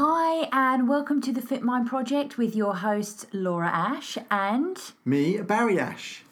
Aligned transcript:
Hi, 0.00 0.48
and 0.52 0.88
welcome 0.88 1.20
to 1.22 1.32
the 1.32 1.42
Fit 1.42 1.60
Mind 1.60 1.88
Project 1.88 2.38
with 2.38 2.54
your 2.54 2.76
hosts 2.76 3.26
Laura 3.32 3.66
Ash 3.66 4.16
and 4.30 4.80
Me, 5.04 5.38
Barry 5.38 5.80
Ash. 5.80 6.22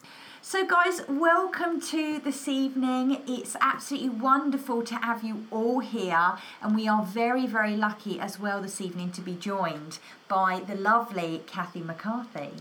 So, 0.41 0.65
guys, 0.65 1.03
welcome 1.09 1.81
to 1.81 2.21
this 2.21 2.47
evening. 2.47 3.23
It's 3.27 3.57
absolutely 3.61 4.11
wonderful 4.11 4.85
to 4.85 4.95
have 4.95 5.25
you 5.25 5.49
all 5.51 5.81
here, 5.81 6.35
and 6.63 6.77
we 6.77 6.87
are 6.87 7.03
very, 7.05 7.49
very 7.49 7.77
lucky 7.77 8.21
as 8.21 8.39
well 8.39 8.63
this 8.63 8.81
evening 8.81 9.11
to 9.11 9.21
be 9.21 9.35
joined 9.35 9.99
by 10.29 10.61
the 10.61 10.77
lovely 10.77 11.43
Kathy 11.49 11.81
McCarthy. 11.81 12.53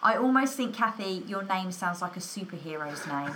I 0.00 0.14
almost 0.14 0.54
think, 0.54 0.76
Kathy, 0.76 1.24
your 1.26 1.42
name 1.42 1.72
sounds 1.72 2.00
like 2.00 2.16
a 2.16 2.20
superhero's 2.20 3.04
name. 3.08 3.34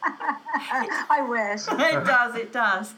I 0.04 1.26
wish. 1.28 1.62
it 1.68 2.04
does, 2.04 2.34
it 2.34 2.52
does. 2.52 2.94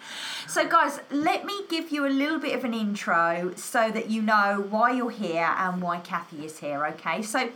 So, 0.46 0.68
guys, 0.68 1.00
let 1.10 1.44
me 1.44 1.60
give 1.68 1.90
you 1.90 2.06
a 2.06 2.08
little 2.08 2.38
bit 2.38 2.54
of 2.56 2.64
an 2.64 2.74
intro 2.74 3.52
so 3.56 3.90
that 3.90 4.10
you 4.10 4.22
know 4.22 4.66
why 4.70 4.92
you're 4.92 5.10
here 5.10 5.54
and 5.56 5.80
why 5.82 5.98
Kathy 6.00 6.44
is 6.44 6.58
here, 6.58 6.86
okay? 6.86 7.22
So, 7.22 7.50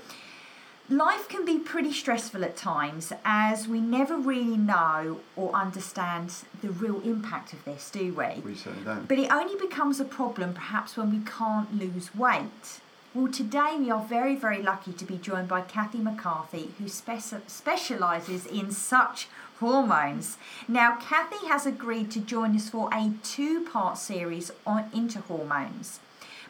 life 0.88 1.28
can 1.28 1.44
be 1.44 1.58
pretty 1.58 1.92
stressful 1.92 2.44
at 2.44 2.56
times 2.56 3.12
as 3.24 3.66
we 3.66 3.80
never 3.80 4.16
really 4.16 4.56
know 4.56 5.20
or 5.36 5.52
understand 5.54 6.34
the 6.60 6.70
real 6.70 7.00
impact 7.00 7.52
of 7.52 7.64
this, 7.64 7.90
do 7.90 8.12
we? 8.14 8.40
We 8.44 8.54
certainly 8.54 8.84
don't. 8.84 9.08
But 9.08 9.18
it 9.18 9.30
only 9.32 9.56
becomes 9.56 10.00
a 10.00 10.04
problem 10.04 10.54
perhaps 10.54 10.96
when 10.96 11.10
we 11.10 11.24
can't 11.24 11.74
lose 11.78 12.14
weight. 12.14 12.80
Well, 13.14 13.30
today 13.30 13.76
we 13.78 13.92
are 13.92 14.02
very, 14.02 14.34
very 14.34 14.60
lucky 14.60 14.92
to 14.92 15.04
be 15.04 15.18
joined 15.18 15.46
by 15.46 15.60
Kathy 15.60 15.98
McCarthy, 15.98 16.72
who 16.78 16.86
speci- 16.86 17.48
specialises 17.48 18.44
in 18.44 18.72
such 18.72 19.28
hormones. 19.60 20.36
Now, 20.66 20.96
Kathy 20.96 21.46
has 21.46 21.64
agreed 21.64 22.10
to 22.10 22.18
join 22.18 22.56
us 22.56 22.70
for 22.70 22.92
a 22.92 23.12
two 23.22 23.66
part 23.66 23.98
series 23.98 24.50
on 24.66 24.90
into 24.92 25.20
hormones. 25.20 26.00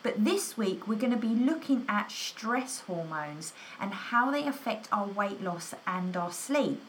But 0.03 0.25
this 0.25 0.57
week 0.57 0.89
we're 0.89 0.95
going 0.95 1.13
to 1.13 1.19
be 1.19 1.35
looking 1.35 1.85
at 1.87 2.11
stress 2.11 2.81
hormones 2.81 3.53
and 3.79 3.93
how 3.93 4.31
they 4.31 4.47
affect 4.47 4.89
our 4.91 5.07
weight 5.07 5.43
loss 5.43 5.75
and 5.87 6.17
our 6.17 6.33
sleep. 6.33 6.81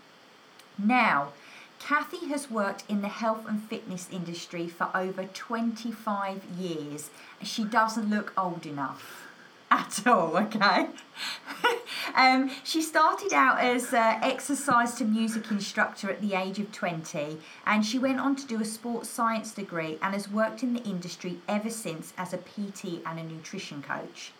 Now, 0.77 1.33
Kathy 1.79 2.27
has 2.27 2.49
worked 2.49 2.85
in 2.87 3.01
the 3.01 3.09
health 3.09 3.45
and 3.45 3.61
fitness 3.61 4.07
industry 4.09 4.69
for 4.69 4.89
over 4.95 5.25
25 5.25 6.45
years. 6.57 7.09
She 7.43 7.65
doesn't 7.65 8.09
look 8.09 8.31
old 8.37 8.65
enough 8.65 9.24
at 9.71 10.05
all, 10.05 10.37
okay? 10.37 10.87
um, 12.15 12.51
she 12.63 12.81
started 12.81 13.33
out 13.33 13.59
as 13.59 13.93
an 13.93 14.23
exercise 14.23 14.93
to 14.95 15.05
music 15.05 15.49
instructor 15.49 16.09
at 16.09 16.21
the 16.21 16.35
age 16.35 16.59
of 16.59 16.71
20, 16.71 17.39
and 17.65 17.85
she 17.85 17.97
went 17.97 18.19
on 18.19 18.35
to 18.35 18.45
do 18.45 18.61
a 18.61 18.65
sports 18.65 19.09
science 19.09 19.51
degree 19.51 19.97
and 20.01 20.13
has 20.13 20.29
worked 20.29 20.61
in 20.61 20.73
the 20.73 20.83
industry 20.83 21.39
ever 21.47 21.69
since 21.69 22.13
as 22.17 22.33
a 22.33 22.37
PT 22.37 23.01
and 23.05 23.19
a 23.19 23.23
nutrition 23.23 23.81
coach. 23.81 24.31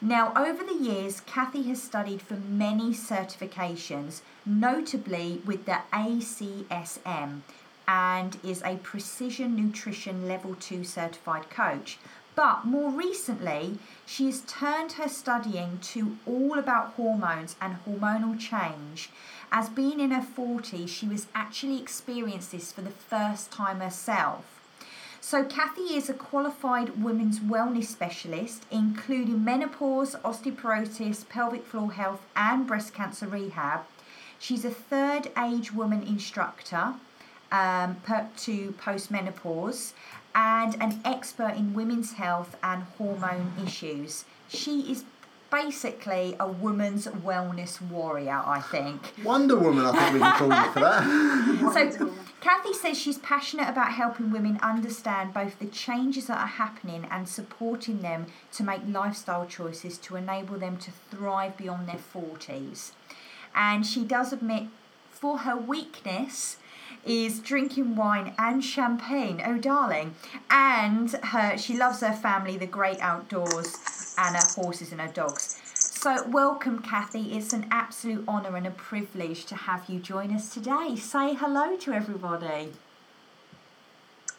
Now, 0.00 0.32
over 0.36 0.62
the 0.62 0.78
years, 0.78 1.20
Kathy 1.20 1.62
has 1.64 1.82
studied 1.82 2.22
for 2.22 2.36
many 2.36 2.92
certifications, 2.92 4.20
notably 4.46 5.42
with 5.44 5.64
the 5.64 5.80
ACSM, 5.92 7.40
and 7.88 8.36
is 8.44 8.62
a 8.62 8.76
precision 8.76 9.56
nutrition 9.56 10.28
level 10.28 10.54
2 10.54 10.84
certified 10.84 11.50
coach. 11.50 11.98
But 12.38 12.64
more 12.64 12.92
recently, 12.92 13.80
she 14.06 14.26
has 14.26 14.42
turned 14.42 14.92
her 14.92 15.08
studying 15.08 15.80
to 15.90 16.18
all 16.24 16.56
about 16.56 16.92
hormones 16.92 17.56
and 17.60 17.78
hormonal 17.84 18.38
change. 18.38 19.10
As 19.50 19.68
being 19.68 19.98
in 19.98 20.12
her 20.12 20.24
40s, 20.24 20.88
she 20.88 21.08
was 21.08 21.26
actually 21.34 21.82
experienced 21.82 22.52
this 22.52 22.70
for 22.70 22.80
the 22.82 22.92
first 22.92 23.50
time 23.50 23.80
herself. 23.80 24.44
So, 25.20 25.42
Kathy 25.42 25.96
is 25.96 26.08
a 26.08 26.14
qualified 26.14 27.02
women's 27.02 27.40
wellness 27.40 27.86
specialist, 27.86 28.66
including 28.70 29.42
menopause, 29.42 30.14
osteoporosis, 30.22 31.28
pelvic 31.28 31.66
floor 31.66 31.90
health, 31.90 32.24
and 32.36 32.68
breast 32.68 32.94
cancer 32.94 33.26
rehab. 33.26 33.80
She's 34.38 34.64
a 34.64 34.70
third 34.70 35.32
age 35.36 35.72
woman 35.72 36.04
instructor 36.04 36.94
um, 37.50 37.96
to 38.36 38.74
postmenopause 38.80 39.92
and 40.34 40.80
an 40.80 41.00
expert 41.04 41.54
in 41.56 41.74
women's 41.74 42.12
health 42.12 42.56
and 42.62 42.82
hormone 42.96 43.52
issues. 43.64 44.24
She 44.48 44.80
is 44.92 45.04
basically 45.50 46.36
a 46.38 46.46
woman's 46.46 47.06
wellness 47.06 47.80
warrior, 47.80 48.42
I 48.44 48.60
think. 48.60 49.14
Wonder 49.24 49.56
Woman, 49.56 49.86
I 49.86 49.92
think 49.92 50.14
we 50.14 50.20
can 50.20 50.32
call 50.32 50.48
you 50.48 50.72
for 50.72 50.80
that. 50.80 51.90
so, 51.98 52.14
Kathy 52.40 52.72
says 52.72 52.98
she's 52.98 53.18
passionate 53.18 53.68
about 53.68 53.92
helping 53.92 54.30
women 54.30 54.58
understand 54.62 55.34
both 55.34 55.58
the 55.58 55.66
changes 55.66 56.26
that 56.28 56.38
are 56.38 56.46
happening 56.46 57.06
and 57.10 57.28
supporting 57.28 58.00
them 58.00 58.26
to 58.52 58.62
make 58.62 58.82
lifestyle 58.86 59.46
choices 59.46 59.98
to 59.98 60.16
enable 60.16 60.58
them 60.58 60.76
to 60.78 60.90
thrive 61.10 61.56
beyond 61.56 61.88
their 61.88 61.96
40s. 61.96 62.92
And 63.54 63.84
she 63.84 64.04
does 64.04 64.32
admit 64.32 64.64
for 65.10 65.38
her 65.38 65.56
weakness, 65.56 66.58
is 67.04 67.40
drinking 67.40 67.96
wine 67.96 68.34
and 68.38 68.64
champagne. 68.64 69.42
Oh, 69.44 69.58
darling. 69.58 70.14
And 70.50 71.10
her, 71.10 71.56
she 71.56 71.76
loves 71.76 72.00
her 72.00 72.12
family, 72.12 72.56
the 72.56 72.66
great 72.66 73.00
outdoors, 73.00 74.14
and 74.18 74.36
her 74.36 74.62
horses 74.62 74.92
and 74.92 75.00
her 75.00 75.12
dogs. 75.12 75.60
So, 75.74 76.26
welcome, 76.28 76.80
Kathy. 76.80 77.36
It's 77.36 77.52
an 77.52 77.66
absolute 77.70 78.26
honour 78.28 78.56
and 78.56 78.66
a 78.66 78.70
privilege 78.70 79.46
to 79.46 79.56
have 79.56 79.88
you 79.88 79.98
join 79.98 80.34
us 80.34 80.52
today. 80.52 80.94
Say 80.96 81.34
hello 81.34 81.76
to 81.76 81.92
everybody. 81.92 82.72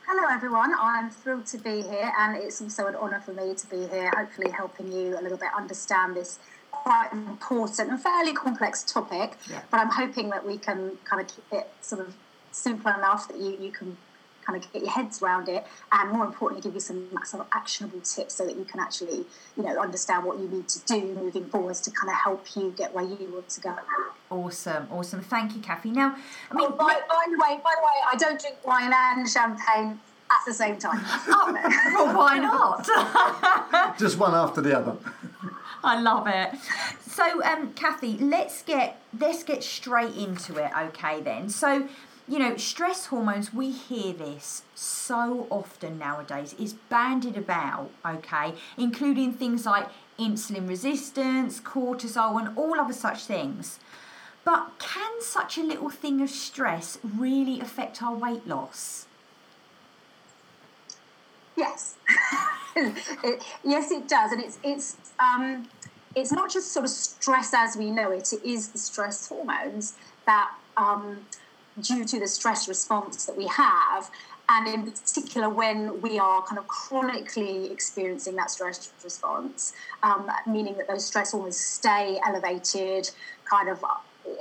Hello, 0.08 0.28
everyone. 0.32 0.74
I'm 0.80 1.12
thrilled 1.12 1.46
to 1.48 1.58
be 1.58 1.82
here, 1.82 2.12
and 2.18 2.36
it's 2.36 2.62
also 2.62 2.88
an 2.88 2.96
honour 2.96 3.20
for 3.20 3.34
me 3.34 3.54
to 3.54 3.68
be 3.68 3.88
here, 3.88 4.12
hopefully, 4.16 4.50
helping 4.50 4.92
you 4.92 5.20
a 5.20 5.22
little 5.22 5.38
bit 5.38 5.50
understand 5.56 6.16
this 6.16 6.40
quite 6.72 7.10
important 7.12 7.90
and 7.90 8.02
fairly 8.02 8.34
complex 8.34 8.84
topic. 8.84 9.38
Yeah. 9.50 9.62
But 9.70 9.82
I'm 9.82 9.92
hoping 9.92 10.30
that 10.30 10.46
we 10.46 10.58
can 10.58 10.98
kind 11.04 11.22
of 11.22 11.28
keep 11.28 11.46
it 11.52 11.70
sort 11.82 12.02
of 12.02 12.16
simple 12.52 12.92
enough 12.92 13.28
that 13.28 13.38
you, 13.38 13.58
you 13.60 13.72
can 13.72 13.98
kind 14.50 14.64
of 14.64 14.74
get 14.74 14.82
your 14.82 14.92
heads 14.92 15.22
around 15.22 15.48
it 15.48 15.66
and 15.92 16.12
more 16.12 16.26
importantly 16.26 16.62
give 16.62 16.74
you 16.74 16.80
some 16.80 17.08
sort 17.24 17.42
of 17.42 17.48
actionable 17.52 18.00
tips 18.00 18.34
so 18.34 18.46
that 18.46 18.56
you 18.56 18.66
can 18.66 18.80
actually 18.80 19.26
you 19.56 19.64
know 19.64 19.80
understand 19.80 20.26
what 20.26 20.40
you 20.40 20.48
need 20.48 20.68
to 20.68 20.80
do 20.86 21.14
moving 21.16 21.46
forwards 21.46 21.82
to 21.82 21.92
kind 21.92 22.10
of 22.10 22.16
help 22.16 22.46
you 22.56 22.74
get 22.76 22.94
where 22.94 23.04
you 23.04 23.30
want 23.32 23.48
to 23.48 23.62
go 23.62 23.76
awesome 24.32 24.88
awesome 24.92 25.22
thank 25.22 25.56
you 25.56 25.62
kathy 25.62 25.92
now 25.92 26.16
i 26.52 26.56
mean 26.56 26.68
oh, 26.68 26.72
by, 26.72 27.00
by 27.10 27.26
the 27.30 27.38
way 27.38 27.60
by 27.64 27.74
the 27.76 27.84
way 27.84 27.98
i 28.12 28.16
don't 28.18 28.40
drink 28.40 28.56
wine 28.66 28.92
and 28.94 29.30
champagne 29.30 30.00
at 30.32 30.46
the 30.46 30.54
same 30.54 30.78
time 30.78 31.00
oh, 31.28 31.52
well 31.94 32.18
why 32.18 32.38
not 32.40 33.98
just 34.00 34.18
one 34.18 34.34
after 34.34 34.62
the 34.62 34.76
other 34.78 34.96
I 35.82 36.02
love 36.02 36.28
it. 36.28 36.52
So, 37.02 37.42
um, 37.44 37.74
Kathy, 37.74 38.18
let's 38.18 38.64
get 38.64 39.02
let's 39.18 39.44
get 39.44 39.64
straight 39.64 40.16
into 40.16 40.58
it. 40.58 40.72
Okay, 40.78 41.22
then. 41.22 41.50
So, 41.50 41.88
you 42.30 42.38
know, 42.38 42.56
stress 42.58 43.08
hormones, 43.08 43.52
we 43.54 43.72
hear 43.72 44.14
this 44.14 44.62
so 44.76 45.48
often 45.50 45.98
nowadays, 45.98 46.54
is 46.60 46.74
banded 46.74 47.36
about, 47.36 47.90
okay, 48.06 48.54
including 48.78 49.34
things 49.34 49.66
like 49.66 49.88
insulin 50.20 50.70
resistance, 50.70 51.60
cortisol, 51.60 52.40
and 52.40 52.56
all 52.56 52.80
other 52.80 52.94
such 52.94 53.24
things. 53.24 53.80
But 54.46 54.72
can 54.78 55.22
such 55.22 55.58
a 55.58 55.64
little 55.64 55.90
thing 55.90 56.22
of 56.22 56.30
stress 56.30 57.00
really 57.04 57.60
affect 57.60 58.04
our 58.04 58.14
weight 58.14 58.48
loss? 58.48 59.08
Yes. 61.58 61.96
it, 62.76 63.44
yes, 63.64 63.90
it 63.90 64.08
does. 64.08 64.32
And 64.32 64.42
it's, 64.42 64.60
it's, 64.64 64.98
um, 65.20 65.68
it's 66.16 66.32
not 66.32 66.52
just 66.52 66.74
sort 66.74 66.86
of 66.86 66.92
stress 66.92 67.54
as 67.56 67.76
we 67.76 67.90
know 67.90 68.12
it, 68.12 68.32
it 68.34 68.44
is 68.44 68.70
the 68.70 68.78
stress 68.78 69.28
hormones 69.28 69.96
that 70.26 70.52
um, 70.78 71.26
due 71.82 72.06
to 72.06 72.20
the 72.20 72.28
stress 72.28 72.68
response 72.68 73.26
that 73.26 73.38
we 73.38 73.48
have. 73.48 74.10
And 74.52 74.68
in 74.68 74.92
particular, 74.92 75.48
when 75.48 76.02
we 76.02 76.18
are 76.18 76.42
kind 76.42 76.58
of 76.58 76.68
chronically 76.68 77.72
experiencing 77.72 78.36
that 78.38 78.50
stress 78.50 78.92
response, 79.04 79.74
um, 80.02 80.30
meaning 80.48 80.76
that 80.78 80.88
those 80.88 81.06
stress 81.06 81.32
hormones 81.32 81.58
stay 81.58 82.20
elevated, 82.26 83.12
kind 83.46 83.70
of 83.70 83.84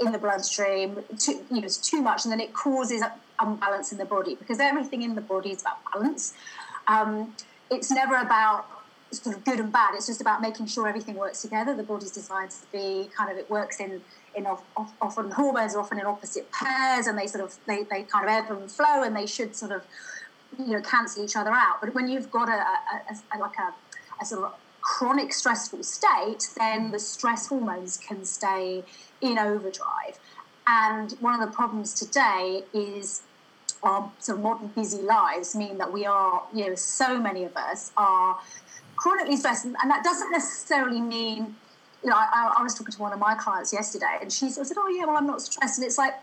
in 0.04 0.12
the 0.12 0.18
bloodstream, 0.18 1.04
too, 1.18 1.44
you 1.50 1.60
know, 1.60 1.66
it's 1.66 1.76
too 1.76 2.00
much, 2.00 2.24
and 2.24 2.32
then 2.32 2.40
it 2.40 2.54
causes 2.54 3.02
unbalance 3.38 3.92
in 3.92 3.98
the 3.98 4.04
body 4.04 4.34
because 4.34 4.60
everything 4.60 5.02
in 5.02 5.14
the 5.14 5.20
body 5.20 5.50
is 5.50 5.60
about 5.60 5.78
balance. 5.92 6.34
Um, 6.86 7.34
it's 7.70 7.90
never 7.90 8.16
about 8.16 8.66
sort 9.10 9.36
of 9.36 9.44
good 9.44 9.60
and 9.60 9.72
bad. 9.72 9.94
It's 9.94 10.06
just 10.06 10.20
about 10.20 10.40
making 10.40 10.66
sure 10.66 10.88
everything 10.88 11.16
works 11.16 11.42
together. 11.42 11.74
The 11.74 11.82
body's 11.82 12.10
designed 12.10 12.50
to 12.50 12.72
be 12.72 13.10
kind 13.16 13.30
of 13.30 13.38
it 13.38 13.48
works 13.50 13.80
in 13.80 14.00
in 14.38 14.46
often 15.00 15.30
hormones 15.30 15.74
are 15.74 15.80
often 15.80 15.98
in 15.98 16.06
opposite 16.06 16.50
pairs 16.52 17.06
and 17.06 17.18
they 17.18 17.26
sort 17.26 17.44
of 17.44 17.56
they, 17.66 17.82
they 17.84 18.02
kind 18.04 18.24
of 18.24 18.30
ebb 18.30 18.50
and 18.50 18.70
flow 18.70 19.02
and 19.02 19.14
they 19.14 19.26
should 19.26 19.54
sort 19.54 19.72
of 19.72 19.84
you 20.58 20.72
know 20.72 20.80
cancel 20.80 21.24
each 21.24 21.36
other 21.36 21.50
out. 21.50 21.80
But 21.80 21.94
when 21.94 22.08
you've 22.08 22.30
got 22.30 22.48
a, 22.48 22.52
a, 22.52 23.36
a 23.36 23.38
like 23.38 23.58
a, 23.58 23.74
a 24.22 24.24
sort 24.24 24.44
of 24.44 24.54
chronic 24.80 25.34
stressful 25.34 25.82
state 25.82 26.48
then 26.56 26.90
the 26.90 26.98
stress 26.98 27.48
hormones 27.48 27.98
can 27.98 28.24
stay 28.24 28.84
in 29.20 29.38
overdrive. 29.38 30.18
And 30.66 31.12
one 31.20 31.40
of 31.40 31.46
the 31.46 31.54
problems 31.54 31.94
today 31.94 32.62
is 32.72 33.22
our 33.82 34.10
sort 34.18 34.38
of 34.38 34.44
modern 34.44 34.68
busy 34.68 35.02
lives 35.02 35.54
mean 35.54 35.78
that 35.78 35.92
we 35.92 36.04
are, 36.04 36.42
you 36.52 36.68
know, 36.68 36.74
so 36.74 37.18
many 37.18 37.44
of 37.44 37.56
us 37.56 37.92
are 37.96 38.38
chronically 38.96 39.36
stressed, 39.36 39.64
and 39.64 39.90
that 39.90 40.02
doesn't 40.04 40.30
necessarily 40.30 41.00
mean, 41.00 41.56
you 42.02 42.10
know, 42.10 42.16
I, 42.16 42.54
I 42.58 42.62
was 42.62 42.74
talking 42.74 42.92
to 42.92 43.00
one 43.00 43.12
of 43.12 43.18
my 43.18 43.34
clients 43.34 43.72
yesterday, 43.72 44.18
and 44.20 44.32
she 44.32 44.50
said, 44.50 44.66
"Oh 44.76 44.88
yeah, 44.88 45.04
well 45.04 45.16
I'm 45.16 45.26
not 45.26 45.42
stressed," 45.42 45.78
and 45.78 45.86
it's 45.86 45.98
like 45.98 46.14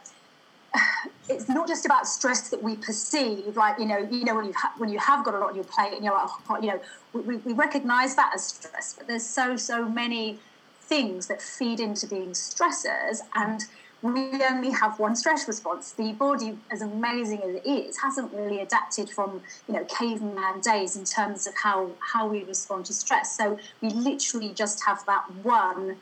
it's 1.30 1.50
not 1.50 1.68
just 1.68 1.86
about 1.86 2.07
stress 2.07 2.50
that 2.50 2.62
we 2.62 2.75
perceive, 2.75 3.56
like 3.57 3.80
you 3.80 3.86
know, 3.86 3.98
you 3.98 4.24
know 4.24 4.36
when 4.36 4.45
you 4.45 4.54
ha- 4.54 4.74
when 4.77 4.89
you 4.89 5.00
have 5.00 5.25
got 5.25 5.33
a 5.33 5.39
lot 5.39 5.50
on 5.50 5.56
your 5.56 5.66
plate, 5.66 5.94
and 5.94 6.04
you're 6.04 6.13
like, 6.13 6.30
oh, 6.50 6.60
you 6.62 6.68
know, 6.68 6.81
we, 7.13 7.38
we 7.38 7.54
recognize 7.54 8.16
that 8.16 8.31
as 8.33 8.45
stress, 8.45 8.94
but 8.98 9.07
there's 9.07 9.25
so 9.25 9.56
so 9.56 9.88
many 9.88 10.39
things 10.81 11.27
that 11.27 11.42
feed 11.42 11.80
into 11.80 12.07
being 12.07 12.30
stressors, 12.30 13.19
and 13.36 13.62
we 14.01 14.44
only 14.44 14.71
have 14.71 15.00
one 15.00 15.15
stress 15.15 15.47
response. 15.47 15.94
The 15.94 16.13
body, 16.13 16.57
as 16.71 16.81
amazing 16.81 17.42
as 17.42 17.56
it 17.56 17.65
is, 17.65 17.97
hasn't 17.97 18.31
really 18.33 18.59
adapted 18.59 19.09
from 19.09 19.42
you 19.68 19.74
know 19.74 19.86
caveman 19.86 20.62
days 20.62 20.95
in 20.95 21.06
terms 21.06 21.47
of 21.47 21.53
how 21.56 21.92
how 22.00 22.27
we 22.27 22.44
respond 22.44 22.86
to 22.86 22.94
stress. 22.94 23.36
So 23.36 23.57
we 23.81 23.89
literally 23.89 24.53
just 24.53 24.83
have 24.86 25.06
that 25.06 25.24
one 25.44 25.97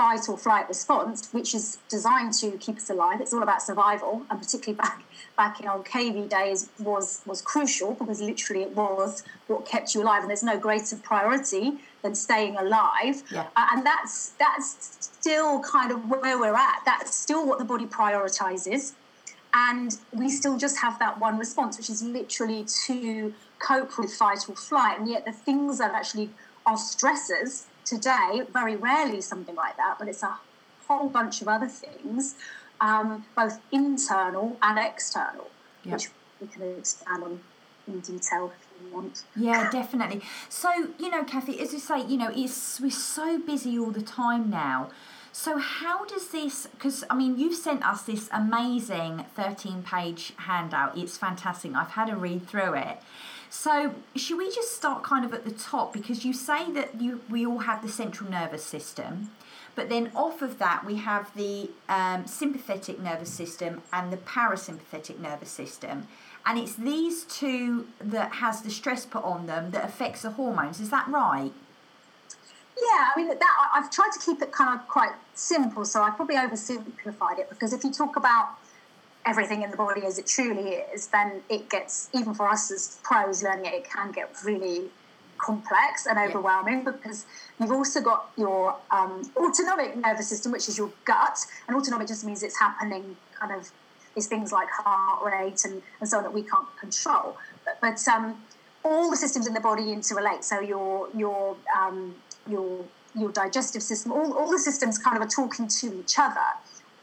fight 0.00 0.30
or 0.30 0.38
flight 0.38 0.66
response, 0.66 1.28
which 1.32 1.54
is 1.54 1.76
designed 1.90 2.32
to 2.32 2.52
keep 2.52 2.76
us 2.78 2.88
alive. 2.88 3.20
It's 3.20 3.34
all 3.34 3.42
about 3.42 3.60
survival, 3.60 4.22
and 4.30 4.40
particularly 4.40 4.78
back 4.78 5.02
back 5.36 5.60
in 5.60 5.68
old 5.68 5.84
cavey 5.84 6.26
days 6.26 6.70
was 6.78 7.20
was 7.26 7.42
crucial 7.42 7.92
because 7.92 8.18
literally 8.22 8.62
it 8.62 8.74
was 8.74 9.22
what 9.48 9.66
kept 9.66 9.94
you 9.94 10.02
alive, 10.02 10.20
and 10.22 10.30
there's 10.30 10.42
no 10.42 10.58
greater 10.58 10.96
priority 10.96 11.66
than 12.02 12.14
staying 12.14 12.56
alive. 12.56 13.16
Yeah. 13.30 13.46
Uh, 13.54 13.66
and 13.72 13.84
that's 13.84 14.30
that's 14.44 14.96
still 15.18 15.60
kind 15.60 15.92
of 15.92 15.98
where 16.08 16.38
we're 16.42 16.60
at. 16.70 16.78
That's 16.86 17.14
still 17.14 17.46
what 17.46 17.58
the 17.58 17.66
body 17.66 17.84
prioritizes, 17.84 18.92
and 19.52 19.98
we 20.14 20.30
still 20.30 20.56
just 20.56 20.78
have 20.78 20.98
that 20.98 21.20
one 21.20 21.36
response, 21.38 21.76
which 21.76 21.90
is 21.90 22.02
literally 22.02 22.64
to 22.86 23.34
cope 23.58 23.98
with 23.98 24.14
fight 24.14 24.48
or 24.48 24.56
flight. 24.56 24.98
And 24.98 25.06
yet 25.06 25.26
the 25.26 25.36
things 25.48 25.76
that 25.76 25.92
actually 25.92 26.30
are 26.64 26.76
stressors 26.76 27.64
today, 27.90 28.42
very 28.52 28.76
rarely 28.76 29.20
something 29.20 29.56
like 29.56 29.76
that, 29.76 29.96
but 29.98 30.06
it's 30.08 30.22
a 30.22 30.38
whole 30.86 31.08
bunch 31.08 31.42
of 31.42 31.48
other 31.48 31.68
things, 31.68 32.36
um, 32.80 33.24
both 33.36 33.58
internal 33.72 34.56
and 34.62 34.78
external, 34.78 35.48
yep. 35.84 35.94
which 35.94 36.08
we 36.40 36.46
can 36.46 36.62
expand 36.78 37.22
on 37.24 37.40
in 37.88 38.00
detail 38.00 38.52
if 38.54 38.66
you 38.80 38.94
want. 38.94 39.24
Yeah, 39.34 39.68
definitely. 39.70 40.22
So, 40.48 40.70
you 40.98 41.10
know, 41.10 41.24
Kathy, 41.24 41.60
as 41.60 41.72
you 41.72 41.80
say, 41.80 42.06
you 42.06 42.16
know, 42.16 42.30
it's 42.34 42.80
we're 42.80 42.90
so 42.90 43.38
busy 43.38 43.78
all 43.78 43.90
the 43.90 44.02
time 44.02 44.50
now. 44.50 44.90
So, 45.32 45.58
how 45.58 46.04
does 46.04 46.28
this? 46.28 46.66
Because 46.66 47.04
I 47.10 47.14
mean, 47.14 47.38
you've 47.38 47.54
sent 47.54 47.86
us 47.86 48.02
this 48.02 48.28
amazing 48.32 49.26
thirteen-page 49.36 50.32
handout. 50.48 50.98
It's 50.98 51.16
fantastic. 51.16 51.74
I've 51.74 51.90
had 51.90 52.08
a 52.08 52.16
read 52.16 52.48
through 52.48 52.74
it. 52.74 52.98
So, 53.52 53.96
should 54.14 54.38
we 54.38 54.48
just 54.54 54.76
start 54.76 55.02
kind 55.02 55.24
of 55.24 55.34
at 55.34 55.44
the 55.44 55.50
top 55.50 55.92
because 55.92 56.24
you 56.24 56.32
say 56.32 56.70
that 56.70 57.00
you 57.00 57.20
we 57.28 57.44
all 57.44 57.58
have 57.58 57.82
the 57.82 57.88
central 57.88 58.30
nervous 58.30 58.64
system, 58.64 59.32
but 59.74 59.88
then 59.88 60.12
off 60.14 60.40
of 60.40 60.58
that 60.58 60.84
we 60.86 60.96
have 60.96 61.34
the 61.34 61.68
um, 61.88 62.28
sympathetic 62.28 63.00
nervous 63.00 63.30
system 63.30 63.82
and 63.92 64.12
the 64.12 64.18
parasympathetic 64.18 65.18
nervous 65.18 65.50
system, 65.50 66.06
and 66.46 66.60
it's 66.60 66.74
these 66.76 67.24
two 67.24 67.88
that 67.98 68.34
has 68.34 68.62
the 68.62 68.70
stress 68.70 69.04
put 69.04 69.24
on 69.24 69.46
them 69.46 69.72
that 69.72 69.84
affects 69.84 70.22
the 70.22 70.30
hormones. 70.30 70.78
Is 70.78 70.90
that 70.90 71.08
right? 71.08 71.52
Yeah, 72.78 73.08
I 73.12 73.16
mean 73.16 73.26
that 73.26 73.70
I've 73.74 73.90
tried 73.90 74.10
to 74.12 74.20
keep 74.20 74.40
it 74.42 74.52
kind 74.52 74.78
of 74.78 74.86
quite 74.86 75.12
simple, 75.34 75.84
so 75.84 76.04
I 76.04 76.10
probably 76.10 76.36
oversimplified 76.36 77.40
it 77.40 77.50
because 77.50 77.72
if 77.72 77.82
you 77.82 77.90
talk 77.90 78.14
about 78.14 78.59
everything 79.26 79.62
in 79.62 79.70
the 79.70 79.76
body 79.76 80.02
as 80.04 80.18
it 80.18 80.26
truly 80.26 80.70
is, 80.94 81.08
then 81.08 81.42
it 81.48 81.68
gets, 81.68 82.08
even 82.14 82.34
for 82.34 82.48
us 82.48 82.70
as 82.70 82.98
pros 83.02 83.42
learning 83.42 83.66
it, 83.66 83.74
it 83.74 83.84
can 83.84 84.12
get 84.12 84.34
really 84.44 84.88
complex 85.38 86.06
and 86.06 86.18
overwhelming 86.18 86.82
yeah. 86.84 86.90
because 86.90 87.24
you've 87.58 87.72
also 87.72 88.00
got 88.00 88.30
your 88.36 88.76
um, 88.90 89.22
autonomic 89.36 89.96
nervous 89.96 90.28
system, 90.28 90.52
which 90.52 90.68
is 90.68 90.76
your 90.76 90.90
gut, 91.04 91.38
and 91.66 91.76
autonomic 91.76 92.08
just 92.08 92.24
means 92.24 92.42
it's 92.42 92.58
happening 92.58 93.16
kind 93.38 93.54
of 93.54 93.70
is 94.16 94.26
things 94.26 94.50
like 94.52 94.68
heart 94.70 95.24
rate 95.24 95.64
and, 95.64 95.80
and 96.00 96.08
so 96.08 96.18
on 96.18 96.24
that 96.24 96.32
we 96.32 96.42
can't 96.42 96.66
control. 96.78 97.36
But, 97.64 97.78
but 97.80 98.08
um, 98.12 98.42
all 98.84 99.10
the 99.10 99.16
systems 99.16 99.46
in 99.46 99.54
the 99.54 99.60
body 99.60 99.84
interrelate. 99.84 100.44
So 100.44 100.60
your 100.60 101.08
your 101.14 101.56
um, 101.76 102.14
your 102.48 102.84
your 103.14 103.30
digestive 103.32 103.82
system, 103.82 104.12
all, 104.12 104.32
all 104.34 104.50
the 104.50 104.58
systems 104.58 104.98
kind 104.98 105.16
of 105.16 105.22
are 105.22 105.28
talking 105.28 105.66
to 105.66 106.00
each 106.00 106.18
other 106.18 106.46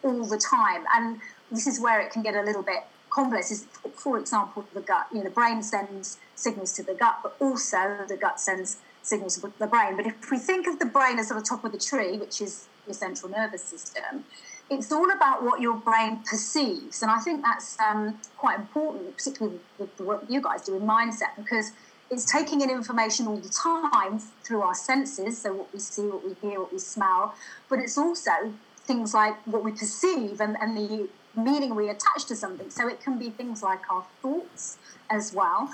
all 0.03 0.25
the 0.25 0.37
time. 0.37 0.85
And 0.95 1.19
this 1.51 1.67
is 1.67 1.79
where 1.79 1.99
it 1.99 2.11
can 2.11 2.23
get 2.23 2.35
a 2.35 2.41
little 2.41 2.63
bit 2.63 2.83
complex. 3.09 3.51
Is 3.51 3.65
for 3.95 4.17
example, 4.19 4.65
the 4.73 4.81
gut. 4.81 5.07
You 5.11 5.19
know, 5.19 5.23
the 5.25 5.29
brain 5.29 5.61
sends 5.63 6.17
signals 6.35 6.73
to 6.73 6.83
the 6.83 6.93
gut, 6.93 7.19
but 7.23 7.35
also 7.39 8.05
the 8.07 8.17
gut 8.17 8.39
sends 8.39 8.77
signals 9.01 9.37
to 9.37 9.51
the 9.59 9.67
brain. 9.67 9.95
But 9.95 10.07
if 10.07 10.31
we 10.31 10.37
think 10.37 10.67
of 10.67 10.79
the 10.79 10.85
brain 10.85 11.19
as 11.19 11.27
sort 11.29 11.39
of 11.39 11.47
top 11.47 11.63
of 11.63 11.71
the 11.71 11.79
tree, 11.79 12.17
which 12.17 12.41
is 12.41 12.67
your 12.85 12.93
central 12.93 13.31
nervous 13.31 13.63
system, 13.63 14.25
it's 14.69 14.91
all 14.91 15.09
about 15.11 15.43
what 15.43 15.61
your 15.61 15.75
brain 15.75 16.21
perceives, 16.29 17.01
and 17.01 17.09
I 17.09 17.19
think 17.19 17.41
that's 17.41 17.79
um, 17.79 18.19
quite 18.37 18.59
important, 18.59 19.15
particularly 19.15 19.59
with 19.77 19.95
the 19.95 20.03
work 20.03 20.25
you 20.27 20.41
guys 20.41 20.63
do 20.63 20.75
in 20.75 20.81
mindset, 20.81 21.35
because 21.37 21.71
it's 22.11 22.29
taking 22.29 22.59
in 22.61 22.69
information 22.69 23.27
all 23.27 23.37
the 23.37 23.49
time 23.49 24.19
through 24.43 24.61
our 24.61 24.75
senses, 24.75 25.41
so 25.41 25.53
what 25.53 25.73
we 25.73 25.79
see, 25.79 26.03
what 26.03 26.23
we 26.25 26.35
hear, 26.41 26.59
what 26.59 26.73
we 26.73 26.79
smell, 26.79 27.33
but 27.69 27.79
it's 27.79 27.97
also 27.97 28.31
things 28.79 29.13
like 29.13 29.35
what 29.47 29.63
we 29.63 29.71
perceive 29.71 30.41
and, 30.41 30.57
and 30.59 30.75
the 30.75 31.07
meaning 31.37 31.75
we 31.75 31.89
attach 31.89 32.25
to 32.27 32.35
something. 32.35 32.69
So 32.69 32.87
it 32.87 33.01
can 33.01 33.17
be 33.17 33.29
things 33.29 33.63
like 33.63 33.89
our 33.91 34.05
thoughts 34.21 34.77
as 35.09 35.33
well. 35.33 35.69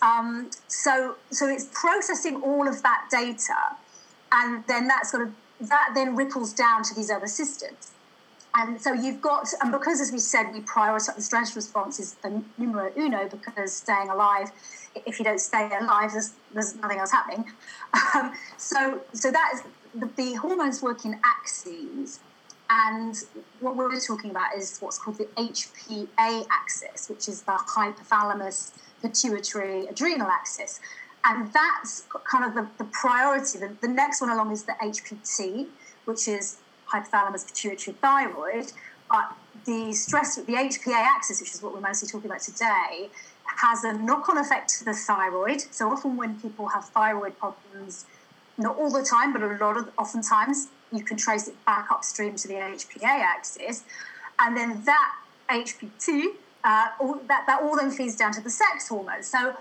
Um, 0.00 0.50
so 0.68 1.16
so 1.30 1.48
it's 1.48 1.68
processing 1.72 2.40
all 2.42 2.68
of 2.68 2.82
that 2.82 3.08
data, 3.10 3.76
and 4.30 4.64
then 4.66 4.86
that 4.88 5.06
sort 5.06 5.24
of 5.24 5.34
that 5.68 5.90
then 5.94 6.14
ripples 6.14 6.52
down 6.52 6.84
to 6.84 6.94
these 6.94 7.10
other 7.10 7.26
systems. 7.26 7.92
And 8.54 8.80
so 8.80 8.92
you've 8.92 9.20
got, 9.20 9.46
and 9.60 9.70
because 9.70 10.00
as 10.00 10.10
we 10.10 10.18
said, 10.18 10.52
we 10.52 10.60
prioritize 10.60 11.14
the 11.14 11.22
stress 11.22 11.54
response 11.54 12.00
is 12.00 12.14
the 12.14 12.42
numero 12.56 12.90
uno 12.96 13.28
because 13.28 13.72
staying 13.72 14.08
alive, 14.08 14.50
if 15.06 15.18
you 15.18 15.24
don't 15.24 15.40
stay 15.40 15.70
alive, 15.78 16.12
there's, 16.12 16.32
there's 16.52 16.74
nothing 16.76 16.98
else 16.98 17.12
happening. 17.12 17.44
Um, 18.14 18.34
so 18.58 19.00
so 19.12 19.30
that 19.30 19.50
is 19.54 19.62
the, 19.94 20.06
the 20.16 20.34
hormones 20.34 20.82
work 20.82 21.04
in 21.04 21.18
axes. 21.24 22.20
And 22.70 23.16
what 23.60 23.76
we're 23.76 23.98
talking 23.98 24.30
about 24.30 24.54
is 24.56 24.78
what's 24.80 24.98
called 24.98 25.18
the 25.18 25.24
HPA 25.36 26.46
axis, 26.50 27.08
which 27.08 27.28
is 27.28 27.42
the 27.42 27.52
hypothalamus 27.52 28.72
pituitary 29.00 29.86
adrenal 29.86 30.28
axis. 30.28 30.80
And 31.24 31.50
that's 31.52 32.06
kind 32.24 32.44
of 32.44 32.54
the, 32.54 32.68
the 32.82 32.90
priority. 32.90 33.58
The, 33.58 33.74
the 33.80 33.88
next 33.88 34.20
one 34.20 34.30
along 34.30 34.52
is 34.52 34.64
the 34.64 34.74
HPT, 34.82 35.66
which 36.04 36.28
is 36.28 36.58
hypothalamus 36.92 37.46
pituitary 37.46 37.96
thyroid. 38.02 38.72
But 39.10 39.32
the 39.64 39.92
stress, 39.92 40.36
the 40.36 40.52
HPA 40.52 40.92
axis, 40.92 41.40
which 41.40 41.54
is 41.54 41.62
what 41.62 41.72
we're 41.72 41.80
mostly 41.80 42.08
talking 42.08 42.30
about 42.30 42.42
today, 42.42 43.08
has 43.44 43.82
a 43.84 43.94
knock 43.94 44.28
on 44.28 44.38
effect 44.38 44.68
to 44.78 44.84
the 44.84 44.92
thyroid. 44.92 45.62
So 45.70 45.90
often 45.90 46.16
when 46.16 46.38
people 46.40 46.68
have 46.68 46.84
thyroid 46.86 47.38
problems, 47.38 48.04
not 48.58 48.76
all 48.76 48.90
the 48.90 49.02
time, 49.02 49.32
but 49.32 49.42
a 49.42 49.46
lot 49.46 49.76
of 49.76 49.90
oftentimes 49.98 50.68
you 50.92 51.02
can 51.02 51.16
trace 51.16 51.48
it 51.48 51.64
back 51.64 51.90
upstream 51.90 52.36
to 52.36 52.48
the 52.48 52.54
HPA 52.54 53.02
axis, 53.04 53.84
and 54.38 54.56
then 54.56 54.82
that 54.84 55.14
HPT, 55.50 56.26
uh, 56.64 56.88
all, 57.00 57.20
that, 57.26 57.44
that 57.46 57.62
all 57.62 57.76
then 57.76 57.90
feeds 57.90 58.16
down 58.16 58.32
to 58.32 58.40
the 58.40 58.50
sex 58.50 58.88
hormones. 58.88 59.26
So 59.26 59.56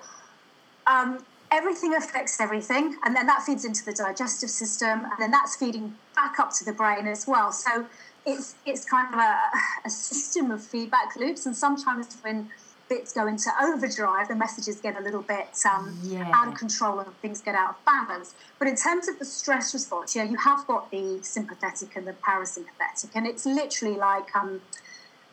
um, 0.85 1.23
everything 1.51 1.95
affects 1.95 2.39
everything, 2.39 2.97
and 3.03 3.15
then 3.15 3.27
that 3.27 3.43
feeds 3.43 3.65
into 3.65 3.83
the 3.85 3.93
digestive 3.93 4.49
system, 4.49 5.05
and 5.05 5.19
then 5.19 5.31
that's 5.31 5.55
feeding 5.55 5.95
back 6.15 6.39
up 6.39 6.51
to 6.55 6.65
the 6.65 6.73
brain 6.73 7.07
as 7.07 7.27
well. 7.27 7.51
So 7.51 7.85
it's 8.25 8.55
it's 8.65 8.85
kind 8.85 9.13
of 9.13 9.19
a, 9.19 9.39
a 9.85 9.89
system 9.89 10.51
of 10.51 10.63
feedback 10.63 11.15
loops, 11.15 11.45
and 11.45 11.55
sometimes 11.55 12.17
when 12.21 12.49
bits 12.89 13.13
go 13.13 13.27
into 13.27 13.49
overdrive, 13.61 14.27
the 14.27 14.35
messages 14.35 14.79
get 14.79 14.97
a 14.97 15.01
little 15.01 15.21
bit 15.21 15.59
um, 15.65 15.97
yeah. 16.03 16.29
out 16.33 16.47
of 16.47 16.55
control 16.55 16.99
and 16.99 17.13
things 17.21 17.41
get 17.41 17.55
out 17.55 17.71
of 17.71 17.85
balance. 17.85 18.33
But 18.59 18.67
in 18.67 18.75
terms 18.75 19.07
of 19.07 19.19
the 19.19 19.25
stress 19.25 19.73
response, 19.73 20.15
yeah, 20.15 20.23
you 20.23 20.37
have 20.37 20.65
got 20.67 20.89
the 20.91 21.19
sympathetic 21.21 21.95
and 21.95 22.07
the 22.07 22.13
parasympathetic, 22.13 23.09
and 23.15 23.27
it's 23.27 23.45
literally 23.45 23.97
like 23.97 24.35
um, 24.35 24.61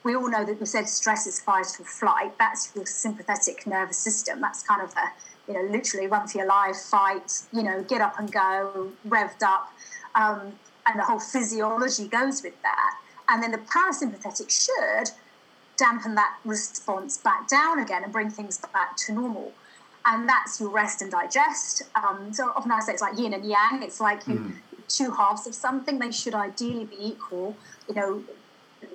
we 0.03 0.15
all 0.15 0.29
know 0.29 0.45
that 0.45 0.61
we 0.61 0.67
said 0.67 0.89
stress 0.89 1.27
is 1.27 1.41
fight 1.41 1.67
or 1.79 1.85
flight. 1.85 2.37
That's 2.39 2.73
your 2.75 2.87
sympathetic 2.87 3.67
nervous 3.67 3.99
system. 3.99 4.41
That's 4.41 4.63
kind 4.63 4.83
of 4.83 4.93
a 4.93 5.13
you 5.49 5.55
know 5.55 5.71
literally 5.71 6.07
run 6.07 6.27
for 6.29 6.39
your 6.39 6.47
life, 6.47 6.77
fight, 6.77 7.43
you 7.53 7.63
know, 7.63 7.83
get 7.83 8.01
up 8.01 8.19
and 8.19 8.31
go, 8.33 8.91
revved 9.09 9.43
up, 9.43 9.73
um, 10.15 10.53
and 10.87 10.99
the 10.99 11.05
whole 11.05 11.21
physiology 11.21 12.09
goes 12.09 12.43
with 12.43 12.61
that. 12.63 12.99
And 13.29 13.43
then 13.43 13.53
the 13.53 13.59
parasympathetic 13.59 14.51
should 14.51 15.11
dampen 15.77 16.15
that 16.15 16.39
response 16.45 17.19
back 17.19 17.49
down 17.49 17.81
again 17.81 18.05
and 18.05 18.13
bring 18.13 18.31
things 18.31 18.59
back 18.73 18.97
to 18.97 19.13
normal. 19.13 19.53
And 20.07 20.29
that's 20.29 20.61
your 20.61 20.71
rest 20.71 21.01
and 21.03 21.11
digest. 21.11 21.83
Um, 21.95 22.33
so 22.33 22.53
often 22.55 22.71
I 22.71 22.81
say 22.81 22.93
it's 22.93 23.03
like 23.03 23.19
yin 23.19 23.33
and 23.33 23.45
yang. 23.45 23.83
It's 23.83 24.01
like 24.01 24.25
mm. 24.25 24.55
two 24.89 25.11
halves 25.13 25.47
of 25.47 25.55
something. 25.55 25.99
They 25.99 26.11
should 26.11 26.35
ideally 26.35 26.85
be 26.85 26.97
equal. 27.01 27.57
You 27.89 27.95
know, 27.95 28.25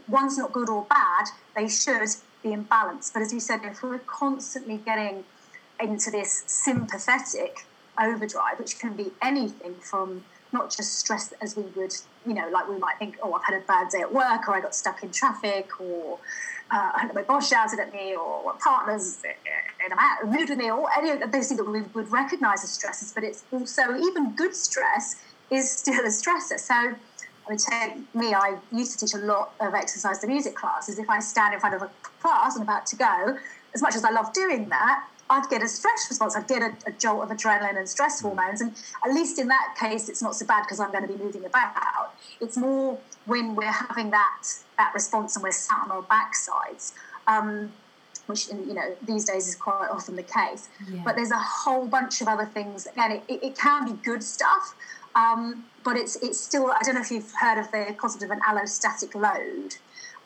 one's 0.07 0.37
not 0.37 0.53
good 0.53 0.69
or 0.69 0.85
bad. 0.85 1.25
They 1.55 1.67
should 1.67 2.09
be 2.43 2.53
in 2.53 2.63
balance. 2.63 3.09
But 3.09 3.23
as 3.23 3.33
you 3.33 3.39
said, 3.39 3.61
if 3.63 3.81
we're 3.81 3.99
constantly 3.99 4.77
getting 4.77 5.23
into 5.79 6.11
this 6.11 6.43
sympathetic 6.45 7.65
overdrive, 7.99 8.59
which 8.59 8.79
can 8.79 8.93
be 8.93 9.11
anything 9.21 9.75
from 9.75 10.23
not 10.51 10.75
just 10.75 10.97
stress 10.97 11.33
as 11.41 11.55
we 11.55 11.63
would, 11.75 11.93
you 12.25 12.33
know, 12.33 12.49
like 12.49 12.67
we 12.67 12.77
might 12.77 12.97
think, 12.97 13.17
oh, 13.21 13.33
I've 13.33 13.43
had 13.43 13.61
a 13.61 13.65
bad 13.65 13.89
day 13.89 13.99
at 13.99 14.13
work, 14.13 14.47
or 14.47 14.55
I 14.55 14.61
got 14.61 14.73
stuck 14.73 15.03
in 15.03 15.11
traffic, 15.11 15.79
or 15.79 16.17
uh, 16.71 17.07
my 17.13 17.23
boss 17.23 17.49
shouted 17.49 17.79
at 17.79 17.93
me, 17.93 18.15
or 18.15 18.53
partner's 18.63 19.21
in 19.23 19.91
a 19.91 20.25
mood 20.25 20.49
with 20.49 20.57
me, 20.57 20.71
or 20.71 20.87
any 20.97 21.09
of 21.09 21.19
those 21.31 21.47
things 21.47 21.57
that 21.57 21.63
we 21.63 21.81
would 21.81 22.11
recognize 22.11 22.63
as 22.63 22.71
stresses. 22.71 23.11
But 23.11 23.23
it's 23.23 23.43
also 23.51 23.95
even 23.95 24.35
good 24.35 24.55
stress 24.55 25.15
is 25.49 25.69
still 25.71 26.05
a 26.05 26.09
stressor. 26.09 26.59
So 26.59 26.73
I 26.73 26.93
would 27.49 27.59
take 27.59 28.15
me, 28.15 28.33
I 28.33 28.57
used 28.71 28.99
to 28.99 29.05
teach 29.05 29.15
a 29.15 29.25
lot 29.25 29.53
of 29.59 29.73
exercise 29.73 30.19
to 30.19 30.27
music 30.27 30.55
classes. 30.55 30.99
If 30.99 31.09
I 31.09 31.19
stand 31.19 31.53
in 31.53 31.59
front 31.59 31.75
of 31.75 31.81
a 31.81 31.89
class 32.21 32.55
and 32.55 32.63
about 32.63 32.85
to 32.87 32.95
go, 32.95 33.37
as 33.73 33.81
much 33.81 33.95
as 33.95 34.03
I 34.03 34.11
love 34.11 34.33
doing 34.33 34.69
that, 34.69 35.07
I'd 35.31 35.47
get 35.49 35.61
a 35.61 35.67
stress 35.67 36.07
response. 36.09 36.35
I'd 36.35 36.47
get 36.47 36.63
a, 36.63 36.73
a, 36.87 36.91
jolt 36.91 37.23
of 37.23 37.29
adrenaline 37.29 37.77
and 37.77 37.87
stress 37.87 38.19
hormones. 38.19 38.61
And 38.61 38.73
at 39.05 39.13
least 39.13 39.37
in 39.37 39.47
that 39.49 39.75
case, 39.79 40.09
it's 40.09 40.23
not 40.23 40.35
so 40.35 40.45
bad 40.45 40.63
because 40.63 40.79
I'm 40.79 40.91
going 40.91 41.07
to 41.07 41.13
be 41.13 41.23
moving 41.23 41.45
about. 41.45 42.15
It's 42.41 42.57
more 42.57 42.97
when 43.29 43.55
we're 43.55 43.71
having 43.71 44.09
that 44.09 44.43
that 44.77 44.91
response 44.93 45.35
and 45.35 45.43
we're 45.43 45.51
sat 45.51 45.77
on 45.83 45.91
our 45.91 46.03
backsides, 46.03 46.93
um, 47.27 47.71
which 48.25 48.49
you 48.49 48.73
know 48.73 48.95
these 49.05 49.25
days 49.25 49.47
is 49.47 49.55
quite 49.55 49.89
often 49.89 50.15
the 50.15 50.23
case. 50.23 50.67
Yeah. 50.91 51.01
But 51.05 51.15
there's 51.15 51.31
a 51.31 51.39
whole 51.39 51.87
bunch 51.87 52.21
of 52.21 52.27
other 52.27 52.45
things. 52.45 52.87
Again, 52.87 53.11
it, 53.11 53.23
it, 53.27 53.43
it 53.43 53.57
can 53.57 53.85
be 53.85 53.93
good 54.03 54.23
stuff, 54.23 54.75
um, 55.15 55.65
but 55.85 55.95
it's 55.95 56.15
it's 56.17 56.39
still. 56.39 56.71
I 56.71 56.79
don't 56.83 56.95
know 56.95 57.01
if 57.01 57.11
you've 57.11 57.31
heard 57.39 57.59
of 57.59 57.71
the 57.71 57.95
concept 57.97 58.23
of 58.23 58.31
an 58.31 58.41
allostatic 58.41 59.15
load. 59.15 59.75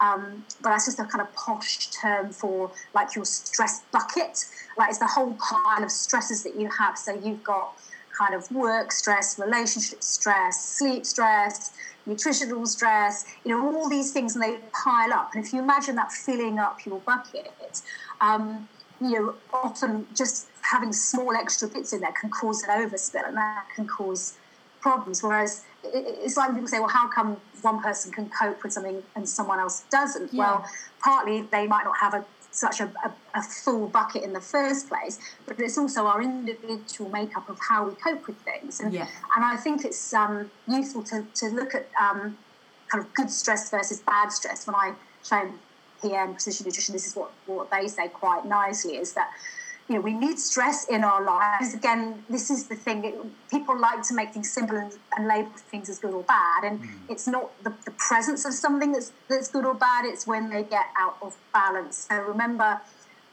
Um, 0.02 0.44
but 0.62 0.72
that's 0.72 0.86
just 0.86 1.00
a 1.00 1.06
kind 1.06 1.22
of 1.22 1.34
posh 1.34 1.88
term 1.92 2.32
for 2.32 2.72
like 2.94 3.16
your 3.16 3.24
stress 3.24 3.84
bucket. 3.92 4.46
Like 4.78 4.90
it's 4.90 4.98
the 4.98 5.08
whole 5.08 5.34
pile 5.36 5.84
of 5.84 5.92
stresses 5.92 6.44
that 6.44 6.60
you 6.60 6.68
have. 6.78 6.98
So 6.98 7.14
you've 7.14 7.44
got 7.44 7.78
kind 8.18 8.34
of 8.34 8.50
work 8.52 8.92
stress, 8.92 9.40
relationship 9.40 10.04
stress, 10.04 10.64
sleep 10.64 11.06
stress, 11.06 11.72
nutritional 12.06 12.66
stress, 12.66 13.26
you 13.44 13.52
know, 13.52 13.76
all 13.76 13.90
these 13.90 14.12
things, 14.12 14.36
and 14.36 14.44
they 14.44 14.58
pile 14.72 15.14
up. 15.14 15.32
And 15.34 15.46
if 15.46 15.54
you 15.54 15.60
imagine 15.60 15.96
that 15.96 16.12
filling 16.12 16.60
up 16.60 16.86
your 16.86 17.00
bucket, 17.00 17.82
um, 18.22 18.68
you 19.02 19.12
know, 19.12 19.36
often 19.54 20.08
just 20.16 20.48
having 20.62 20.94
small 20.94 21.36
extra 21.36 21.68
bits 21.68 21.94
in 21.94 22.02
there 22.02 22.14
can 22.20 22.30
cause 22.30 22.64
an 22.64 22.70
overspill, 22.70 23.28
and 23.28 23.38
that 23.38 23.66
can 23.76 23.88
cause 23.88 24.38
problems. 24.82 25.24
Whereas 25.24 25.64
it's 25.84 26.38
like 26.38 26.54
people 26.54 26.68
say, 26.68 26.80
well, 26.80 26.90
how 26.90 27.08
come 27.08 27.38
one 27.62 27.82
person 27.82 28.12
can 28.12 28.30
cope 28.30 28.64
with 28.64 28.74
something 28.74 29.02
and 29.16 29.28
someone 29.28 29.60
else 29.60 29.84
doesn't? 29.90 30.34
Yeah. 30.34 30.40
Well, 30.40 30.66
partly 31.04 31.42
they 31.42 31.68
might 31.68 31.84
not 31.84 31.98
have 32.00 32.14
a 32.14 32.26
such 32.54 32.80
a, 32.80 32.86
a, 33.04 33.12
a, 33.34 33.42
full 33.42 33.88
bucket 33.88 34.24
in 34.24 34.32
the 34.32 34.42
first 34.42 34.88
place, 34.88 35.20
but 35.46 35.60
it's 35.60 35.78
also 35.78 36.06
our 36.06 36.22
individual 36.22 37.10
makeup 37.10 37.50
of 37.50 37.58
how 37.68 37.88
we 37.88 37.96
cope 37.96 38.28
with 38.28 38.38
things. 38.42 38.80
And, 38.80 38.94
yeah. 38.94 39.08
and 39.36 39.44
I 39.44 39.56
think 39.56 39.84
it's 39.84 40.14
um, 40.14 40.50
useful 40.68 41.04
to, 41.04 41.26
to 41.36 41.48
look 41.48 41.74
at 41.74 41.88
um, 42.00 42.38
kind 42.90 43.04
of 43.04 43.14
good 43.14 43.32
stress 43.32 43.70
versus 43.70 44.00
bad 44.02 44.32
stress. 44.32 44.68
When 44.68 44.76
I 44.76 44.94
train 45.24 45.54
PN 46.02 46.34
precision 46.34 46.66
nutrition, 46.66 46.94
this 46.94 47.08
is 47.08 47.16
what, 47.16 47.32
what 47.48 47.72
they 47.72 47.88
say 47.88 48.08
quite 48.08 48.46
nicely 48.46 48.98
is 48.98 49.14
that 49.14 49.32
you 49.94 50.00
know, 50.00 50.06
we 50.06 50.14
need 50.14 50.40
stress 50.40 50.88
in 50.90 51.04
our 51.04 51.24
lives. 51.24 51.76
Again, 51.76 52.24
this 52.28 52.50
is 52.50 52.68
the 52.68 52.74
thing. 52.74 53.32
People 53.52 53.80
like 53.80 54.02
to 54.08 54.16
make 54.16 54.34
things 54.34 54.52
simple 54.52 54.76
and, 54.76 54.92
and 55.16 55.28
label 55.28 55.52
things 55.70 55.88
as 55.88 56.00
good 56.00 56.16
or 56.16 56.24
bad. 56.24 56.64
And 56.64 56.82
mm. 56.82 56.90
it's 57.10 57.28
not 57.28 57.52
the, 57.64 57.72
the, 57.86 57.92
presence 57.92 58.44
of 58.44 58.54
something 58.54 58.92
that's, 58.92 59.12
that's 59.30 59.50
good 59.50 59.66
or 59.66 59.76
bad, 59.76 60.06
it's 60.06 60.26
when 60.26 60.50
they 60.50 60.64
get 60.64 60.88
out 60.98 61.18
of 61.22 61.38
balance. 61.54 62.08
So 62.10 62.20
remember, 62.22 62.82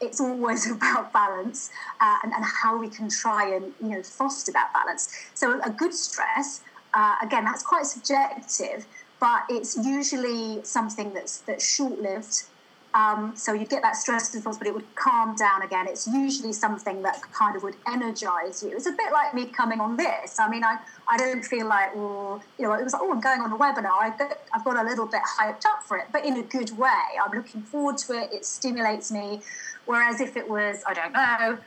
it's 0.01 0.21
always 0.21 0.69
about 0.75 1.11
balance 1.11 1.71
uh, 1.99 2.17
and, 2.23 2.31
and, 2.31 2.45
how 2.45 2.77
we 2.77 2.89
can 2.89 3.09
try 3.09 3.55
and, 3.55 3.73
you 3.81 3.89
know, 3.89 4.03
foster 4.03 4.51
that 4.51 4.71
balance. 4.71 5.09
So 5.33 5.59
a 5.63 5.71
good 5.71 5.95
stress, 5.95 6.61
uh, 6.93 7.15
again, 7.23 7.43
that's 7.43 7.63
quite 7.63 7.87
subjective, 7.87 8.85
but 9.19 9.45
it's 9.49 9.75
usually 9.83 10.63
something 10.63 11.11
that's, 11.11 11.39
that's 11.39 11.67
short-lived 11.67 12.43
um, 12.93 13.33
so 13.35 13.53
you'd 13.53 13.69
get 13.69 13.81
that 13.83 13.95
stress 13.95 14.33
response, 14.35 14.57
but 14.57 14.67
it 14.67 14.73
would 14.73 14.95
calm 14.95 15.35
down 15.35 15.61
again. 15.61 15.87
It's 15.87 16.07
usually 16.07 16.51
something 16.51 17.01
that 17.03 17.21
kind 17.31 17.55
of 17.55 17.63
would 17.63 17.75
energize 17.87 18.61
you. 18.61 18.75
It's 18.75 18.85
a 18.85 18.91
bit 18.91 19.13
like 19.13 19.33
me 19.33 19.45
coming 19.45 19.79
on 19.79 19.95
this. 19.95 20.39
I 20.39 20.49
mean, 20.49 20.63
I, 20.63 20.77
I 21.07 21.17
don't 21.17 21.43
feel 21.43 21.67
like, 21.67 21.95
well, 21.95 22.41
you 22.59 22.65
know, 22.65 22.73
it 22.73 22.83
was 22.83 22.93
like, 22.93 23.01
oh, 23.01 23.11
I'm 23.11 23.21
going 23.21 23.39
on 23.39 23.53
a 23.53 23.57
webinar. 23.57 23.91
I 23.91 24.13
I've 24.53 24.65
got 24.65 24.77
a 24.77 24.87
little 24.87 25.05
bit 25.05 25.21
hyped 25.39 25.65
up 25.65 25.83
for 25.83 25.97
it, 25.97 26.07
but 26.11 26.25
in 26.25 26.37
a 26.37 26.43
good 26.43 26.77
way. 26.77 26.89
I'm 27.23 27.31
looking 27.31 27.61
forward 27.61 27.97
to 27.99 28.13
it. 28.13 28.33
It 28.33 28.45
stimulates 28.45 29.11
me. 29.11 29.41
Whereas 29.85 30.19
if 30.19 30.35
it 30.35 30.49
was, 30.49 30.83
I 30.85 30.93
don't 30.93 31.13
know, 31.13 31.57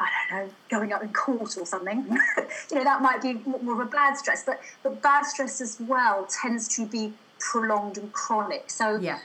I 0.00 0.08
don't 0.30 0.46
know, 0.46 0.52
going 0.68 0.92
up 0.92 1.02
in 1.02 1.12
court 1.12 1.56
or 1.56 1.66
something. 1.66 2.04
you 2.70 2.76
know, 2.76 2.84
that 2.84 3.00
might 3.00 3.22
be 3.22 3.34
more 3.44 3.80
of 3.80 3.86
a 3.86 3.90
bad 3.90 4.16
stress. 4.16 4.44
But 4.44 4.60
but 4.82 5.00
bad 5.02 5.24
stress 5.24 5.60
as 5.60 5.78
well 5.80 6.26
tends 6.42 6.68
to 6.76 6.86
be 6.86 7.12
prolonged 7.38 7.98
and 7.98 8.12
chronic. 8.12 8.70
So 8.70 8.96
yeah. 8.96 9.18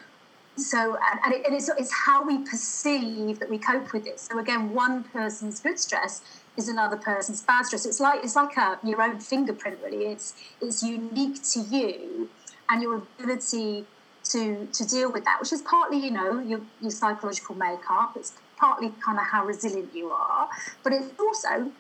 So 0.56 0.98
and, 1.12 1.20
and, 1.26 1.34
it, 1.34 1.46
and 1.48 1.56
it's, 1.56 1.68
it's 1.70 1.92
how 1.92 2.24
we 2.24 2.38
perceive 2.44 3.40
that 3.40 3.50
we 3.50 3.58
cope 3.58 3.92
with 3.92 4.06
it. 4.06 4.20
So 4.20 4.38
again, 4.38 4.72
one 4.72 5.04
person's 5.04 5.60
good 5.60 5.80
stress 5.80 6.22
is 6.58 6.68
another 6.68 6.98
person's 6.98 7.42
bad 7.42 7.66
stress. 7.66 7.86
It's 7.86 8.00
like 8.00 8.24
it's 8.24 8.36
like 8.36 8.56
a, 8.58 8.80
your 8.84 9.02
own 9.02 9.20
fingerprint, 9.20 9.80
really. 9.84 10.06
It's 10.06 10.36
it's 10.62 10.84
unique 10.84 11.42
to 11.54 11.60
you 11.60 12.30
and 12.70 12.82
your 12.82 12.96
ability 12.96 13.86
to 14.26 14.68
to 14.72 14.86
deal 14.86 15.12
with 15.12 15.26
that, 15.26 15.40
which 15.40 15.52
is 15.52 15.62
partly 15.64 15.98
you 15.98 16.12
know 16.12 16.40
your 16.40 16.62
your 16.82 16.92
psychological 16.92 17.56
makeup. 17.56 18.14
It's 18.16 18.34
partly 18.58 18.94
kind 19.04 19.18
of 19.18 19.26
how 19.26 19.46
resilient 19.46 19.94
you 19.94 20.12
are, 20.12 20.48
but 20.84 20.94
it's 20.94 21.10
also 21.20 21.72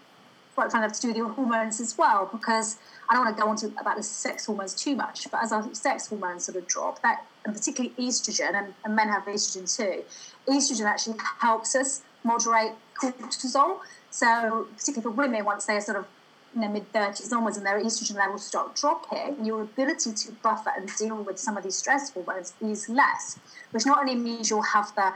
quite 0.53 0.71
fun 0.71 0.89
to 0.89 1.01
do 1.01 1.07
with 1.07 1.17
your 1.17 1.29
hormones 1.29 1.79
as 1.79 1.97
well 1.97 2.29
because 2.31 2.77
I 3.09 3.13
don't 3.13 3.25
want 3.25 3.37
to 3.37 3.43
go 3.43 3.49
on 3.49 3.55
to 3.57 3.67
about 3.79 3.97
the 3.97 4.03
sex 4.03 4.45
hormones 4.45 4.73
too 4.73 4.95
much, 4.95 5.29
but 5.31 5.43
as 5.43 5.51
our 5.51 5.73
sex 5.73 6.07
hormones 6.07 6.45
sort 6.45 6.57
of 6.57 6.67
drop, 6.67 7.01
that 7.01 7.25
and 7.45 7.53
particularly 7.53 7.93
estrogen, 7.97 8.53
and, 8.55 8.73
and 8.85 8.95
men 8.95 9.09
have 9.09 9.23
estrogen 9.23 9.75
too, 9.75 10.03
estrogen 10.47 10.85
actually 10.85 11.17
helps 11.39 11.75
us 11.75 12.01
moderate 12.23 12.73
cortisol. 13.01 13.79
So 14.11 14.67
particularly 14.77 15.01
for 15.01 15.09
women, 15.09 15.43
once 15.45 15.65
they're 15.65 15.81
sort 15.81 15.97
of 15.97 16.07
in 16.55 16.61
their 16.61 16.69
mid 16.69 16.91
30s 16.93 17.31
onwards 17.33 17.57
and 17.57 17.65
their 17.65 17.81
estrogen 17.81 18.15
levels 18.15 18.45
start 18.45 18.75
dropping, 18.75 19.43
your 19.43 19.63
ability 19.63 20.13
to 20.13 20.31
buffer 20.43 20.71
and 20.77 20.89
deal 20.97 21.15
with 21.23 21.39
some 21.39 21.57
of 21.57 21.63
these 21.63 21.75
stress 21.75 22.11
hormones 22.11 22.53
is 22.61 22.87
less, 22.87 23.39
which 23.71 23.85
not 23.85 23.99
only 23.99 24.15
means 24.15 24.49
you'll 24.49 24.61
have 24.61 24.93
the 24.95 25.13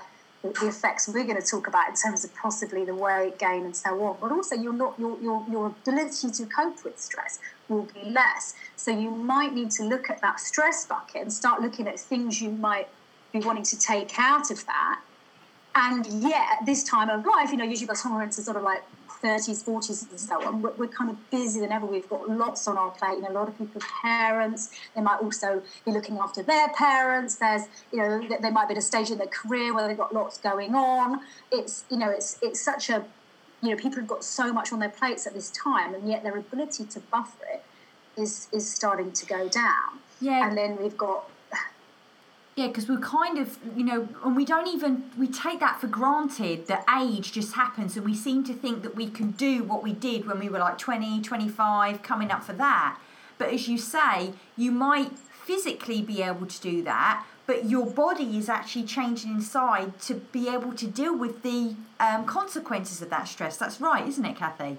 the 0.53 0.67
effects 0.67 1.07
we're 1.07 1.23
going 1.23 1.41
to 1.41 1.47
talk 1.47 1.67
about 1.67 1.89
in 1.89 1.95
terms 1.95 2.23
of 2.23 2.35
possibly 2.35 2.85
the 2.85 2.95
weight 2.95 3.37
gain 3.39 3.63
and 3.65 3.75
so 3.75 4.01
on, 4.03 4.17
but 4.19 4.31
also 4.31 4.55
you're 4.55 4.73
not, 4.73 4.97
your, 4.99 5.19
your, 5.21 5.45
your 5.49 5.67
ability 5.67 6.29
to 6.31 6.45
cope 6.45 6.83
with 6.83 6.99
stress 6.99 7.39
will 7.69 7.87
be 7.93 8.09
less. 8.09 8.55
So 8.75 8.91
you 8.91 9.11
might 9.11 9.53
need 9.53 9.71
to 9.71 9.83
look 9.83 10.09
at 10.09 10.21
that 10.21 10.39
stress 10.39 10.85
bucket 10.85 11.21
and 11.21 11.33
start 11.33 11.61
looking 11.61 11.87
at 11.87 11.99
things 11.99 12.41
you 12.41 12.49
might 12.49 12.87
be 13.33 13.39
wanting 13.39 13.63
to 13.63 13.79
take 13.79 14.17
out 14.19 14.51
of 14.51 14.65
that. 14.65 15.01
And 15.75 16.05
yet, 16.23 16.65
this 16.65 16.83
time 16.83 17.09
of 17.09 17.25
life, 17.25 17.51
you 17.51 17.57
know, 17.57 17.63
usually 17.63 17.87
those 17.87 18.01
hormones 18.01 18.39
are 18.39 18.41
sort 18.41 18.57
of 18.57 18.63
like 18.63 18.83
30s, 19.21 19.63
40s, 19.63 20.09
and 20.09 20.19
so 20.19 20.45
on, 20.45 20.61
we're, 20.61 20.71
we're, 20.73 20.87
kind 20.87 21.09
of 21.09 21.29
busier 21.29 21.61
than 21.61 21.71
ever. 21.71 21.85
We've 21.85 22.09
got 22.09 22.29
lots 22.29 22.67
on 22.67 22.77
our 22.77 22.91
plate. 22.91 23.17
You 23.17 23.21
know, 23.23 23.31
a 23.31 23.37
lot 23.39 23.47
of 23.47 23.57
people 23.57 23.81
parents. 24.01 24.71
They 24.95 25.01
might 25.01 25.21
also 25.21 25.61
be 25.85 25.91
looking 25.91 26.17
after 26.17 26.43
their 26.43 26.69
parents. 26.69 27.35
There's, 27.35 27.63
you 27.91 27.99
know, 27.99 28.27
they 28.41 28.51
might 28.51 28.67
be 28.67 28.73
at 28.73 28.77
a 28.77 28.81
stage 28.81 29.11
in 29.11 29.17
their 29.17 29.27
career 29.27 29.73
where 29.73 29.87
they've 29.87 29.97
got 29.97 30.13
lots 30.13 30.37
going 30.37 30.75
on. 30.75 31.21
It's, 31.51 31.85
you 31.89 31.97
know, 31.97 32.09
it's 32.09 32.37
it's 32.41 32.61
such 32.61 32.89
a, 32.89 33.05
you 33.61 33.69
know, 33.69 33.75
people 33.75 33.99
have 33.99 34.07
got 34.07 34.23
so 34.23 34.51
much 34.53 34.71
on 34.71 34.79
their 34.79 34.89
plates 34.89 35.27
at 35.27 35.33
this 35.33 35.51
time, 35.51 35.93
and 35.93 36.07
yet 36.07 36.23
their 36.23 36.37
ability 36.37 36.85
to 36.85 36.99
buffer 36.99 37.45
it 37.53 37.63
is 38.19 38.47
is 38.51 38.69
starting 38.69 39.11
to 39.11 39.25
go 39.25 39.47
down. 39.49 39.99
Yeah. 40.19 40.47
And 40.47 40.57
then 40.57 40.77
we've 40.81 40.97
got 40.97 41.29
yeah, 42.57 42.67
because 42.67 42.89
we're 42.89 42.97
kind 42.97 43.37
of, 43.37 43.59
you 43.75 43.83
know, 43.83 44.09
and 44.25 44.35
we 44.35 44.43
don't 44.43 44.67
even, 44.67 45.11
we 45.15 45.27
take 45.27 45.59
that 45.59 45.79
for 45.79 45.85
granted 45.85 46.65
that 46.65 46.83
age 46.99 47.31
just 47.31 47.53
happens 47.53 47.95
and 47.95 48.03
we 48.03 48.15
seem 48.15 48.43
to 48.45 48.53
think 48.53 48.81
that 48.81 48.95
we 48.95 49.07
can 49.07 49.29
do 49.31 49.63
what 49.63 49.83
we 49.83 49.93
did 49.93 50.25
when 50.25 50.39
we 50.39 50.49
were 50.49 50.57
like 50.57 50.79
20, 50.79 51.21
25, 51.21 52.01
coming 52.01 52.31
up 52.31 52.43
for 52.43 52.53
that. 52.53 52.97
But 53.37 53.53
as 53.53 53.67
you 53.67 53.77
say, 53.77 54.33
you 54.57 54.71
might 54.71 55.11
physically 55.19 56.01
be 56.01 56.23
able 56.23 56.47
to 56.47 56.59
do 56.59 56.81
that, 56.81 57.27
but 57.45 57.65
your 57.65 57.85
body 57.85 58.39
is 58.39 58.49
actually 58.49 58.85
changing 58.85 59.29
inside 59.29 59.99
to 60.01 60.15
be 60.15 60.49
able 60.49 60.73
to 60.73 60.87
deal 60.87 61.15
with 61.15 61.43
the 61.43 61.75
um, 61.99 62.25
consequences 62.25 63.03
of 63.03 63.11
that 63.11 63.27
stress. 63.27 63.57
That's 63.57 63.79
right, 63.79 64.07
isn't 64.07 64.25
it, 64.25 64.35
Kathy? 64.35 64.77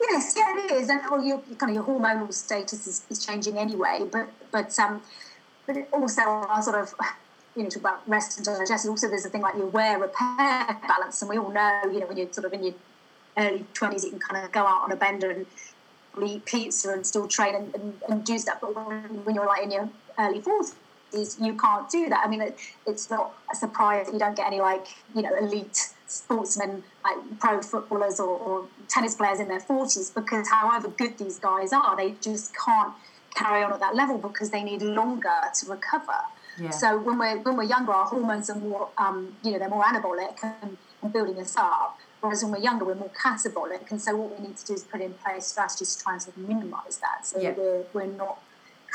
Yes, 0.00 0.34
yeah, 0.36 0.64
it 0.64 0.70
is, 0.70 0.88
and 0.88 1.00
well, 1.10 1.24
your 1.24 1.42
kind 1.58 1.70
of 1.70 1.74
your 1.74 1.84
hormonal 1.84 2.32
status 2.32 2.86
is, 2.86 3.04
is 3.10 3.26
changing 3.26 3.58
anyway. 3.58 4.06
But 4.10 4.28
but 4.52 4.78
um, 4.78 5.02
but 5.68 5.76
it 5.76 5.88
also 5.92 6.22
our 6.22 6.62
sort 6.62 6.80
of 6.80 6.92
you 7.54 7.62
know 7.62 7.68
talk 7.68 7.82
about 7.82 8.08
rest 8.08 8.38
and 8.38 8.46
digest. 8.46 8.88
Also, 8.88 9.06
there's 9.06 9.26
a 9.26 9.28
thing 9.28 9.42
like 9.42 9.54
your 9.54 9.66
wear 9.66 9.98
repair 9.98 10.66
balance, 10.88 11.22
and 11.22 11.28
we 11.28 11.38
all 11.38 11.50
know 11.50 11.80
you 11.84 12.00
know 12.00 12.06
when 12.06 12.16
you're 12.16 12.32
sort 12.32 12.46
of 12.46 12.52
in 12.54 12.64
your 12.64 12.74
early 13.36 13.64
twenties, 13.74 14.02
you 14.02 14.10
can 14.10 14.18
kind 14.18 14.44
of 14.44 14.50
go 14.50 14.66
out 14.66 14.82
on 14.82 14.90
a 14.90 14.96
bender 14.96 15.30
and 15.30 15.46
eat 16.26 16.44
pizza 16.46 16.90
and 16.90 17.06
still 17.06 17.28
train 17.28 17.54
and, 17.54 17.72
and, 17.76 18.00
and 18.08 18.24
do 18.24 18.36
stuff. 18.38 18.58
But 18.60 18.74
when, 18.74 19.24
when, 19.24 19.36
you're 19.36 19.46
like 19.46 19.62
in 19.62 19.70
your 19.70 19.88
early 20.18 20.40
forties, 20.40 20.74
you 21.40 21.54
can't 21.54 21.88
do 21.88 22.08
that. 22.08 22.24
I 22.24 22.28
mean, 22.28 22.40
it, 22.40 22.58
it's 22.86 23.08
not 23.08 23.34
a 23.52 23.54
surprise 23.54 24.06
that 24.06 24.14
you 24.14 24.18
don't 24.18 24.34
get 24.34 24.46
any 24.46 24.60
like 24.60 24.86
you 25.14 25.22
know 25.22 25.36
elite 25.36 25.90
sportsmen 26.06 26.82
like 27.04 27.38
pro 27.38 27.60
footballers 27.60 28.18
or, 28.18 28.38
or 28.38 28.66
tennis 28.88 29.14
players 29.14 29.38
in 29.38 29.48
their 29.48 29.60
forties 29.60 30.08
because 30.08 30.48
however 30.48 30.88
good 30.88 31.18
these 31.18 31.38
guys 31.38 31.74
are, 31.74 31.94
they 31.94 32.14
just 32.22 32.56
can't 32.56 32.94
carry 33.34 33.62
on 33.62 33.72
at 33.72 33.80
that 33.80 33.94
level 33.94 34.18
because 34.18 34.50
they 34.50 34.62
need 34.62 34.82
longer 34.82 35.40
to 35.60 35.70
recover. 35.70 36.20
Yeah. 36.60 36.70
So 36.70 36.98
when 36.98 37.18
we're 37.18 37.38
when 37.38 37.56
we're 37.56 37.64
younger, 37.64 37.92
our 37.92 38.06
hormones 38.06 38.50
are 38.50 38.56
more 38.56 38.88
um, 38.98 39.36
you 39.42 39.52
know 39.52 39.58
they're 39.58 39.68
more 39.68 39.84
anabolic 39.84 40.38
and, 40.42 40.76
and 41.02 41.12
building 41.12 41.38
us 41.38 41.56
up. 41.56 41.98
Whereas 42.20 42.42
when 42.42 42.50
we're 42.50 42.58
younger, 42.58 42.84
we're 42.84 42.96
more 42.96 43.10
catabolic, 43.10 43.92
and 43.92 44.02
so 44.02 44.16
what 44.16 44.36
we 44.36 44.48
need 44.48 44.56
to 44.56 44.66
do 44.66 44.74
is 44.74 44.82
put 44.82 45.00
in 45.00 45.14
place 45.14 45.46
strategies 45.46 45.94
to 45.94 46.02
try 46.02 46.14
and 46.14 46.22
sort 46.22 46.36
of 46.36 46.48
minimise 46.48 46.98
that, 46.98 47.24
so 47.24 47.40
yeah. 47.40 47.54
we're 47.56 47.84
we're 47.92 48.06
not 48.06 48.42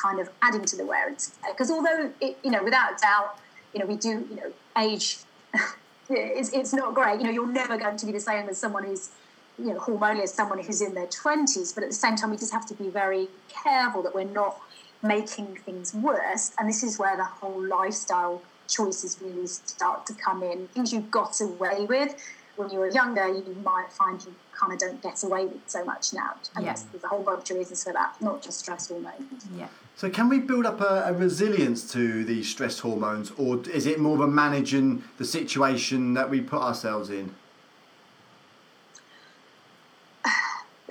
kind 0.02 0.20
of 0.20 0.30
adding 0.42 0.66
to 0.66 0.76
the 0.76 0.86
wear 0.86 1.08
and 1.08 1.18
tear. 1.18 1.54
Because 1.54 1.72
although 1.72 2.12
it, 2.20 2.38
you 2.44 2.52
know, 2.52 2.64
without 2.64 3.00
doubt, 3.00 3.38
you 3.74 3.80
know, 3.80 3.86
we 3.86 3.96
do, 3.96 4.26
you 4.30 4.36
know, 4.36 4.52
age. 4.78 5.18
it's, 6.10 6.52
it's 6.52 6.74
not 6.74 6.94
great. 6.94 7.20
You 7.20 7.26
know, 7.26 7.32
you're 7.32 7.48
never 7.48 7.78
going 7.78 7.98
to 7.98 8.06
be 8.06 8.12
the 8.12 8.20
same 8.20 8.50
as 8.50 8.58
someone 8.58 8.84
who's, 8.84 9.12
you 9.58 9.74
know, 9.74 9.80
hormonally 9.80 10.24
as 10.24 10.34
someone 10.34 10.60
who's 10.60 10.82
in 10.82 10.94
their 10.94 11.08
twenties. 11.08 11.74
But 11.74 11.84
at 11.84 11.90
the 11.90 11.96
same 11.96 12.16
time, 12.16 12.32
we 12.32 12.38
just 12.38 12.54
have 12.54 12.66
to 12.68 12.74
be 12.74 12.90
very 12.90 13.28
careful 13.50 14.04
that 14.04 14.16
we're 14.16 14.24
not 14.24 14.60
making 15.02 15.58
things 15.58 15.94
worse. 15.94 16.54
And 16.58 16.68
this 16.68 16.84
is 16.84 16.98
where 16.98 17.18
the 17.18 17.26
whole 17.26 17.62
lifestyle 17.62 18.42
choices 18.68 19.20
really 19.22 19.48
start 19.48 20.06
to 20.08 20.14
come 20.14 20.44
in. 20.44 20.68
Things 20.70 20.94
you 20.94 21.02
got 21.02 21.40
away 21.42 21.86
with 21.86 22.16
when 22.56 22.70
you 22.70 22.80
were 22.80 22.90
younger, 22.90 23.28
you 23.28 23.58
might 23.64 23.92
find 23.92 24.24
you 24.24 24.34
kind 24.54 24.74
of 24.74 24.80
don't 24.80 25.02
get 25.02 25.24
away 25.24 25.46
with 25.46 25.62
so 25.68 25.84
much 25.84 26.14
now. 26.14 26.36
And 26.56 26.66
yeah. 26.66 26.76
there's 26.92 27.04
a 27.04 27.08
whole 27.08 27.24
bunch 27.24 27.50
of 27.50 27.58
reasons 27.58 27.84
for 27.84 27.94
that, 27.94 28.16
not 28.22 28.42
just 28.42 28.60
stress 28.60 28.90
hormones. 28.90 29.48
Yeah. 29.58 29.68
So, 29.96 30.10
can 30.10 30.30
we 30.30 30.40
build 30.40 30.66
up 30.66 30.82
a, 30.82 31.06
a, 31.08 31.14
resilience 31.14 31.92
to 31.94 32.24
these 32.24 32.50
stress 32.50 32.80
hormones, 32.80 33.32
or 33.38 33.62
is 33.70 33.86
it 33.86 34.00
more 34.00 34.16
of 34.16 34.22
a 34.22 34.28
managing 34.28 35.04
the 35.18 35.26
situation 35.26 36.14
that 36.16 36.30
we 36.30 36.42
put 36.42 36.62
ourselves 36.62 37.10
in? 37.10 37.36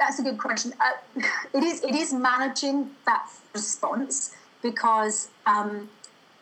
That's 0.02 0.18
a 0.18 0.22
good 0.24 0.38
question. 0.38 0.74
Uh, 0.80 1.20
it 1.54 1.62
is. 1.62 1.80
It 1.84 1.94
is 1.94 2.12
managing 2.12 2.90
that 3.06 3.28
response 3.54 4.34
because, 4.60 5.28
um, 5.46 5.88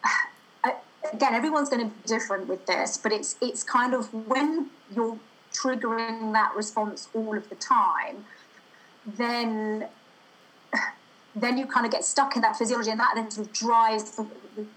again, 1.13 1.35
everyone's 1.35 1.69
going 1.69 1.87
to 1.87 1.95
be 1.95 2.03
different 2.07 2.49
with 2.49 2.65
this, 2.65 2.97
but 2.97 3.13
it's 3.13 3.37
it's 3.43 3.63
kind 3.63 3.93
of 3.93 4.15
when 4.27 4.71
you're 4.95 5.19
triggering 5.53 6.33
that 6.33 6.55
response 6.57 7.11
all 7.13 7.37
of 7.37 7.51
the 7.51 7.55
time, 7.57 8.25
then 9.05 9.89
then 11.37 11.59
you 11.59 11.67
kind 11.67 11.85
of 11.85 11.93
get 11.93 12.03
stuck 12.03 12.37
in 12.37 12.41
that 12.41 12.57
physiology, 12.57 12.91
and 12.91 13.01
that 13.01 13.13
then 13.15 13.31
sort 13.31 13.47
of 13.47 13.53
drives. 13.53 14.19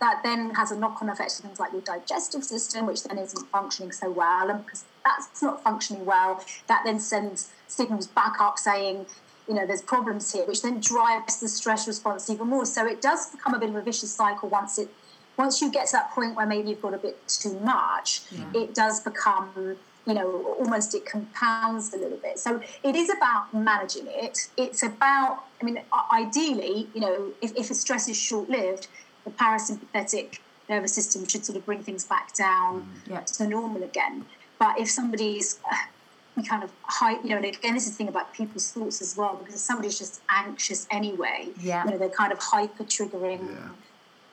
That 0.01 0.19
then 0.23 0.49
has 0.55 0.71
a 0.71 0.77
knock-on 0.77 1.09
effect 1.09 1.37
to 1.37 1.41
things 1.43 1.57
like 1.57 1.71
your 1.71 1.81
digestive 1.81 2.43
system, 2.43 2.85
which 2.85 3.03
then 3.03 3.17
isn't 3.17 3.47
functioning 3.49 3.93
so 3.93 4.11
well, 4.11 4.49
and 4.49 4.65
because 4.65 4.83
that's 5.03 5.41
not 5.41 5.63
functioning 5.63 6.05
well, 6.05 6.43
that 6.67 6.83
then 6.85 6.99
sends 6.99 7.51
signals 7.67 8.07
back 8.07 8.39
up 8.39 8.57
saying, 8.57 9.05
you 9.47 9.53
know, 9.53 9.67
there's 9.67 9.81
problems 9.81 10.31
here, 10.31 10.45
which 10.45 10.61
then 10.61 10.79
drives 10.79 11.39
the 11.39 11.47
stress 11.47 11.87
response 11.87 12.29
even 12.29 12.47
more. 12.47 12.65
So 12.65 12.85
it 12.85 13.01
does 13.01 13.29
become 13.31 13.53
a 13.53 13.59
bit 13.59 13.69
of 13.69 13.75
a 13.75 13.81
vicious 13.81 14.13
cycle 14.13 14.49
once 14.49 14.77
it, 14.77 14.89
once 15.37 15.61
you 15.61 15.71
get 15.71 15.87
to 15.87 15.93
that 15.93 16.11
point 16.11 16.35
where 16.35 16.45
maybe 16.45 16.69
you've 16.69 16.81
got 16.81 16.93
a 16.93 16.97
bit 16.97 17.17
too 17.27 17.59
much. 17.59 18.21
Yeah. 18.31 18.61
It 18.61 18.73
does 18.73 19.01
become 19.01 19.77
you 20.05 20.13
know, 20.13 20.55
almost 20.59 20.93
it 20.93 21.05
compounds 21.05 21.93
a 21.93 21.97
little 21.97 22.17
bit. 22.17 22.37
So 22.37 22.61
it 22.83 22.95
is 22.95 23.09
about 23.09 23.53
managing 23.53 24.07
it. 24.07 24.49
It's 24.57 24.83
about, 24.83 25.45
I 25.61 25.65
mean, 25.65 25.79
ideally, 26.11 26.89
you 26.93 27.01
know, 27.01 27.31
if, 27.41 27.55
if 27.55 27.71
a 27.71 27.73
stress 27.73 28.09
is 28.09 28.17
short 28.17 28.49
lived, 28.49 28.87
the 29.23 29.31
parasympathetic 29.31 30.39
nervous 30.69 30.93
system 30.93 31.25
should 31.27 31.45
sort 31.45 31.57
of 31.57 31.65
bring 31.65 31.83
things 31.83 32.03
back 32.03 32.33
down 32.33 32.81
mm. 32.81 33.11
yeah. 33.11 33.19
to 33.21 33.47
normal 33.47 33.83
again. 33.83 34.25
But 34.63 34.79
if 34.79 34.89
somebody's 34.89 35.59
uh, 35.69 36.41
kind 36.43 36.63
of 36.63 36.71
high, 36.83 37.21
you 37.21 37.31
know, 37.31 37.35
and 37.35 37.45
again, 37.47 37.73
this 37.73 37.85
is 37.85 37.91
the 37.91 37.97
thing 37.97 38.07
about 38.07 38.33
people's 38.33 38.71
thoughts 38.71 39.01
as 39.01 39.17
well, 39.17 39.35
because 39.35 39.55
if 39.55 39.59
somebody's 39.59 39.99
just 39.99 40.21
anxious 40.29 40.87
anyway, 40.89 41.49
yeah. 41.59 41.83
you 41.83 41.91
know, 41.91 41.97
they're 41.97 42.07
kind 42.07 42.31
of 42.31 42.39
hyper 42.39 42.85
triggering 42.85 43.45
yeah. 43.45 43.69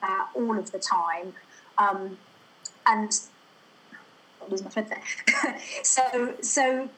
uh, 0.01 0.25
all 0.33 0.57
of 0.57 0.71
the 0.71 0.79
time. 0.79 1.33
Um, 1.77 2.17
and 2.85 3.11
lose 4.49 4.63
my 4.63 4.69
thread 4.69 4.87
there. 4.87 5.57
so, 5.83 6.33
so 6.41 6.89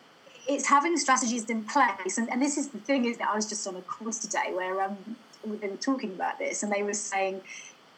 it's 0.47 0.67
having 0.67 0.95
strategies 0.95 1.49
in 1.49 1.63
place, 1.63 2.19
and, 2.19 2.29
and 2.29 2.39
this 2.39 2.55
is 2.55 2.67
the 2.69 2.77
thing 2.77 3.05
is 3.05 3.17
that 3.17 3.29
I 3.29 3.35
was 3.35 3.47
just 3.47 3.65
on 3.65 3.75
a 3.75 3.81
course 3.81 4.19
today 4.19 4.53
where 4.53 4.79
um, 4.79 4.95
they 5.43 5.69
were 5.69 5.77
talking 5.77 6.11
about 6.11 6.37
this, 6.37 6.61
and 6.61 6.71
they 6.71 6.83
were 6.83 6.93
saying, 6.93 7.41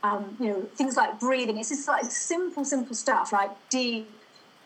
um, 0.01 0.37
you 0.39 0.47
know, 0.47 0.61
things 0.75 0.95
like 0.95 1.19
breathing. 1.19 1.57
It's 1.57 1.69
just 1.69 1.89
like 1.89 2.05
simple, 2.05 2.63
simple 2.63 2.95
stuff 2.95 3.33
like 3.33 3.51
deep, 3.69 4.09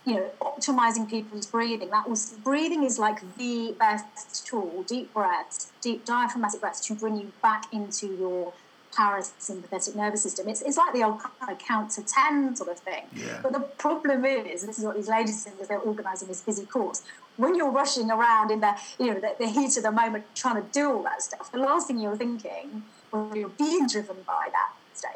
you 0.05 0.15
know, 0.15 0.29
optimizing 0.41 1.09
people's 1.09 1.45
breathing. 1.45 1.89
That 1.89 2.09
was 2.09 2.31
breathing 2.43 2.83
is 2.83 2.97
like 2.97 3.21
the 3.37 3.75
best 3.77 4.45
tool. 4.45 4.83
Deep 4.87 5.13
breaths, 5.13 5.71
deep 5.81 6.05
diaphragmatic 6.05 6.61
breaths 6.61 6.85
to 6.87 6.95
bring 6.95 7.17
you 7.17 7.31
back 7.41 7.71
into 7.73 8.07
your 8.07 8.53
parasympathetic 8.93 9.95
nervous 9.95 10.23
system. 10.23 10.47
It's, 10.47 10.61
it's 10.61 10.77
like 10.77 10.93
the 10.93 11.03
old 11.03 11.19
kind 11.19 11.51
of 11.51 11.59
count 11.59 11.91
to 11.91 12.01
10 12.01 12.55
sort 12.55 12.69
of 12.69 12.79
thing. 12.79 13.05
Yeah. 13.15 13.39
But 13.41 13.53
the 13.53 13.59
problem 13.59 14.25
is, 14.25 14.65
this 14.65 14.79
is 14.79 14.85
what 14.85 14.95
these 14.95 15.07
ladies 15.07 15.43
think 15.43 15.59
as 15.61 15.67
they're 15.67 15.79
organising 15.79 16.27
this 16.27 16.41
busy 16.41 16.65
course, 16.65 17.03
when 17.37 17.55
you're 17.55 17.71
rushing 17.71 18.09
around 18.09 18.51
in 18.51 18.59
the, 18.59 18.75
you 18.97 19.07
know, 19.07 19.19
the, 19.19 19.35
the 19.39 19.47
heat 19.47 19.77
of 19.77 19.83
the 19.83 19.91
moment 19.91 20.25
trying 20.35 20.61
to 20.61 20.67
do 20.71 20.91
all 20.91 21.03
that 21.03 21.21
stuff, 21.21 21.51
the 21.51 21.59
last 21.59 21.87
thing 21.87 21.99
you're 21.99 22.17
thinking 22.17 22.83
when 23.11 23.35
you're 23.35 23.49
being 23.49 23.87
driven 23.87 24.17
by 24.25 24.49
that 24.51 24.71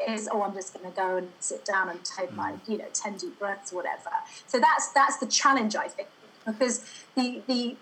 is 0.07 0.29
oh 0.31 0.41
i'm 0.41 0.53
just 0.53 0.73
going 0.73 0.89
to 0.89 0.95
go 0.95 1.17
and 1.17 1.29
sit 1.39 1.63
down 1.65 1.89
and 1.89 2.03
take 2.03 2.29
mm. 2.31 2.35
my 2.35 2.53
you 2.67 2.77
know 2.77 2.85
10 2.93 3.17
deep 3.17 3.37
breaths 3.39 3.71
or 3.73 3.77
whatever 3.77 4.11
so 4.47 4.59
that's 4.59 4.89
that's 4.89 5.17
the 5.17 5.27
challenge 5.27 5.75
i 5.75 5.87
think 5.87 6.07
because 6.45 6.85
the 7.15 7.41
the 7.47 7.75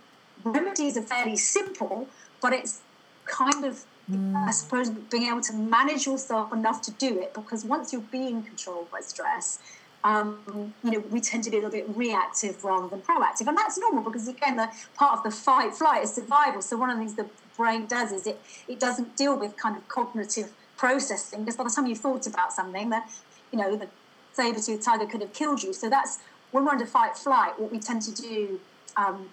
remedies 0.43 0.97
are 0.97 1.01
fairly 1.01 1.35
simple 1.35 2.07
but 2.41 2.53
it's 2.53 2.81
kind 3.25 3.65
of 3.65 3.85
Mm. 4.09 4.35
I 4.35 4.51
suppose 4.51 4.89
being 4.89 5.27
able 5.27 5.41
to 5.41 5.53
manage 5.53 6.05
yourself 6.05 6.51
enough 6.51 6.81
to 6.83 6.91
do 6.91 7.19
it 7.19 7.33
because 7.33 7.63
once 7.63 7.93
you're 7.93 8.01
being 8.01 8.43
controlled 8.43 8.91
by 8.91 8.99
stress, 9.01 9.59
um, 10.03 10.73
you 10.83 10.91
know, 10.91 10.99
we 11.11 11.21
tend 11.21 11.43
to 11.43 11.51
be 11.51 11.57
a 11.57 11.59
little 11.59 11.71
bit 11.71 11.95
reactive 11.95 12.63
rather 12.63 12.87
than 12.87 13.01
proactive. 13.01 13.47
And 13.47 13.57
that's 13.57 13.77
normal 13.77 14.03
because, 14.03 14.27
again, 14.27 14.57
the 14.57 14.69
part 14.95 15.19
of 15.19 15.23
the 15.23 15.31
fight 15.31 15.75
flight 15.75 16.03
is 16.03 16.13
survival. 16.13 16.61
So, 16.61 16.75
one 16.77 16.89
of 16.89 16.97
the 16.97 17.05
things 17.05 17.15
the 17.15 17.27
brain 17.55 17.85
does 17.85 18.11
is 18.11 18.25
it, 18.25 18.41
it 18.67 18.79
doesn't 18.79 19.15
deal 19.15 19.37
with 19.37 19.55
kind 19.57 19.77
of 19.77 19.87
cognitive 19.87 20.51
processing 20.81 21.39
because 21.41 21.55
by 21.55 21.63
the 21.63 21.69
time 21.69 21.85
you've 21.85 21.99
thought 22.07 22.25
about 22.25 22.51
something, 22.51 22.89
that, 22.89 23.03
you 23.51 23.59
know, 23.59 23.75
the 23.75 23.87
saber 24.33 24.59
tooth 24.59 24.83
tiger 24.83 25.05
could 25.05 25.21
have 25.21 25.33
killed 25.33 25.61
you. 25.61 25.73
So, 25.73 25.89
that's 25.89 26.13
when 26.51 26.65
we're 26.65 26.71
under 26.71 26.87
fight 26.87 27.15
flight, 27.15 27.59
what 27.59 27.71
we 27.71 27.79
tend 27.79 28.01
to 28.09 28.13
do 28.29 28.59
um, 28.97 29.29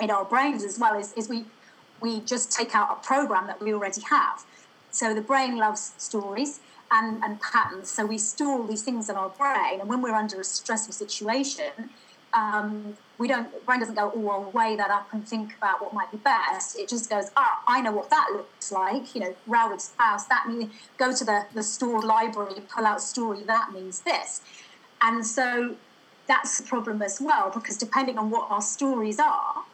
in 0.00 0.10
our 0.10 0.24
brains 0.24 0.64
as 0.64 0.78
well 0.78 0.98
is, 0.98 1.12
is 1.12 1.28
we 1.28 1.44
we 2.00 2.20
just 2.20 2.52
take 2.52 2.74
out 2.74 2.88
a 2.90 3.06
program 3.06 3.46
that 3.46 3.60
we 3.60 3.72
already 3.72 4.02
have. 4.02 4.44
So 4.90 5.14
the 5.14 5.20
brain 5.20 5.56
loves 5.56 5.92
stories 5.98 6.60
and, 6.90 7.22
and 7.24 7.40
patterns. 7.40 7.90
So 7.90 8.04
we 8.04 8.18
store 8.18 8.60
all 8.60 8.66
these 8.66 8.82
things 8.82 9.08
in 9.08 9.16
our 9.16 9.30
brain. 9.30 9.80
And 9.80 9.88
when 9.88 10.02
we're 10.02 10.14
under 10.14 10.40
a 10.40 10.44
stressful 10.44 10.92
situation, 10.92 11.72
um, 12.34 12.96
we 13.18 13.28
don't, 13.28 13.48
brain 13.64 13.80
doesn't 13.80 13.94
go, 13.94 14.12
oh, 14.14 14.28
I'll 14.28 14.50
weigh 14.50 14.76
that 14.76 14.90
up 14.90 15.08
and 15.12 15.26
think 15.26 15.56
about 15.56 15.80
what 15.80 15.94
might 15.94 16.10
be 16.10 16.18
best. 16.18 16.78
It 16.78 16.88
just 16.88 17.08
goes, 17.08 17.30
ah, 17.36 17.62
I 17.66 17.80
know 17.80 17.92
what 17.92 18.10
that 18.10 18.28
looks 18.32 18.70
like. 18.70 19.14
You 19.14 19.22
know, 19.22 19.36
Railward's 19.46 19.92
house, 19.96 20.24
that 20.26 20.46
means 20.48 20.72
go 20.98 21.14
to 21.14 21.24
the, 21.24 21.46
the 21.54 21.62
stored 21.62 22.04
library, 22.04 22.60
pull 22.68 22.84
out 22.84 23.00
story, 23.00 23.42
that 23.46 23.72
means 23.72 24.00
this. 24.00 24.42
And 25.00 25.26
so 25.26 25.76
that's 26.26 26.58
the 26.58 26.66
problem 26.66 27.00
as 27.02 27.20
well, 27.20 27.50
because 27.54 27.76
depending 27.76 28.18
on 28.18 28.30
what 28.30 28.50
our 28.50 28.62
stories 28.62 29.18
are, 29.18 29.64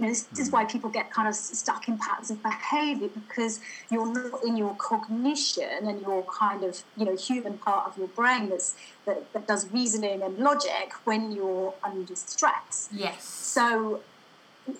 you 0.00 0.06
know, 0.06 0.12
this 0.12 0.26
mm. 0.32 0.40
is 0.40 0.50
why 0.50 0.64
people 0.64 0.88
get 0.88 1.10
kind 1.10 1.28
of 1.28 1.34
stuck 1.34 1.86
in 1.86 1.98
patterns 1.98 2.30
of 2.30 2.42
behavior 2.42 3.08
because 3.08 3.60
you're 3.90 4.10
not 4.12 4.42
in 4.42 4.56
your 4.56 4.74
cognition 4.76 5.86
and 5.86 6.00
your 6.00 6.22
kind 6.22 6.64
of, 6.64 6.82
you 6.96 7.04
know, 7.04 7.14
human 7.14 7.58
part 7.58 7.86
of 7.86 7.98
your 7.98 8.08
brain 8.08 8.48
that's, 8.48 8.74
that, 9.04 9.30
that 9.34 9.46
does 9.46 9.70
reasoning 9.70 10.22
and 10.22 10.38
logic 10.38 10.94
when 11.04 11.32
you're 11.32 11.74
under 11.84 12.16
stress. 12.16 12.88
Yes. 12.90 13.22
So, 13.22 14.00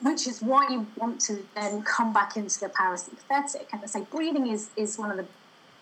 which 0.03 0.27
is 0.27 0.41
why 0.41 0.69
you 0.71 0.87
want 0.97 1.21
to 1.23 1.45
then 1.55 1.83
come 1.83 2.15
back 2.15 2.37
into 2.37 2.59
the 2.59 2.69
parasympathetic 2.69 3.67
and 3.73 3.83
I 3.83 3.87
say 3.87 4.07
breathing 4.11 4.47
is, 4.47 4.71
is 4.75 4.99
one 4.99 5.11
of 5.11 5.19
the 5.19 5.27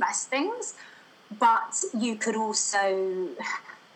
best 0.01 0.31
things, 0.31 0.75
but 1.39 1.81
you 1.97 2.17
could 2.17 2.35
also, 2.35 3.29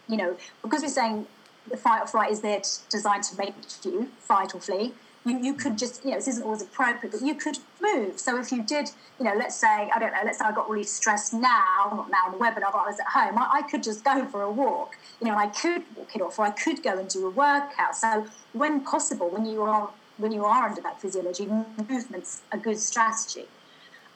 you 0.09 0.16
know, 0.16 0.37
because 0.62 0.83
we're 0.83 0.88
saying 0.88 1.26
the 1.68 1.76
fight 1.76 2.02
or 2.02 2.07
flight 2.07 2.31
is 2.31 2.42
there 2.42 2.61
to, 2.61 2.70
designed 2.90 3.24
to 3.24 3.37
make 3.37 3.55
you 3.85 4.09
fight 4.20 4.55
or 4.55 4.61
flee 4.61 4.92
you, 5.24 5.38
you 5.38 5.54
could 5.54 5.78
just, 5.78 6.04
you 6.04 6.11
know, 6.11 6.16
this 6.16 6.28
isn't 6.28 6.42
always 6.42 6.62
appropriate, 6.62 7.12
but 7.12 7.22
you 7.22 7.35
could 7.35 7.58
move. 7.80 8.18
So 8.18 8.38
if 8.38 8.50
you 8.50 8.62
did, 8.62 8.90
you 9.18 9.24
know, 9.24 9.35
let's 9.37 9.54
say, 9.54 9.90
I 9.94 9.98
don't 9.98 10.12
know, 10.12 10.22
let's 10.24 10.38
say 10.38 10.44
I 10.44 10.52
got 10.52 10.68
really 10.68 10.85
stressed 10.85 11.32
now, 11.32 11.92
not 11.92 12.11
now 12.11 12.26
on 12.26 12.32
the 12.32 12.38
webinar, 12.38 12.72
but 12.72 12.76
I 12.76 12.87
was 12.87 12.98
at 12.98 13.06
home, 13.06 13.38
I, 13.38 13.48
I 13.58 13.62
could 13.62 13.82
just 13.82 14.04
go 14.04 14.24
for 14.26 14.42
a 14.42 14.50
walk, 14.50 14.96
you 15.20 15.26
know, 15.26 15.32
and 15.32 15.40
I 15.40 15.46
could 15.46 15.85
walk 15.96 16.14
it 16.14 16.22
off, 16.22 16.38
or 16.38 16.46
I 16.46 16.50
could 16.50 16.82
go 16.82 16.98
and 16.98 17.08
do 17.08 17.26
a 17.26 17.30
workout. 17.30 17.96
So 17.96 18.26
when 18.52 18.80
possible, 18.80 19.28
when 19.28 19.46
you 19.46 19.62
are 19.62 19.90
when 20.18 20.30
you 20.30 20.44
are 20.44 20.68
under 20.68 20.80
that 20.82 21.00
physiology, 21.00 21.46
movement's 21.46 22.42
a 22.52 22.58
good 22.58 22.78
strategy. 22.78 23.46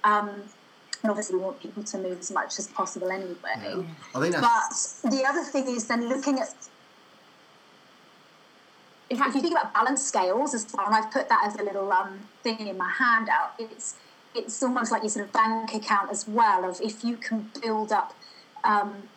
Um, 0.04 0.28
and 1.02 1.10
obviously 1.10 1.36
we 1.36 1.42
want 1.42 1.60
people 1.60 1.82
to 1.82 1.98
move 1.98 2.20
as 2.20 2.30
much 2.30 2.58
as 2.58 2.68
possible 2.68 3.10
anyway. 3.10 3.34
Yeah. 3.44 3.82
I 4.14 4.20
think 4.20 4.34
that's... 4.34 5.00
But 5.02 5.10
the 5.10 5.24
other 5.24 5.42
thing 5.42 5.66
is 5.68 5.86
then 5.88 6.08
looking 6.08 6.38
at 6.38 6.54
if, 9.08 9.20
if, 9.20 9.34
you 9.34 9.40
think 9.40 9.52
about 9.52 9.72
balance 9.72 10.04
scales 10.04 10.54
as 10.54 10.66
well, 10.72 10.86
and 10.86 10.94
I've 10.94 11.10
put 11.12 11.28
that 11.28 11.42
as 11.46 11.54
a 11.56 11.62
little 11.62 11.92
um, 11.92 12.20
thing 12.42 12.66
in 12.66 12.76
my 12.76 12.90
handout, 12.90 13.54
it's 13.58 13.94
it's 14.34 14.62
almost 14.62 14.92
like 14.92 15.02
your 15.02 15.08
sort 15.08 15.24
of 15.26 15.32
bank 15.32 15.74
account 15.74 16.10
as 16.10 16.28
well 16.28 16.68
of 16.68 16.78
if 16.82 17.02
you 17.02 17.16
can 17.16 17.50
build 17.62 17.90
up 17.90 18.14
um, 18.64 19.08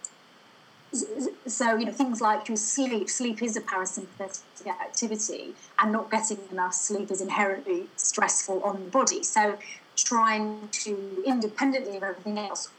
so 1.45 1.75
you 1.75 1.85
know 1.85 1.91
things 1.91 2.19
like 2.19 2.47
your 2.47 2.57
sleep 2.57 3.09
sleep 3.09 3.43
is 3.43 3.55
a 3.55 3.61
parasympathetic 3.61 4.67
activity 4.67 5.53
and 5.79 5.91
not 5.91 6.09
getting 6.09 6.39
enough 6.51 6.73
sleep 6.73 7.11
is 7.11 7.21
inherently 7.21 7.87
stressful 7.95 8.63
on 8.63 8.85
the 8.85 8.89
body. 8.89 9.23
So 9.23 9.57
trying 9.95 10.69
to 10.71 11.23
independently 11.25 11.97
of 11.97 12.03
everything 12.03 12.39
else 12.39 12.69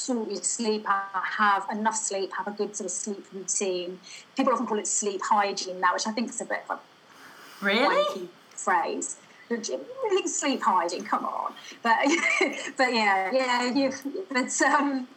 sort 0.00 0.30
your 0.30 0.42
sleep 0.42 0.86
have 0.86 1.66
enough 1.70 1.96
sleep 1.96 2.30
have 2.36 2.46
a 2.46 2.50
good 2.50 2.74
sort 2.74 2.86
of 2.86 2.90
sleep 2.90 3.26
routine. 3.32 3.98
People 4.36 4.52
often 4.52 4.66
call 4.66 4.78
it 4.78 4.86
sleep 4.86 5.20
hygiene 5.22 5.80
now 5.80 5.92
which 5.92 6.06
i 6.06 6.12
think 6.12 6.30
is 6.30 6.40
a 6.40 6.44
bit 6.44 6.62
of 6.68 6.78
a 6.78 7.64
really? 7.64 8.28
phrase. 8.54 9.16
Really 9.48 10.26
sleep 10.26 10.62
hygiene 10.62 11.04
come 11.04 11.24
on. 11.24 11.54
But 11.82 11.98
but 12.76 12.92
yeah 12.92 13.30
yeah 13.32 13.64
you 13.64 13.92
but 14.30 14.60
um 14.62 15.08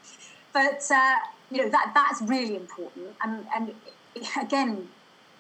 but 0.54 0.82
uh 0.92 1.16
you 1.52 1.58
know 1.64 1.70
that 1.70 1.92
that's 1.94 2.22
really 2.22 2.56
important. 2.56 3.16
And 3.24 3.46
and 3.56 3.74
again 4.42 4.90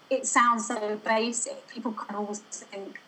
it 0.09 0.27
sounds 0.27 0.67
so 0.67 0.99
basic. 1.03 1.67
People 1.67 1.91
can 1.91 2.15
always 2.15 2.39
think 2.39 2.99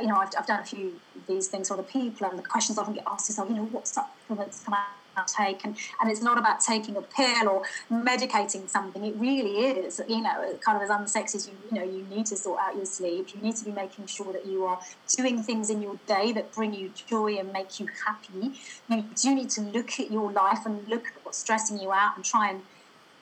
you 0.00 0.06
know 0.06 0.16
I've, 0.16 0.30
I've 0.38 0.46
done 0.46 0.60
a 0.60 0.64
few 0.64 1.00
of 1.16 1.26
these 1.26 1.48
things 1.48 1.68
for 1.68 1.74
other 1.74 1.82
people 1.82 2.26
and 2.26 2.38
the 2.38 2.42
questions 2.42 2.78
often 2.78 2.94
get 2.94 3.04
asked 3.06 3.28
is 3.30 3.38
oh 3.38 3.48
you 3.48 3.54
know 3.54 3.64
what 3.64 3.86
supplements 3.86 4.64
can 4.64 4.74
I 4.74 4.84
take 5.26 5.64
and, 5.64 5.76
and 6.00 6.10
it's 6.10 6.22
not 6.22 6.38
about 6.38 6.60
taking 6.60 6.96
a 6.96 7.02
pill 7.02 7.48
or 7.48 7.62
medicating 7.90 8.68
something 8.68 9.04
it 9.04 9.14
really 9.16 9.58
is 9.66 10.00
you 10.08 10.20
know 10.20 10.58
kind 10.64 10.76
of 10.76 10.82
as 10.82 10.90
unsexy 10.90 11.36
as 11.36 11.48
you 11.48 11.54
you 11.70 11.78
know 11.78 11.84
you 11.84 12.04
need 12.14 12.26
to 12.26 12.36
sort 12.36 12.58
out 12.60 12.74
your 12.76 12.84
sleep 12.84 13.34
you 13.34 13.40
need 13.40 13.56
to 13.56 13.64
be 13.64 13.72
making 13.72 14.06
sure 14.06 14.32
that 14.32 14.46
you 14.46 14.64
are 14.64 14.78
doing 15.16 15.42
things 15.42 15.70
in 15.70 15.80
your 15.82 15.96
day 16.06 16.32
that 16.32 16.52
bring 16.52 16.74
you 16.74 16.90
joy 17.06 17.36
and 17.36 17.52
make 17.52 17.80
you 17.80 17.88
happy 18.06 18.52
you 18.88 19.04
do 19.14 19.34
need 19.34 19.50
to 19.50 19.60
look 19.60 19.98
at 19.98 20.10
your 20.10 20.30
life 20.32 20.66
and 20.66 20.86
look 20.88 21.06
at 21.06 21.12
what's 21.24 21.38
stressing 21.38 21.80
you 21.80 21.92
out 21.92 22.16
and 22.16 22.24
try 22.24 22.50
and 22.50 22.62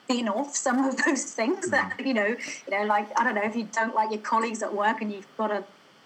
thin 0.07 0.27
off 0.27 0.55
some 0.55 0.83
of 0.83 0.97
those 1.05 1.23
things 1.23 1.69
that 1.69 1.97
mm. 1.97 2.05
you 2.05 2.13
know 2.13 2.27
you 2.27 2.71
know 2.71 2.83
like 2.83 3.07
i 3.19 3.23
don't 3.23 3.35
know 3.35 3.43
if 3.43 3.55
you 3.55 3.67
don't 3.71 3.95
like 3.95 4.11
your 4.11 4.21
colleagues 4.21 4.63
at 4.63 4.73
work 4.73 5.01
and 5.01 5.11
you've 5.11 5.27
got 5.37 5.47
to 5.47 5.63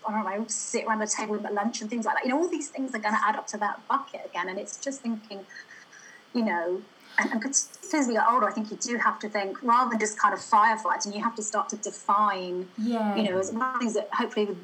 I 0.07 0.11
don't 0.11 0.25
know, 0.25 0.45
sit 0.47 0.85
around 0.85 0.99
the 0.99 1.07
table 1.07 1.35
at 1.45 1.53
lunch 1.53 1.81
and 1.81 1.89
things 1.89 2.05
like 2.05 2.15
that. 2.15 2.25
You 2.25 2.31
know, 2.31 2.39
all 2.39 2.49
these 2.49 2.69
things 2.69 2.93
are 2.93 2.99
going 2.99 3.15
to 3.15 3.21
add 3.25 3.35
up 3.35 3.47
to 3.47 3.57
that 3.57 3.87
bucket 3.87 4.21
again. 4.25 4.49
And 4.49 4.59
it's 4.59 4.77
just 4.77 5.01
thinking, 5.01 5.45
you 6.33 6.43
know, 6.43 6.81
and, 7.19 7.31
and 7.31 7.45
as 7.45 8.07
we 8.07 8.13
get 8.13 8.25
older, 8.29 8.47
I 8.47 8.51
think 8.51 8.71
you 8.71 8.77
do 8.77 8.97
have 8.97 9.19
to 9.19 9.29
think 9.29 9.61
rather 9.61 9.91
than 9.91 9.99
just 9.99 10.17
kind 10.17 10.33
of 10.33 10.39
firefighting, 10.39 11.15
you 11.15 11.23
have 11.23 11.35
to 11.35 11.43
start 11.43 11.69
to 11.69 11.75
define, 11.77 12.67
yeah. 12.77 13.15
you 13.15 13.23
know, 13.23 13.37
as 13.37 13.51
one 13.51 13.61
of 13.61 13.73
the 13.73 13.79
things 13.79 13.93
that 13.93 14.09
hopefully 14.11 14.55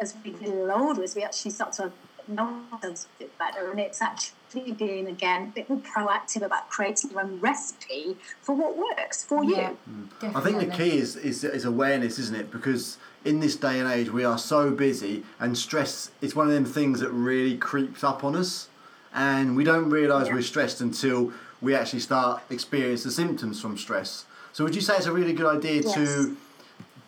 as 0.00 0.14
we 0.24 0.30
get 0.30 0.48
a 0.48 0.52
little 0.52 0.72
older, 0.72 1.02
as 1.02 1.14
we 1.14 1.22
actually 1.22 1.50
start 1.50 1.72
to 1.74 1.92
know 2.28 2.62
ourselves 2.72 3.06
a 3.16 3.24
bit 3.24 3.38
better, 3.38 3.70
and 3.70 3.78
it's 3.78 4.00
actually 4.00 4.72
being 4.72 5.06
again 5.06 5.42
a 5.42 5.46
bit 5.46 5.68
more 5.68 5.78
proactive 5.78 6.42
about 6.42 6.68
creating 6.70 7.10
your 7.10 7.20
own 7.20 7.40
recipe 7.40 8.16
for 8.40 8.54
what 8.54 8.76
works 8.76 9.24
for 9.24 9.44
yeah, 9.44 9.70
you. 9.70 10.08
Mm. 10.20 10.36
I 10.36 10.40
think 10.40 10.58
the 10.58 10.66
key 10.66 10.98
is, 10.98 11.16
is 11.16 11.44
is 11.44 11.64
awareness, 11.64 12.18
isn't 12.18 12.36
it? 12.36 12.50
Because 12.50 12.98
in 13.24 13.40
this 13.40 13.56
day 13.56 13.80
and 13.80 13.90
age, 13.90 14.10
we 14.10 14.24
are 14.24 14.38
so 14.38 14.70
busy, 14.70 15.24
and 15.38 15.56
stress 15.56 16.10
is 16.20 16.34
one 16.34 16.46
of 16.46 16.52
them 16.52 16.64
things 16.64 17.00
that 17.00 17.10
really 17.10 17.56
creeps 17.56 18.02
up 18.02 18.24
on 18.24 18.34
us 18.34 18.68
and 19.16 19.56
we 19.56 19.64
don't 19.64 19.88
realise 19.88 20.28
yeah. 20.28 20.34
we're 20.34 20.42
stressed 20.42 20.80
until 20.80 21.32
we 21.60 21.74
actually 21.74 22.00
start 22.00 22.42
experience 22.50 23.02
the 23.02 23.10
symptoms 23.10 23.60
from 23.60 23.76
stress. 23.78 24.26
So 24.52 24.62
would 24.62 24.74
you 24.74 24.82
say 24.82 24.96
it's 24.96 25.06
a 25.06 25.12
really 25.12 25.32
good 25.32 25.46
idea 25.46 25.82
yes. 25.82 25.94
to 25.94 26.36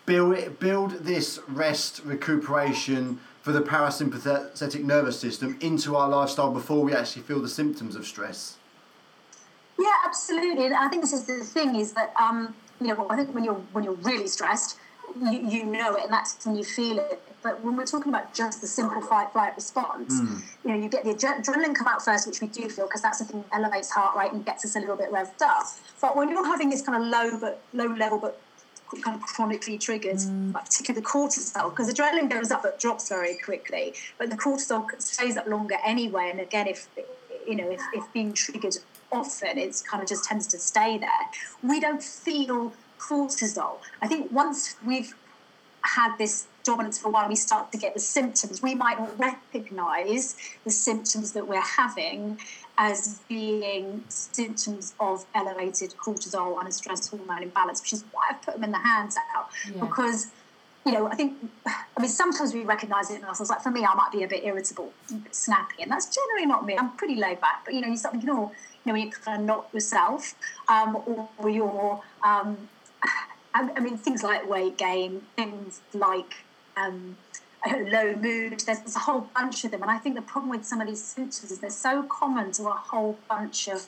build 0.05 0.59
build 0.59 0.91
this 1.03 1.39
rest 1.47 2.01
recuperation 2.03 3.19
for 3.41 3.51
the 3.51 3.61
parasympathetic 3.61 4.83
nervous 4.83 5.19
system 5.19 5.57
into 5.61 5.95
our 5.95 6.09
lifestyle 6.09 6.51
before 6.51 6.83
we 6.83 6.93
actually 6.93 7.21
feel 7.21 7.39
the 7.39 7.47
symptoms 7.47 7.95
of 7.95 8.05
stress? 8.05 8.57
Yeah, 9.79 9.93
absolutely. 10.03 10.65
And 10.65 10.75
I 10.75 10.89
think 10.89 11.03
this 11.03 11.13
is 11.13 11.25
the 11.25 11.43
thing 11.43 11.75
is 11.75 11.93
that 11.93 12.13
um, 12.19 12.55
you 12.81 12.87
know 12.87 13.07
I 13.09 13.17
think 13.17 13.33
when 13.35 13.43
you're 13.43 13.61
when 13.71 13.83
you're 13.83 13.93
really 13.93 14.27
stressed, 14.27 14.79
you, 15.21 15.47
you 15.47 15.63
know 15.63 15.95
it, 15.95 16.05
and 16.05 16.13
that's 16.13 16.43
when 16.43 16.55
you 16.55 16.63
feel 16.63 16.97
it 16.97 17.21
but 17.41 17.63
when 17.63 17.77
we're 17.77 17.85
talking 17.85 18.11
about 18.13 18.33
just 18.33 18.61
the 18.61 18.67
simple 18.67 19.01
fight 19.01 19.31
flight 19.31 19.55
response, 19.55 20.19
mm. 20.19 20.41
you 20.63 20.71
know, 20.71 20.77
you 20.77 20.89
get 20.89 21.03
the 21.03 21.13
adrenaline 21.13 21.75
come 21.75 21.87
out 21.87 22.03
first, 22.03 22.27
which 22.27 22.41
we 22.41 22.47
do 22.47 22.69
feel 22.69 22.85
because 22.85 23.01
that's 23.01 23.19
the 23.19 23.25
thing 23.25 23.43
that 23.49 23.59
elevates 23.59 23.89
heart 23.89 24.15
rate 24.17 24.31
and 24.31 24.45
gets 24.45 24.65
us 24.65 24.75
a 24.75 24.79
little 24.79 24.97
bit 24.97 25.11
revved 25.11 25.41
up. 25.41 25.65
But 26.01 26.15
when 26.15 26.29
you're 26.29 26.45
having 26.45 26.69
this 26.69 26.81
kind 26.81 27.01
of 27.01 27.09
low 27.09 27.39
but 27.39 27.61
low 27.73 27.87
level 27.87 28.19
but 28.19 28.39
kind 29.01 29.15
of 29.15 29.21
chronically 29.21 29.77
triggered, 29.77 30.17
mm. 30.17 30.53
like 30.53 30.65
particularly 30.65 31.01
the 31.01 31.07
cortisol, 31.07 31.69
because 31.69 31.93
adrenaline 31.93 32.29
goes 32.29 32.51
up 32.51 32.63
but 32.63 32.79
drops 32.79 33.07
very 33.09 33.37
quickly, 33.37 33.93
but 34.17 34.29
the 34.29 34.35
cortisol 34.35 34.85
stays 35.01 35.37
up 35.37 35.47
longer 35.47 35.75
anyway. 35.85 36.29
And 36.31 36.39
again, 36.41 36.67
if 36.67 36.87
you 37.47 37.55
know, 37.55 37.69
if, 37.71 37.81
if 37.93 38.11
being 38.13 38.33
triggered 38.33 38.77
often, 39.11 39.57
it 39.57 39.81
kind 39.89 40.03
of 40.03 40.09
just 40.09 40.25
tends 40.25 40.45
to 40.47 40.59
stay 40.59 40.97
there. 40.97 41.09
We 41.63 41.79
don't 41.79 42.03
feel 42.03 42.73
cortisol. 42.99 43.77
I 44.01 44.07
think 44.07 44.31
once 44.31 44.75
we've 44.85 45.15
had 45.81 46.17
this 46.17 46.47
dominance 46.63 46.99
for 46.99 47.09
a 47.09 47.11
while, 47.11 47.27
we 47.27 47.35
start 47.35 47.71
to 47.71 47.77
get 47.77 47.93
the 47.93 47.99
symptoms. 47.99 48.61
We 48.61 48.75
might 48.75 48.99
not 48.99 49.17
recognize 49.19 50.35
the 50.63 50.71
symptoms 50.71 51.31
that 51.33 51.47
we're 51.47 51.61
having 51.61 52.39
as 52.77 53.19
being 53.27 54.03
symptoms 54.07 54.93
of 54.99 55.25
elevated 55.35 55.93
cortisol 55.97 56.57
and 56.59 56.67
a 56.67 56.71
stress 56.71 57.07
hormone 57.07 57.43
imbalance, 57.43 57.81
which 57.81 57.93
is 57.93 58.05
why 58.11 58.21
I've 58.29 58.41
put 58.41 58.55
them 58.55 58.63
in 58.63 58.71
the 58.71 58.79
hands 58.79 59.15
out 59.35 59.49
yeah. 59.73 59.81
because. 59.81 60.27
You 60.85 60.93
know, 60.93 61.07
I 61.07 61.15
think, 61.15 61.35
I 61.67 62.01
mean, 62.01 62.09
sometimes 62.09 62.53
we 62.53 62.63
recognize 62.63 63.11
it 63.11 63.17
in 63.17 63.25
ourselves. 63.25 63.49
Like 63.49 63.61
for 63.61 63.69
me, 63.69 63.85
I 63.85 63.93
might 63.95 64.11
be 64.13 64.23
a 64.23 64.27
bit 64.27 64.45
irritable, 64.45 64.91
a 65.11 65.13
bit 65.15 65.35
snappy, 65.35 65.83
and 65.83 65.91
that's 65.91 66.07
generally 66.07 66.47
not 66.47 66.65
me. 66.65 66.77
I'm 66.77 66.93
pretty 66.93 67.15
laid 67.15 67.41
back, 67.41 67.63
but 67.65 67.73
you 67.73 67.81
know, 67.81 67.89
you 67.89 67.97
start 67.97 68.13
thinking, 68.13 68.29
oh, 68.29 68.51
you 68.85 68.85
know, 68.85 68.93
when 68.93 69.01
you 69.01 69.11
kind 69.11 69.41
of 69.41 69.45
not 69.45 69.67
yourself, 69.73 70.33
um, 70.69 71.27
or 71.37 71.49
you're 71.49 72.01
um, 72.23 72.69
I 73.53 73.79
mean, 73.79 73.97
things 73.97 74.23
like 74.23 74.49
weight 74.49 74.77
gain, 74.77 75.21
things 75.35 75.81
like 75.93 76.33
um, 76.79 77.17
low 77.67 78.15
mood. 78.15 78.59
There's, 78.65 78.79
there's, 78.79 78.95
a 78.95 78.99
whole 78.99 79.27
bunch 79.35 79.63
of 79.63 79.71
them, 79.71 79.81
and 79.81 79.91
I 79.91 79.97
think 79.97 80.15
the 80.15 80.21
problem 80.21 80.49
with 80.49 80.65
some 80.65 80.81
of 80.81 80.87
these 80.87 81.03
symptoms 81.03 81.51
is 81.51 81.59
they're 81.59 81.69
so 81.69 82.03
common 82.03 82.51
to 82.53 82.67
a 82.67 82.71
whole 82.71 83.17
bunch 83.27 83.67
of 83.67 83.87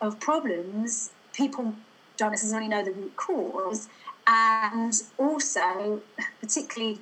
of 0.00 0.20
problems. 0.20 1.10
People 1.32 1.74
don't 2.16 2.30
necessarily 2.30 2.68
know 2.68 2.84
the 2.84 2.92
root 2.92 3.16
cause, 3.16 3.88
and 4.26 4.92
also, 5.18 6.00
particularly 6.40 6.98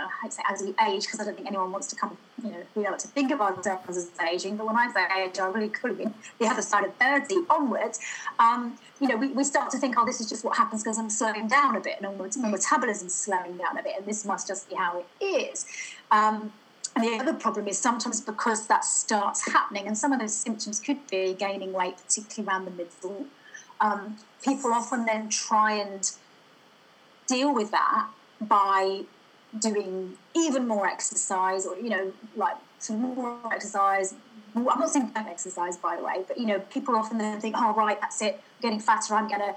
uh, 0.00 0.08
I'd 0.22 0.32
say 0.32 0.42
as 0.48 0.62
we 0.62 0.74
age, 0.86 1.04
because 1.04 1.20
I 1.20 1.24
don't 1.24 1.34
think 1.34 1.48
anyone 1.48 1.72
wants 1.72 1.86
to 1.88 1.96
come, 1.96 2.16
you 2.42 2.50
know, 2.50 2.62
don't 2.74 2.84
like 2.84 2.98
to 2.98 3.08
think 3.08 3.32
of 3.32 3.40
ourselves 3.40 3.96
as 3.96 4.10
aging, 4.32 4.56
but 4.56 4.66
when 4.66 4.76
I 4.76 4.90
say 4.92 5.06
age, 5.22 5.38
I 5.38 5.46
really 5.46 5.68
could 5.68 5.98
mean 5.98 6.14
the 6.38 6.46
other 6.46 6.62
side 6.62 6.84
of 6.84 6.94
30 6.96 7.44
onwards, 7.50 8.00
um, 8.38 8.78
you 9.00 9.08
know, 9.08 9.16
we, 9.16 9.28
we 9.28 9.44
start 9.44 9.70
to 9.70 9.78
think, 9.78 9.96
oh, 9.98 10.04
this 10.04 10.20
is 10.20 10.28
just 10.28 10.44
what 10.44 10.56
happens 10.56 10.82
because 10.82 10.98
I'm 10.98 11.10
slowing 11.10 11.48
down 11.48 11.76
a 11.76 11.80
bit 11.80 12.00
and 12.00 12.18
my 12.18 12.48
metabolism's 12.48 13.14
slowing 13.14 13.56
down 13.56 13.78
a 13.78 13.82
bit, 13.82 13.94
and 13.98 14.06
this 14.06 14.24
must 14.24 14.46
just 14.48 14.68
be 14.68 14.76
how 14.76 15.04
it 15.20 15.24
is. 15.24 15.66
Um, 16.10 16.52
and 16.94 17.04
the 17.04 17.22
other 17.22 17.34
problem 17.34 17.68
is 17.68 17.78
sometimes 17.78 18.22
because 18.22 18.66
that 18.68 18.84
starts 18.84 19.52
happening, 19.52 19.86
and 19.86 19.96
some 19.96 20.12
of 20.12 20.20
those 20.20 20.34
symptoms 20.34 20.80
could 20.80 21.06
be 21.08 21.34
gaining 21.34 21.72
weight, 21.72 21.96
particularly 21.98 22.48
around 22.48 22.64
the 22.64 22.70
middle. 22.70 23.26
Um, 23.82 24.16
people 24.42 24.72
often 24.72 25.04
then 25.04 25.28
try 25.28 25.72
and 25.72 26.10
deal 27.26 27.54
with 27.54 27.70
that 27.72 28.08
by 28.40 29.02
doing 29.60 30.16
even 30.34 30.66
more 30.66 30.86
exercise 30.86 31.66
or 31.66 31.76
you 31.76 31.90
know 31.90 32.12
like 32.36 32.56
some 32.78 33.00
more 33.00 33.38
exercise. 33.52 34.14
I'm 34.54 34.64
not 34.64 34.88
saying 34.88 35.10
don't 35.14 35.26
exercise 35.26 35.76
by 35.76 35.96
the 35.96 36.02
way 36.02 36.24
but 36.26 36.38
you 36.38 36.46
know 36.46 36.60
people 36.60 36.96
often 36.96 37.18
then 37.18 37.40
think 37.40 37.56
oh 37.58 37.74
right 37.74 38.00
that's 38.00 38.22
it 38.22 38.34
I'm 38.36 38.62
getting 38.62 38.80
fatter 38.80 39.14
i'm 39.14 39.28
gonna 39.28 39.54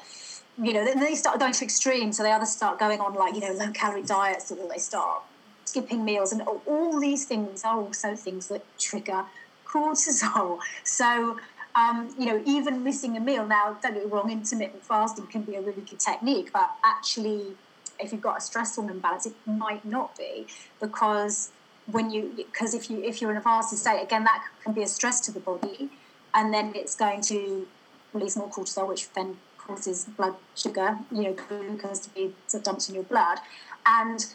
you 0.61 0.73
know 0.73 0.83
then 0.83 0.99
they 0.99 1.15
start 1.15 1.39
going 1.39 1.53
to 1.53 1.63
extreme 1.63 2.11
so 2.11 2.21
they 2.21 2.31
either 2.31 2.45
start 2.45 2.79
going 2.79 2.99
on 2.99 3.13
like 3.13 3.33
you 3.33 3.39
know 3.39 3.53
low 3.53 3.71
calorie 3.71 4.03
diets 4.03 4.51
or 4.51 4.67
they 4.67 4.77
start 4.77 5.21
skipping 5.69 6.03
meals. 6.03 6.31
And 6.31 6.41
all 6.41 6.99
these 6.99 7.25
things 7.25 7.63
are 7.63 7.77
also 7.77 8.15
things 8.15 8.47
that 8.47 8.63
trigger 8.77 9.25
cortisol. 9.65 10.59
So 10.83 11.37
um, 11.75 12.13
you 12.17 12.25
know, 12.25 12.41
even 12.45 12.83
missing 12.83 13.15
a 13.15 13.19
meal. 13.19 13.45
Now, 13.45 13.77
don't 13.81 13.93
get 13.93 14.03
me 14.03 14.11
wrong, 14.11 14.31
intermittent 14.31 14.83
fasting 14.83 15.27
can 15.27 15.43
be 15.43 15.55
a 15.55 15.61
really 15.61 15.83
good 15.83 15.99
technique, 15.99 16.51
but 16.51 16.71
actually 16.83 17.55
if 17.99 18.11
you've 18.11 18.21
got 18.21 18.37
a 18.37 18.41
stress 18.41 18.75
hormone 18.75 18.99
balance, 18.99 19.25
it 19.25 19.35
might 19.45 19.83
not 19.85 20.17
be 20.17 20.47
because 20.79 21.51
when 21.91 22.09
you 22.09 22.31
because 22.35 22.73
if 22.73 22.89
you 22.89 23.03
if 23.03 23.21
you're 23.21 23.31
in 23.31 23.37
a 23.37 23.41
fasted 23.41 23.79
state, 23.79 24.01
again 24.01 24.23
that 24.23 24.43
can 24.63 24.73
be 24.73 24.83
a 24.83 24.87
stress 24.87 25.19
to 25.21 25.31
the 25.31 25.39
body, 25.39 25.89
and 26.33 26.53
then 26.53 26.71
it's 26.75 26.95
going 26.95 27.21
to 27.21 27.67
release 28.13 28.35
more 28.35 28.49
cortisol, 28.49 28.87
which 28.87 29.11
then 29.13 29.37
causes 29.57 30.05
blood 30.05 30.35
sugar, 30.55 30.97
you 31.11 31.23
know, 31.23 31.33
glucose 31.33 31.99
to 31.99 32.09
be 32.11 32.33
dumped 32.63 32.89
in 32.89 32.95
your 32.95 33.03
blood, 33.03 33.39
and 33.85 34.25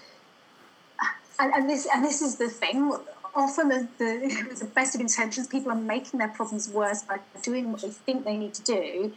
and, 1.38 1.52
and 1.54 1.68
this 1.68 1.86
and 1.92 2.04
this 2.04 2.22
is 2.22 2.36
the 2.36 2.48
thing. 2.48 2.92
Often 3.36 3.68
the, 3.68 3.88
the, 3.98 4.54
the 4.60 4.64
best 4.66 4.94
of 4.94 5.00
intentions, 5.00 5.48
people 5.48 5.72
are 5.72 5.74
making 5.74 6.20
their 6.20 6.28
problems 6.28 6.68
worse 6.68 7.02
by 7.02 7.18
doing 7.42 7.72
what 7.72 7.80
they 7.80 7.90
think 7.90 8.24
they 8.24 8.36
need 8.36 8.54
to 8.54 8.62
do 8.62 9.12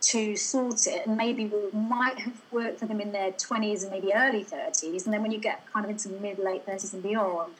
to 0.00 0.36
sort 0.36 0.86
it. 0.86 1.06
And 1.06 1.16
maybe 1.16 1.46
what 1.46 1.74
might 1.74 2.18
have 2.18 2.40
worked 2.50 2.80
for 2.80 2.86
them 2.86 3.00
in 3.00 3.12
their 3.12 3.32
20s 3.32 3.82
and 3.82 3.90
maybe 3.90 4.12
early 4.14 4.44
30s. 4.44 5.04
And 5.04 5.12
then 5.12 5.22
when 5.22 5.30
you 5.30 5.38
get 5.38 5.64
kind 5.72 5.84
of 5.84 5.90
into 5.90 6.08
mid, 6.08 6.38
late 6.38 6.66
30s 6.66 6.92
and 6.94 7.02
beyond, 7.02 7.52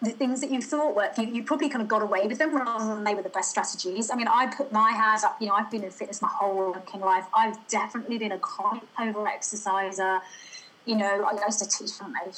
the 0.00 0.10
things 0.10 0.40
that 0.40 0.50
you 0.50 0.62
thought 0.62 0.94
worked, 0.94 1.18
you, 1.18 1.26
you 1.26 1.42
probably 1.42 1.68
kind 1.68 1.82
of 1.82 1.88
got 1.88 2.02
away 2.02 2.26
with 2.26 2.38
them 2.38 2.54
rather 2.54 2.94
than 2.94 3.04
they 3.04 3.14
were 3.14 3.22
the 3.22 3.28
best 3.28 3.50
strategies. 3.50 4.10
I 4.10 4.14
mean, 4.14 4.28
I 4.28 4.46
put 4.46 4.70
my 4.72 4.92
hands 4.92 5.24
up, 5.24 5.36
you 5.40 5.48
know, 5.48 5.54
I've 5.54 5.70
been 5.70 5.82
in 5.82 5.90
fitness 5.90 6.22
my 6.22 6.28
whole 6.28 6.56
working 6.72 7.00
life. 7.00 7.26
I've 7.34 7.56
definitely 7.68 8.18
been 8.18 8.32
a 8.32 8.38
chronic 8.38 8.84
over 9.00 9.26
exerciser. 9.26 10.20
You 10.86 10.96
know, 10.96 11.24
I 11.24 11.44
used 11.44 11.58
to 11.58 11.68
teach, 11.68 11.90
I 12.00 12.04
don't 12.04 12.34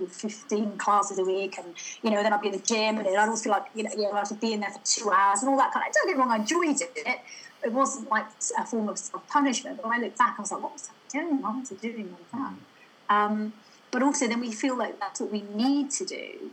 15 0.00 0.78
classes 0.78 1.18
a 1.18 1.24
week 1.24 1.58
and 1.58 1.74
you 2.02 2.10
know 2.10 2.22
then 2.22 2.32
I'd 2.32 2.40
be 2.40 2.48
in 2.48 2.54
the 2.54 2.60
gym 2.60 2.98
and 2.98 3.06
I'd 3.06 3.16
always 3.16 3.42
feel 3.42 3.52
like 3.52 3.66
you 3.74 3.84
know, 3.84 3.90
you 3.92 4.02
know 4.02 4.12
I 4.12 4.18
have 4.18 4.28
to 4.28 4.34
be 4.34 4.52
in 4.52 4.60
there 4.60 4.70
for 4.70 4.80
two 4.84 5.10
hours 5.10 5.42
and 5.42 5.50
all 5.50 5.56
that 5.58 5.72
kind 5.72 5.86
of 5.86 5.92
don't 5.92 6.06
get 6.06 6.16
me 6.16 6.20
wrong 6.20 6.30
I 6.30 6.36
enjoyed 6.36 6.80
it. 6.80 7.18
It 7.64 7.72
wasn't 7.72 8.10
like 8.10 8.26
a 8.58 8.64
form 8.66 8.88
of 8.88 8.98
self-punishment 8.98 9.76
but 9.76 9.88
when 9.88 10.00
I 10.00 10.02
look 10.02 10.16
back 10.16 10.36
I 10.38 10.40
was 10.40 10.52
like 10.52 10.62
what 10.62 10.72
was 10.72 10.90
I 10.90 11.18
doing? 11.18 11.42
Why 11.42 11.58
was 11.58 11.72
I 11.72 11.74
doing 11.76 12.14
all 12.32 12.40
that? 12.40 13.14
Um, 13.14 13.52
but 13.90 14.02
also 14.02 14.26
then 14.26 14.40
we 14.40 14.50
feel 14.52 14.76
like 14.76 14.98
that's 14.98 15.20
what 15.20 15.30
we 15.30 15.42
need 15.42 15.90
to 15.92 16.04
do 16.04 16.50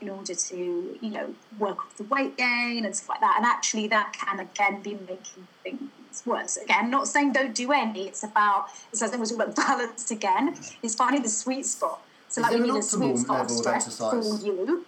in 0.00 0.10
order 0.10 0.34
to 0.34 0.56
you 1.00 1.10
know 1.10 1.34
work 1.58 1.78
off 1.78 1.96
the 1.96 2.04
weight 2.04 2.36
gain 2.36 2.84
and 2.84 2.96
stuff 2.96 3.10
like 3.10 3.20
that. 3.20 3.34
And 3.36 3.44
actually 3.44 3.86
that 3.88 4.14
can 4.14 4.40
again 4.40 4.80
be 4.82 4.94
making 4.94 5.46
things 5.62 6.22
worse. 6.24 6.56
Again 6.56 6.90
not 6.90 7.06
saying 7.06 7.32
don't 7.32 7.54
do 7.54 7.70
any 7.72 8.08
it's 8.08 8.22
about 8.22 8.68
it's 8.92 9.02
as 9.02 9.12
I 9.12 9.16
was 9.16 9.30
talking 9.30 9.52
about 9.52 9.56
balance 9.68 10.10
again. 10.10 10.56
It's 10.82 10.94
finding 10.94 11.22
the 11.22 11.28
sweet 11.28 11.66
spot 11.66 12.00
so 12.28 12.42
Is 12.42 12.48
there 12.50 12.62
an 12.62 12.70
optimal 12.70 13.28
level 13.28 13.60
of 13.60 13.66
exercise? 13.66 14.44
you. 14.44 14.84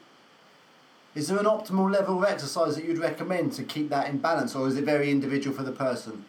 Is 1.15 1.29
there 1.29 1.39
an 1.39 1.47
optimal 1.47 1.91
level 1.91 2.23
of 2.23 2.31
exercise 2.31 2.77
that 2.77 2.85
you'd 2.85 2.99
recommend 2.99 3.53
to 3.55 3.65
keep 3.65 3.89
that 3.89 4.09
in 4.09 4.19
balance, 4.19 4.55
or 4.55 4.69
is 4.69 4.77
it 4.77 4.85
very 4.85 5.11
individual 5.11 5.57
for 5.57 5.65
the 5.65 5.73
person? 5.73 6.25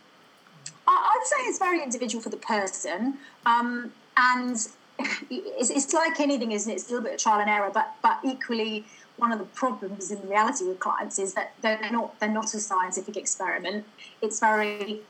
I'd 1.22 1.28
say 1.28 1.36
it's 1.48 1.60
very 1.60 1.84
individual 1.84 2.22
for 2.22 2.30
the 2.30 2.38
person, 2.38 3.18
um, 3.46 3.92
and 4.18 4.56
it's, 5.30 5.70
it's 5.70 5.94
like 5.94 6.20
anything, 6.20 6.52
isn't 6.52 6.72
it? 6.72 6.76
It's 6.76 6.90
a 6.90 6.94
little 6.94 7.04
bit 7.04 7.14
of 7.14 7.20
trial 7.20 7.40
and 7.40 7.50
error, 7.50 7.70
but 7.72 7.94
but 8.02 8.20
equally, 8.24 8.86
one 9.18 9.32
of 9.32 9.40
the 9.40 9.46
problems 9.46 10.10
in 10.10 10.28
reality 10.28 10.66
with 10.66 10.80
clients 10.80 11.20
is 11.20 11.34
that 11.36 11.54
they're 11.62 11.80
not 11.92 12.20
they're 12.20 12.30
not 12.30 12.54
a 12.54 12.60
scientific 12.60 13.18
experiment. 13.18 13.86
It's 14.22 14.40
very 14.40 15.02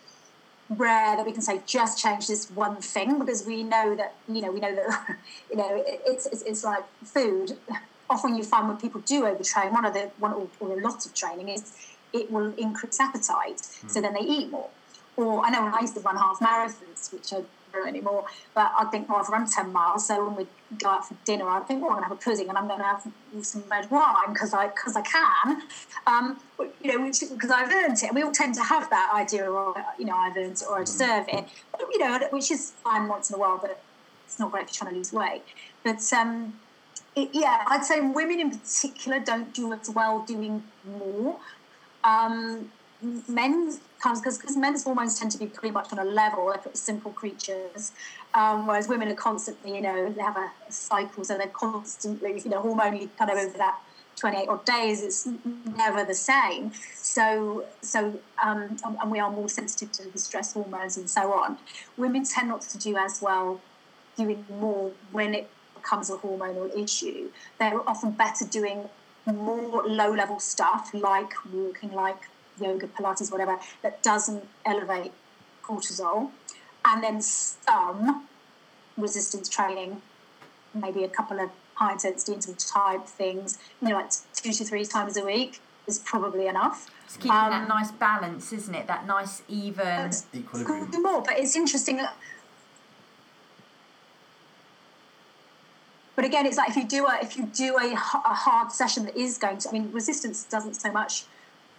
rare 0.77 1.15
that 1.15 1.25
we 1.25 1.31
can 1.31 1.41
say 1.41 1.62
just 1.65 2.01
change 2.01 2.27
this 2.27 2.49
one 2.51 2.77
thing 2.77 3.19
because 3.19 3.45
we 3.45 3.63
know 3.63 3.95
that 3.95 4.13
you 4.27 4.41
know 4.41 4.51
we 4.51 4.60
know 4.60 4.73
that 4.73 5.17
you 5.49 5.57
know 5.57 5.84
it's, 6.05 6.25
it's 6.27 6.41
it's 6.43 6.63
like 6.63 6.84
food. 7.03 7.57
Often 8.10 8.36
you 8.36 8.43
find 8.43 8.67
when 8.67 8.77
people 8.77 8.99
do 9.01 9.23
overtrain, 9.23 9.71
one 9.71 9.86
of 9.86 9.93
the 9.93 10.12
one 10.19 10.34
or, 10.34 10.47
or 10.60 10.77
a 10.77 10.81
lot 10.81 11.05
of 11.05 11.13
training 11.13 11.47
is 11.49 11.73
it 12.13 12.29
will 12.29 12.53
increase 12.55 12.99
appetite, 12.99 13.60
so 13.60 13.99
hmm. 13.99 14.01
then 14.01 14.13
they 14.13 14.21
eat 14.21 14.49
more. 14.49 14.69
Or 15.15 15.45
I 15.45 15.49
know 15.49 15.63
when 15.63 15.73
I 15.73 15.81
used 15.81 15.93
to 15.95 16.01
run 16.01 16.17
half 16.17 16.39
marathons, 16.39 17.12
which 17.13 17.34
I 17.34 17.43
anymore, 17.88 18.25
but 18.53 18.71
I 18.77 18.86
think, 18.86 19.07
oh, 19.10 19.15
I've 19.15 19.29
run 19.29 19.47
10 19.47 19.71
miles, 19.71 20.07
so 20.07 20.25
when 20.25 20.36
we 20.36 20.47
go 20.79 20.89
out 20.89 21.07
for 21.07 21.15
dinner, 21.25 21.47
I 21.47 21.60
think, 21.62 21.84
oh, 21.84 21.88
I'm 21.88 21.93
going 21.93 22.03
to 22.03 22.10
have 22.10 22.17
a 22.17 22.21
pudding 22.21 22.49
and 22.49 22.57
I'm 22.57 22.67
going 22.67 22.79
to 22.79 22.86
have 22.86 23.07
some 23.41 23.63
red 23.69 23.89
wine 23.91 24.34
because 24.34 24.53
I, 24.53 24.67
cause 24.69 24.95
I 24.95 25.01
can, 25.01 25.62
um, 26.07 26.39
you 26.81 26.97
know, 26.97 27.05
because 27.05 27.51
I've 27.51 27.71
earned 27.71 27.97
it. 27.97 28.03
And 28.03 28.15
we 28.15 28.23
all 28.23 28.31
tend 28.31 28.55
to 28.55 28.63
have 28.63 28.89
that 28.89 29.12
idea, 29.13 29.49
or, 29.49 29.73
you 29.97 30.05
know, 30.05 30.15
I've 30.15 30.36
earned 30.38 30.53
it 30.53 30.63
or 30.67 30.79
I 30.79 30.84
deserve 30.84 31.25
it, 31.29 31.45
but, 31.71 31.81
you 31.91 31.99
know, 31.99 32.19
which 32.31 32.51
is 32.51 32.71
fine 32.84 33.07
once 33.07 33.29
in 33.29 33.36
a 33.36 33.39
while, 33.39 33.57
but 33.62 33.81
it's 34.25 34.39
not 34.39 34.51
great 34.51 34.63
if 34.63 34.69
you're 34.69 34.79
trying 34.79 34.91
to 34.91 34.97
lose 34.97 35.13
weight. 35.13 35.43
But, 35.84 36.01
um, 36.13 36.53
it, 37.15 37.29
yeah, 37.34 37.63
I'd 37.67 37.84
say 37.84 37.99
women 37.99 38.39
in 38.39 38.51
particular 38.51 39.19
don't 39.19 39.53
do 39.53 39.73
as 39.73 39.89
well 39.89 40.23
doing 40.25 40.63
more. 40.86 41.38
Um, 42.03 42.71
men's 43.27 43.79
because 44.03 44.57
men's 44.57 44.83
hormones 44.83 45.19
tend 45.19 45.31
to 45.31 45.37
be 45.37 45.45
pretty 45.45 45.71
much 45.71 45.91
on 45.91 45.99
a 45.99 46.03
level. 46.03 46.47
They're 46.47 46.73
simple 46.73 47.11
creatures, 47.11 47.91
um, 48.33 48.65
whereas 48.67 48.87
women 48.87 49.09
are 49.09 49.15
constantly, 49.15 49.75
you 49.75 49.81
know, 49.81 50.11
they 50.11 50.21
have 50.21 50.37
a, 50.37 50.51
cycle, 50.69 51.23
so 51.23 51.37
they're 51.37 51.47
constantly, 51.47 52.39
you 52.39 52.49
know, 52.49 52.61
hormonally 52.63 53.09
kind 53.17 53.29
of 53.29 53.37
over 53.37 53.57
that 53.57 53.79
28 54.15 54.49
odd 54.49 54.65
days. 54.65 55.03
It's 55.03 55.27
never 55.75 56.03
the 56.03 56.15
same. 56.15 56.71
So 56.95 57.65
so 57.81 58.19
um, 58.43 58.77
and 58.83 59.11
we 59.11 59.19
are 59.19 59.31
more 59.31 59.49
sensitive 59.49 59.91
to 59.93 60.09
the 60.09 60.19
stress 60.19 60.53
hormones 60.53 60.97
and 60.97 61.09
so 61.09 61.33
on. 61.33 61.57
Women 61.97 62.23
tend 62.23 62.49
not 62.49 62.61
to 62.61 62.77
do 62.77 62.97
as 62.97 63.21
well 63.21 63.61
doing 64.17 64.45
more 64.49 64.91
when 65.11 65.33
it 65.33 65.49
becomes 65.75 66.09
a 66.09 66.17
hormonal 66.17 66.75
issue. 66.77 67.29
They're 67.59 67.87
often 67.89 68.11
better 68.11 68.45
doing 68.45 68.89
more 69.25 69.83
low 69.83 70.11
level 70.11 70.39
stuff 70.39 70.91
like 70.93 71.33
walking, 71.53 71.91
like 71.91 72.27
yoga, 72.62 72.88
Pilates, 72.88 73.32
whatever, 73.32 73.60
that 73.82 74.02
doesn't 74.04 74.43
elevate 74.65 75.12
cortisol. 75.63 76.32
And 76.86 77.04
then 77.04 77.21
some 77.21 78.28
resistance 78.97 79.50
training, 79.50 80.02
maybe 80.74 81.04
a 81.04 81.10
couple 81.10 81.39
of 81.39 81.50
high 81.76 81.93
intensity 81.93 82.34
interval 82.34 82.56
type 82.56 83.06
things, 83.06 83.58
you 83.82 83.89
know, 83.89 83.95
like 83.95 84.12
two 84.34 84.52
to 84.52 84.63
three 84.63 84.86
times 84.86 85.17
a 85.17 85.26
week 85.26 85.60
is 85.88 86.00
probably 86.00 86.47
enough. 86.47 86.89
It's 87.06 87.17
keeping 87.17 87.32
Um, 87.32 87.50
that 87.50 87.67
nice 87.67 87.91
balance, 87.91 88.54
isn't 88.54 88.74
it? 88.74 88.88
That 88.88 89.06
nice 89.06 89.41
even. 89.47 90.12
Equilibrium. 90.34 91.04
More, 91.04 91.21
but 91.21 91.38
it's 91.38 91.56
interesting. 91.56 92.02
But 96.15 96.26
again, 96.26 96.45
it's 96.45 96.58
like 96.58 96.69
if 96.69 96.76
you 96.76 96.84
do 96.86 97.08
a 97.08 97.19
if 97.21 97.36
you 97.38 97.45
do 97.45 97.78
a 97.78 97.95
hard 97.95 98.71
session 98.71 99.06
that 99.06 99.17
is 99.17 99.38
going 99.38 99.58
to, 99.60 99.69
I 99.69 99.71
mean, 99.71 99.91
resistance 99.91 100.43
doesn't 100.43 100.76
so 100.76 100.91
much. 100.91 101.26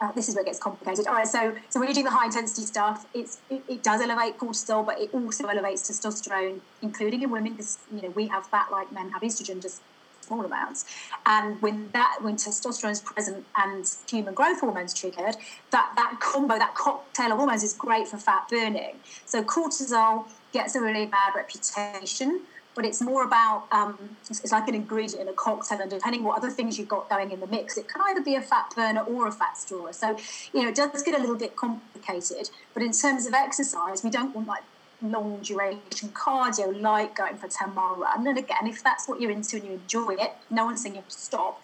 Uh, 0.02 0.10
this 0.12 0.28
is 0.28 0.34
where 0.34 0.42
it 0.42 0.46
gets 0.46 0.58
complicated. 0.58 1.06
All 1.06 1.14
right, 1.14 1.28
so 1.28 1.54
so 1.68 1.78
when 1.78 1.88
you're 1.88 1.94
doing 1.94 2.06
the 2.06 2.10
high 2.10 2.26
intensity 2.26 2.66
stuff, 2.66 3.06
it's 3.14 3.38
it, 3.48 3.62
it 3.68 3.82
does 3.84 4.00
elevate 4.00 4.36
cortisol, 4.36 4.84
but 4.84 5.00
it 5.00 5.14
also 5.14 5.46
elevates 5.46 5.88
testosterone, 5.88 6.58
including 6.82 7.22
in 7.22 7.30
women, 7.30 7.52
because 7.52 7.78
you 7.94 8.02
know 8.02 8.10
we 8.10 8.26
have 8.26 8.50
that 8.50 8.72
like 8.72 8.90
men 8.90 9.10
have 9.10 9.22
estrogen, 9.22 9.62
just 9.62 9.80
small 10.22 10.44
amounts. 10.44 10.84
And 11.24 11.62
when 11.62 11.90
that 11.92 12.18
when 12.20 12.34
testosterone 12.34 12.90
is 12.90 13.00
present 13.00 13.46
and 13.56 13.88
human 14.10 14.34
growth 14.34 14.58
hormones 14.58 14.92
triggered, 14.92 15.36
that 15.70 15.92
that 15.94 16.18
combo, 16.20 16.58
that 16.58 16.74
cocktail 16.74 17.30
of 17.30 17.38
hormones 17.38 17.62
is 17.62 17.72
great 17.72 18.08
for 18.08 18.18
fat 18.18 18.48
burning. 18.48 18.96
So 19.24 19.44
cortisol 19.44 20.26
gets 20.52 20.74
a 20.74 20.80
really 20.80 21.06
bad 21.06 21.36
reputation, 21.36 22.42
but 22.74 22.84
it's 22.84 23.00
more 23.00 23.24
about 23.24 23.64
um, 23.72 23.98
it's, 24.28 24.40
it's 24.40 24.52
like 24.52 24.68
an 24.68 24.74
ingredient 24.74 25.20
in 25.20 25.28
a 25.28 25.32
cocktail, 25.32 25.80
and 25.80 25.90
depending 25.90 26.24
what 26.24 26.36
other 26.36 26.50
things 26.50 26.78
you've 26.78 26.88
got 26.88 27.08
going 27.08 27.30
in 27.30 27.40
the 27.40 27.46
mix, 27.46 27.76
it 27.76 27.88
can 27.88 28.02
either 28.08 28.22
be 28.22 28.34
a 28.34 28.42
fat 28.42 28.72
burner 28.74 29.02
or 29.02 29.28
a 29.28 29.32
fat 29.32 29.56
storer. 29.56 29.92
So 29.92 30.16
you 30.52 30.62
know 30.62 30.68
it 30.68 30.74
does 30.74 31.02
get 31.02 31.14
a 31.14 31.18
little 31.18 31.36
bit 31.36 31.56
complicated. 31.56 32.50
But 32.74 32.82
in 32.82 32.92
terms 32.92 33.26
of 33.26 33.34
exercise, 33.34 34.02
we 34.02 34.10
don't 34.10 34.34
want 34.34 34.48
like 34.48 34.62
long 35.02 35.40
duration 35.42 36.08
cardio 36.10 36.80
like 36.80 37.16
going 37.16 37.36
for 37.36 37.46
a 37.46 37.48
10 37.48 37.74
mile 37.74 37.96
run 37.96 38.24
and 38.24 38.38
again 38.38 38.66
if 38.68 38.84
that's 38.84 39.08
what 39.08 39.20
you're 39.20 39.32
into 39.32 39.56
and 39.56 39.64
you 39.64 39.72
enjoy 39.72 40.12
it 40.12 40.32
no 40.48 40.64
one's 40.64 40.80
saying 40.80 40.94
you 40.94 41.00
have 41.00 41.08
to 41.08 41.18
stop 41.18 41.60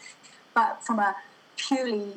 but 0.55 0.83
from 0.83 0.99
a 0.99 1.15
purely 1.57 2.15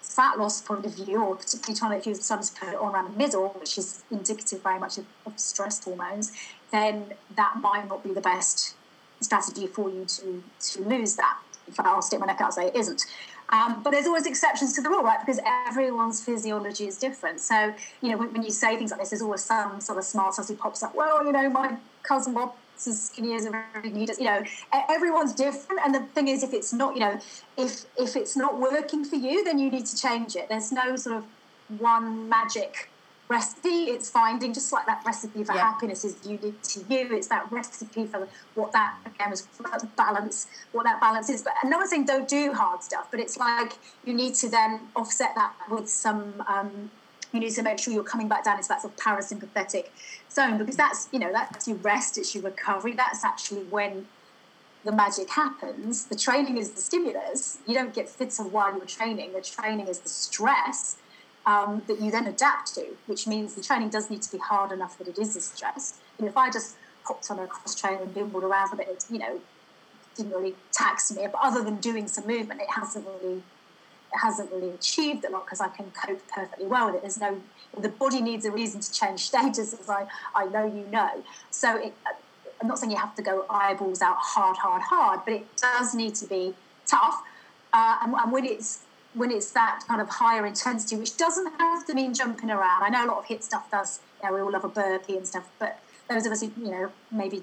fat 0.00 0.38
loss 0.38 0.60
point 0.60 0.84
of 0.84 0.94
view 0.94 1.22
or 1.22 1.36
particularly 1.36 1.78
trying 1.78 2.00
to 2.00 2.14
to 2.14 2.52
put 2.58 2.68
it 2.68 2.74
on 2.76 2.94
around 2.94 3.12
the 3.12 3.18
middle 3.18 3.48
which 3.60 3.76
is 3.78 4.02
indicative 4.10 4.62
very 4.62 4.78
much 4.78 4.98
of, 4.98 5.04
of 5.26 5.38
stress 5.38 5.84
hormones 5.84 6.32
then 6.72 7.06
that 7.36 7.56
might 7.60 7.88
not 7.88 8.02
be 8.02 8.12
the 8.12 8.20
best 8.20 8.74
strategy 9.20 9.66
for 9.66 9.88
you 9.88 10.04
to 10.04 10.42
to 10.60 10.82
lose 10.82 11.14
that 11.14 11.38
in 11.68 11.72
fact 11.72 11.88
i'll 11.88 12.02
stick 12.02 12.18
my 12.18 12.26
neck 12.26 12.40
out 12.40 12.52
say 12.52 12.66
it 12.66 12.74
isn't 12.74 13.06
um, 13.52 13.82
but 13.82 13.90
there's 13.90 14.06
always 14.06 14.24
exceptions 14.24 14.72
to 14.74 14.80
the 14.80 14.88
rule, 14.88 15.02
right? 15.02 15.20
Because 15.20 15.38
everyone's 15.68 16.24
physiology 16.24 16.86
is 16.86 16.96
different. 16.96 17.38
So, 17.38 17.74
you 18.00 18.10
know, 18.10 18.16
when, 18.16 18.32
when 18.32 18.42
you 18.42 18.50
say 18.50 18.78
things 18.78 18.90
like 18.90 19.00
this, 19.00 19.10
there's 19.10 19.20
always 19.20 19.44
some 19.44 19.78
sort 19.80 19.98
of 19.98 20.04
smart 20.04 20.38
ass 20.38 20.48
who 20.48 20.56
pops 20.56 20.82
up. 20.82 20.94
Well, 20.94 21.22
you 21.24 21.32
know, 21.32 21.50
my 21.50 21.76
cousin 22.02 22.32
Bob 22.32 22.54
is 22.86 23.02
skinny 23.02 23.34
as 23.34 23.44
a 23.44 23.52
need. 23.84 24.10
You 24.18 24.24
know, 24.24 24.42
everyone's 24.88 25.34
different. 25.34 25.82
And 25.84 25.94
the 25.94 26.00
thing 26.00 26.28
is, 26.28 26.42
if 26.42 26.54
it's 26.54 26.72
not, 26.72 26.94
you 26.94 27.00
know, 27.00 27.20
if 27.58 27.84
if 27.98 28.16
it's 28.16 28.36
not 28.36 28.58
working 28.58 29.04
for 29.04 29.16
you, 29.16 29.44
then 29.44 29.58
you 29.58 29.70
need 29.70 29.84
to 29.84 29.96
change 29.96 30.34
it. 30.34 30.48
There's 30.48 30.72
no 30.72 30.96
sort 30.96 31.16
of 31.16 31.24
one 31.78 32.30
magic 32.30 32.88
recipe. 33.32 33.90
It's 33.94 34.08
finding 34.10 34.52
just 34.52 34.72
like 34.72 34.86
that 34.86 35.02
recipe 35.04 35.42
for 35.44 35.54
Yeah. 35.54 35.62
happiness 35.62 36.04
is 36.04 36.14
unique 36.24 36.62
to 36.62 36.80
you. 36.80 37.14
It's 37.16 37.28
that 37.28 37.50
recipe 37.50 38.06
for 38.06 38.28
what 38.54 38.72
that 38.72 38.94
again 39.06 39.30
was 39.30 39.48
balance, 39.96 40.46
what 40.72 40.84
that 40.84 41.00
balance 41.00 41.28
is. 41.28 41.42
But 41.42 41.54
one's 41.64 41.90
saying 41.90 42.04
don't 42.04 42.28
do 42.28 42.52
hard 42.52 42.82
stuff, 42.82 43.08
but 43.10 43.18
it's 43.20 43.36
like 43.36 43.72
you 44.04 44.14
need 44.14 44.34
to 44.36 44.48
then 44.48 44.88
offset 44.94 45.34
that 45.34 45.54
with 45.70 45.88
some. 45.88 46.42
Um, 46.46 46.90
you 47.32 47.40
need 47.40 47.54
to 47.54 47.62
make 47.62 47.78
sure 47.78 47.94
you're 47.94 48.04
coming 48.04 48.28
back 48.28 48.44
down 48.44 48.58
into 48.58 48.68
that 48.68 48.82
sort 48.82 48.92
of 48.92 49.00
parasympathetic 49.00 49.86
zone 50.30 50.58
because 50.58 50.76
that's 50.76 51.08
you 51.12 51.18
know 51.18 51.32
that's 51.32 51.66
your 51.66 51.78
rest, 51.78 52.18
it's 52.18 52.34
your 52.34 52.44
recovery. 52.44 52.92
That's 52.92 53.24
actually 53.24 53.62
when 53.62 54.06
the 54.84 54.92
magic 54.92 55.30
happens. 55.30 56.06
The 56.06 56.16
training 56.16 56.58
is 56.58 56.72
the 56.72 56.80
stimulus. 56.80 57.58
You 57.66 57.74
don't 57.74 57.94
get 57.94 58.08
fitter 58.08 58.42
while 58.42 58.76
you're 58.76 58.84
training. 58.84 59.32
The 59.32 59.40
training 59.40 59.86
is 59.88 60.00
the 60.00 60.08
stress 60.08 60.96
um, 61.46 61.82
that 61.86 62.00
you 62.00 62.10
then 62.10 62.26
adapt 62.26 62.74
to, 62.74 62.86
which 63.06 63.26
means 63.26 63.54
the 63.54 63.62
training 63.62 63.88
does 63.88 64.10
need 64.10 64.22
to 64.22 64.32
be 64.32 64.38
hard 64.38 64.72
enough 64.72 64.98
that 64.98 65.08
it 65.08 65.18
is 65.18 65.36
a 65.36 65.40
stress. 65.40 65.98
And 66.18 66.28
if 66.28 66.36
I 66.36 66.50
just 66.50 66.76
hopped 67.04 67.30
on 67.30 67.38
a 67.38 67.46
cross 67.46 67.74
trainer 67.74 68.02
and 68.02 68.14
bimbled 68.14 68.44
around 68.44 68.68
for 68.68 68.74
a 68.74 68.78
bit, 68.78 68.88
it's, 68.90 69.10
you 69.10 69.18
know, 69.18 69.40
didn't 70.16 70.32
really 70.32 70.54
tax 70.70 71.12
me. 71.12 71.22
But 71.30 71.40
other 71.42 71.62
than 71.62 71.76
doing 71.76 72.06
some 72.08 72.26
movement, 72.26 72.60
it 72.60 72.70
hasn't 72.70 73.06
really 73.06 73.42
it 74.14 74.18
hasn't 74.18 74.52
really 74.52 74.68
achieved 74.70 75.24
a 75.24 75.30
lot 75.30 75.46
because 75.46 75.60
I 75.60 75.68
can 75.68 75.90
cope 75.90 76.20
perfectly 76.28 76.66
well 76.66 76.86
with 76.86 76.96
it. 76.96 77.00
There's 77.00 77.20
no 77.20 77.40
the 77.78 77.88
body 77.88 78.20
needs 78.20 78.44
a 78.44 78.50
reason 78.50 78.80
to 78.80 78.92
change 78.92 79.20
status, 79.26 79.72
as 79.72 79.88
I 79.88 80.06
I 80.34 80.46
know 80.46 80.66
you 80.66 80.86
know. 80.90 81.22
So 81.50 81.76
it, 81.76 81.94
I'm 82.60 82.68
not 82.68 82.78
saying 82.78 82.92
you 82.92 82.98
have 82.98 83.14
to 83.16 83.22
go 83.22 83.44
eyeballs 83.50 84.02
out 84.02 84.16
hard, 84.18 84.56
hard, 84.56 84.82
hard, 84.82 85.20
but 85.24 85.34
it 85.34 85.46
does 85.56 85.94
need 85.94 86.14
to 86.16 86.26
be 86.26 86.54
tough. 86.86 87.22
Uh, 87.72 87.98
and, 88.02 88.14
and 88.14 88.30
when 88.30 88.44
it's 88.44 88.82
when 89.14 89.30
it's 89.30 89.50
that 89.52 89.80
kind 89.86 90.00
of 90.00 90.08
higher 90.08 90.46
intensity, 90.46 90.96
which 90.96 91.16
doesn't 91.16 91.52
have 91.58 91.86
to 91.86 91.94
mean 91.94 92.14
jumping 92.14 92.50
around. 92.50 92.82
I 92.82 92.88
know 92.88 93.04
a 93.04 93.08
lot 93.08 93.18
of 93.18 93.24
HIIT 93.26 93.42
stuff 93.42 93.70
does. 93.70 94.00
You 94.22 94.28
know, 94.28 94.34
we 94.34 94.40
all 94.40 94.52
love 94.52 94.64
a 94.64 94.68
burpee 94.68 95.16
and 95.16 95.26
stuff, 95.26 95.48
but 95.58 95.78
those 96.08 96.26
of 96.26 96.32
us 96.32 96.40
who, 96.40 96.52
you 96.58 96.70
know, 96.70 96.92
maybe 97.10 97.42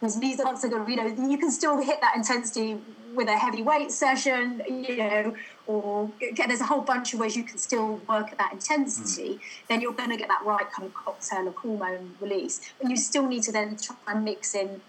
whose 0.00 0.16
knees 0.16 0.40
aren't 0.40 0.58
so 0.58 0.68
good, 0.68 0.88
you 0.88 0.96
know, 0.96 1.06
you 1.06 1.38
can 1.38 1.50
still 1.50 1.80
hit 1.82 2.00
that 2.00 2.16
intensity 2.16 2.78
with 3.14 3.28
a 3.28 3.36
heavy 3.36 3.62
weight 3.62 3.90
session, 3.90 4.62
you 4.68 4.96
know, 4.96 5.34
or 5.66 6.10
get, 6.34 6.48
there's 6.48 6.60
a 6.60 6.66
whole 6.66 6.80
bunch 6.80 7.12
of 7.12 7.20
ways 7.20 7.36
you 7.36 7.44
can 7.44 7.58
still 7.58 8.00
work 8.08 8.32
at 8.32 8.38
that 8.38 8.52
intensity. 8.52 9.34
Mm. 9.34 9.40
Then 9.68 9.80
you're 9.80 9.92
going 9.92 10.10
to 10.10 10.16
get 10.16 10.28
that 10.28 10.42
right 10.44 10.70
kind 10.70 10.86
of 10.86 10.94
cocktail 10.94 11.48
of 11.48 11.54
hormone 11.56 12.14
release. 12.20 12.72
But 12.80 12.90
you 12.90 12.96
still 12.96 13.26
need 13.26 13.42
to 13.44 13.52
then 13.52 13.76
try 13.76 13.96
and 14.06 14.24
mix 14.24 14.54
in 14.54 14.80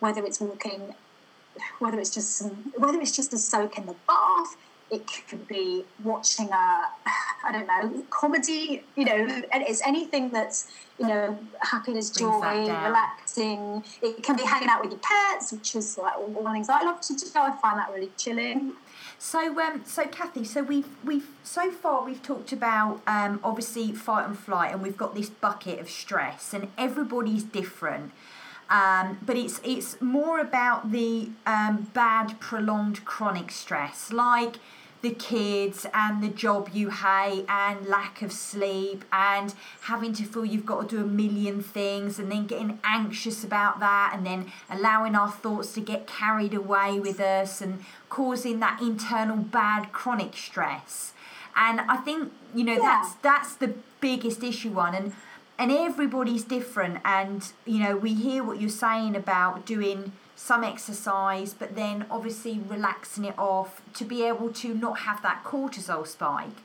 whether 0.00 0.24
it's 0.24 0.40
walking, 0.40 0.94
whether 1.78 1.98
it's 1.98 2.10
just 2.10 2.36
some, 2.36 2.72
whether 2.76 3.00
it's 3.00 3.16
just 3.16 3.32
a 3.32 3.38
soak 3.38 3.78
in 3.78 3.86
the 3.86 3.96
bath 4.06 4.56
it 4.90 5.06
could 5.28 5.46
be 5.48 5.84
watching 6.02 6.48
a 6.48 6.88
I 7.44 7.52
don't 7.52 7.66
know 7.66 8.04
comedy. 8.10 8.82
You 8.96 9.04
know, 9.04 9.42
and 9.52 9.62
it's 9.62 9.82
anything 9.86 10.30
that's 10.30 10.70
you 10.98 11.06
know 11.06 11.38
happiness, 11.60 12.10
joy, 12.10 12.66
relaxing. 12.66 13.84
It 14.02 14.22
can 14.22 14.36
be 14.36 14.44
hanging 14.44 14.68
out 14.68 14.82
with 14.82 14.90
your 14.90 15.00
pets, 15.00 15.52
which 15.52 15.74
is 15.74 15.98
like 15.98 16.14
one 16.18 16.52
things 16.54 16.68
I 16.68 16.82
love 16.82 17.00
to 17.02 17.14
do. 17.14 17.26
I 17.36 17.56
find 17.60 17.78
that 17.78 17.90
really 17.92 18.10
chilling. 18.16 18.74
So, 19.18 19.60
um, 19.60 19.82
so 19.84 20.06
Kathy, 20.06 20.44
so 20.44 20.62
we've 20.62 20.88
we've 21.04 21.28
so 21.42 21.70
far 21.70 22.04
we've 22.04 22.22
talked 22.22 22.52
about 22.52 23.00
um, 23.06 23.40
obviously 23.42 23.92
fight 23.92 24.26
and 24.26 24.38
flight, 24.38 24.72
and 24.72 24.82
we've 24.82 24.96
got 24.96 25.14
this 25.14 25.28
bucket 25.28 25.80
of 25.80 25.90
stress, 25.90 26.54
and 26.54 26.68
everybody's 26.78 27.42
different. 27.42 28.12
Um, 28.70 29.18
but 29.22 29.36
it's 29.36 29.60
it's 29.64 30.00
more 30.00 30.40
about 30.40 30.92
the 30.92 31.30
um, 31.46 31.90
bad 31.94 32.38
prolonged 32.38 33.04
chronic 33.04 33.50
stress, 33.50 34.12
like 34.12 34.56
the 35.00 35.10
kids 35.10 35.86
and 35.94 36.22
the 36.22 36.28
job 36.28 36.70
you 36.72 36.90
hate 36.90 37.44
and 37.48 37.86
lack 37.86 38.20
of 38.20 38.32
sleep 38.32 39.04
and 39.12 39.54
having 39.82 40.12
to 40.12 40.24
feel 40.24 40.44
you've 40.44 40.66
got 40.66 40.88
to 40.88 40.96
do 40.96 41.02
a 41.02 41.06
million 41.06 41.62
things 41.62 42.18
and 42.18 42.32
then 42.32 42.46
getting 42.46 42.80
anxious 42.82 43.44
about 43.44 43.78
that 43.78 44.12
and 44.12 44.26
then 44.26 44.50
allowing 44.68 45.14
our 45.14 45.30
thoughts 45.30 45.72
to 45.72 45.80
get 45.80 46.06
carried 46.06 46.52
away 46.52 46.98
with 46.98 47.20
us 47.20 47.60
and 47.60 47.84
causing 48.08 48.58
that 48.58 48.80
internal 48.82 49.36
bad 49.36 49.92
chronic 49.92 50.36
stress 50.36 51.12
and 51.54 51.80
i 51.82 51.96
think 51.96 52.32
you 52.52 52.64
know 52.64 52.72
yeah. 52.72 52.80
that's 52.80 53.14
that's 53.16 53.54
the 53.54 53.72
biggest 54.00 54.42
issue 54.42 54.70
one 54.70 54.94
and 54.94 55.12
and 55.58 55.72
everybody's 55.72 56.44
different 56.44 57.00
and 57.04 57.52
you 57.64 57.80
know 57.80 57.96
we 57.96 58.14
hear 58.14 58.44
what 58.44 58.60
you're 58.60 58.70
saying 58.70 59.16
about 59.16 59.66
doing 59.66 60.12
some 60.38 60.62
exercise, 60.62 61.52
but 61.52 61.74
then 61.74 62.06
obviously 62.10 62.60
relaxing 62.60 63.24
it 63.24 63.36
off 63.36 63.82
to 63.92 64.04
be 64.04 64.22
able 64.22 64.52
to 64.52 64.72
not 64.72 65.00
have 65.00 65.20
that 65.22 65.42
cortisol 65.44 66.06
spike. 66.06 66.62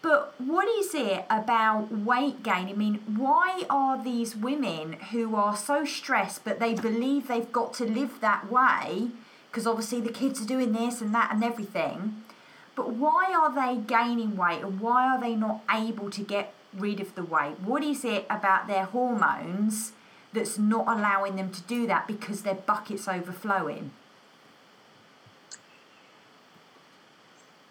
But 0.00 0.34
what 0.40 0.66
is 0.66 0.94
it 0.94 1.26
about 1.30 1.92
weight 1.92 2.42
gain? 2.42 2.68
I 2.68 2.72
mean, 2.72 3.00
why 3.06 3.64
are 3.68 4.02
these 4.02 4.34
women 4.34 4.94
who 5.12 5.36
are 5.36 5.56
so 5.56 5.84
stressed 5.84 6.42
but 6.42 6.58
they 6.58 6.74
believe 6.74 7.28
they've 7.28 7.52
got 7.52 7.74
to 7.74 7.84
live 7.84 8.20
that 8.20 8.50
way? 8.50 9.10
Because 9.50 9.66
obviously 9.66 10.00
the 10.00 10.10
kids 10.10 10.40
are 10.40 10.46
doing 10.46 10.72
this 10.72 11.02
and 11.02 11.14
that 11.14 11.30
and 11.32 11.44
everything. 11.44 12.24
But 12.74 12.94
why 12.94 13.32
are 13.34 13.54
they 13.54 13.80
gaining 13.80 14.36
weight 14.36 14.62
and 14.62 14.80
why 14.80 15.06
are 15.06 15.20
they 15.20 15.36
not 15.36 15.60
able 15.70 16.10
to 16.10 16.22
get 16.22 16.54
rid 16.76 17.00
of 17.00 17.14
the 17.14 17.24
weight? 17.24 17.60
What 17.60 17.82
is 17.82 18.04
it 18.04 18.26
about 18.30 18.66
their 18.66 18.84
hormones 18.84 19.92
that's 20.32 20.58
not 20.58 20.86
allowing 20.86 21.36
them 21.36 21.50
to 21.50 21.62
do 21.62 21.86
that 21.86 22.06
because 22.06 22.42
their 22.42 22.54
bucket's 22.54 23.06
overflowing? 23.08 23.90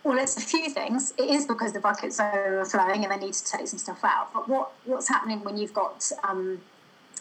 Well, 0.04 0.18
it's 0.18 0.36
a 0.36 0.42
few 0.42 0.70
things. 0.70 1.14
It 1.18 1.30
is 1.30 1.46
because 1.46 1.74
the 1.74 1.80
bucket's 1.80 2.20
overflowing 2.20 3.04
and 3.04 3.12
they 3.12 3.26
need 3.26 3.34
to 3.34 3.46
take 3.46 3.68
some 3.68 3.78
stuff 3.78 4.04
out. 4.04 4.34
But 4.34 4.50
what, 4.50 4.72
what's 4.86 5.08
happening 5.08 5.44
when 5.44 5.58
you've 5.58 5.74
got, 5.74 6.12
um, 6.24 6.60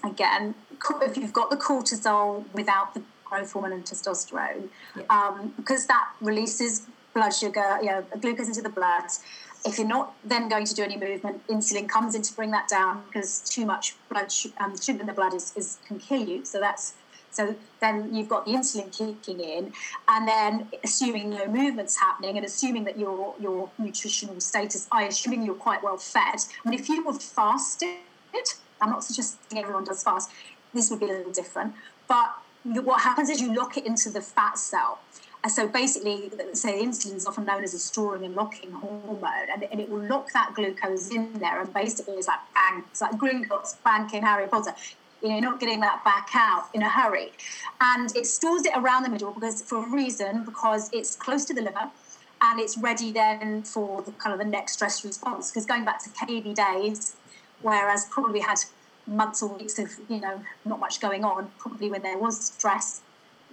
again, 0.02 0.54
if 1.02 1.16
you've 1.16 1.32
got 1.32 1.50
the 1.50 1.56
cortisol 1.56 2.44
without 2.54 2.94
the 2.94 3.02
growth 3.24 3.52
hormone 3.52 3.72
and 3.72 3.84
testosterone, 3.84 4.68
yeah. 4.96 5.02
um, 5.10 5.52
because 5.56 5.86
that 5.88 6.08
releases 6.22 6.86
blood 7.12 7.30
sugar, 7.30 7.78
you 7.82 7.88
know, 7.88 8.04
glucose 8.20 8.48
into 8.48 8.62
the 8.62 8.70
blood, 8.70 9.04
if 9.64 9.78
you're 9.78 9.86
not 9.86 10.14
then 10.24 10.48
going 10.48 10.64
to 10.64 10.74
do 10.74 10.82
any 10.82 10.96
movement, 10.96 11.46
insulin 11.48 11.88
comes 11.88 12.14
in 12.14 12.22
to 12.22 12.34
bring 12.34 12.50
that 12.50 12.68
down 12.68 13.02
because 13.06 13.40
too 13.40 13.66
much 13.66 13.94
blood 14.08 14.32
um, 14.58 14.76
sugar 14.80 15.00
in 15.00 15.06
the 15.06 15.12
blood 15.12 15.34
is, 15.34 15.52
is 15.56 15.78
can 15.86 15.98
kill 15.98 16.26
you. 16.26 16.44
So 16.44 16.60
that's 16.60 16.94
so 17.32 17.54
then 17.80 18.12
you've 18.12 18.28
got 18.28 18.44
the 18.44 18.52
insulin 18.52 18.90
kicking 18.96 19.40
in, 19.40 19.72
and 20.08 20.26
then 20.26 20.68
assuming 20.82 21.30
no 21.30 21.46
movements 21.46 21.98
happening, 21.98 22.36
and 22.36 22.44
assuming 22.44 22.84
that 22.84 22.98
your 22.98 23.34
your 23.38 23.70
nutritional 23.78 24.40
status, 24.40 24.88
I 24.90 25.04
assuming 25.04 25.44
you're 25.44 25.54
quite 25.54 25.82
well 25.82 25.96
fed. 25.96 26.40
Mean, 26.64 26.78
if 26.78 26.88
you 26.88 27.04
were 27.04 27.14
fasted, 27.14 27.98
I'm 28.80 28.90
not 28.90 29.04
suggesting 29.04 29.58
everyone 29.58 29.84
does 29.84 30.02
fast. 30.02 30.30
This 30.74 30.90
would 30.90 31.00
be 31.00 31.06
a 31.06 31.12
little 31.12 31.32
different, 31.32 31.74
but 32.08 32.34
what 32.64 33.00
happens 33.00 33.30
is 33.30 33.40
you 33.40 33.54
lock 33.54 33.76
it 33.76 33.86
into 33.86 34.10
the 34.10 34.20
fat 34.20 34.58
cell. 34.58 34.98
So 35.48 35.66
basically, 35.66 36.30
say 36.52 36.84
insulin 36.84 37.16
is 37.16 37.26
often 37.26 37.46
known 37.46 37.64
as 37.64 37.72
a 37.72 37.78
storing 37.78 38.24
and 38.24 38.34
locking 38.34 38.72
hormone, 38.72 39.22
and, 39.50 39.62
and, 39.62 39.80
it 39.80 39.88
will 39.88 40.02
lock 40.02 40.30
that 40.32 40.52
glucose 40.54 41.10
in 41.10 41.32
there, 41.34 41.62
and 41.62 41.72
basically 41.72 42.14
it's 42.14 42.28
like 42.28 42.40
bang, 42.54 42.84
it's 42.90 43.00
like 43.00 43.12
Gringotts 43.12 43.82
banking 43.82 44.22
Harry 44.22 44.46
Potter. 44.48 44.74
You 45.22 45.28
know, 45.28 45.34
you're 45.36 45.42
not 45.42 45.60
getting 45.60 45.80
that 45.80 46.04
back 46.04 46.28
out 46.34 46.68
in 46.74 46.82
a 46.82 46.90
hurry, 46.90 47.32
and 47.80 48.14
it 48.14 48.26
stores 48.26 48.66
it 48.66 48.72
around 48.76 49.04
the 49.04 49.08
middle 49.08 49.32
because 49.32 49.62
for 49.62 49.78
a 49.78 49.90
reason, 49.90 50.44
because 50.44 50.90
it's 50.92 51.16
close 51.16 51.46
to 51.46 51.54
the 51.54 51.62
liver, 51.62 51.90
and 52.42 52.60
it's 52.60 52.76
ready 52.76 53.10
then 53.10 53.62
for 53.62 54.02
the 54.02 54.12
kind 54.12 54.34
of 54.34 54.38
the 54.38 54.50
next 54.50 54.74
stress 54.74 55.02
response. 55.06 55.50
Because 55.50 55.64
going 55.64 55.86
back 55.86 56.04
to 56.04 56.10
KB 56.10 56.54
days, 56.54 57.16
whereas 57.62 58.06
probably 58.10 58.40
had 58.40 58.58
months 59.06 59.42
or 59.42 59.56
weeks 59.56 59.78
of 59.78 59.90
you 60.10 60.20
know 60.20 60.42
not 60.66 60.80
much 60.80 61.00
going 61.00 61.24
on, 61.24 61.50
probably 61.58 61.90
when 61.90 62.02
there 62.02 62.18
was 62.18 62.38
stress 62.38 63.00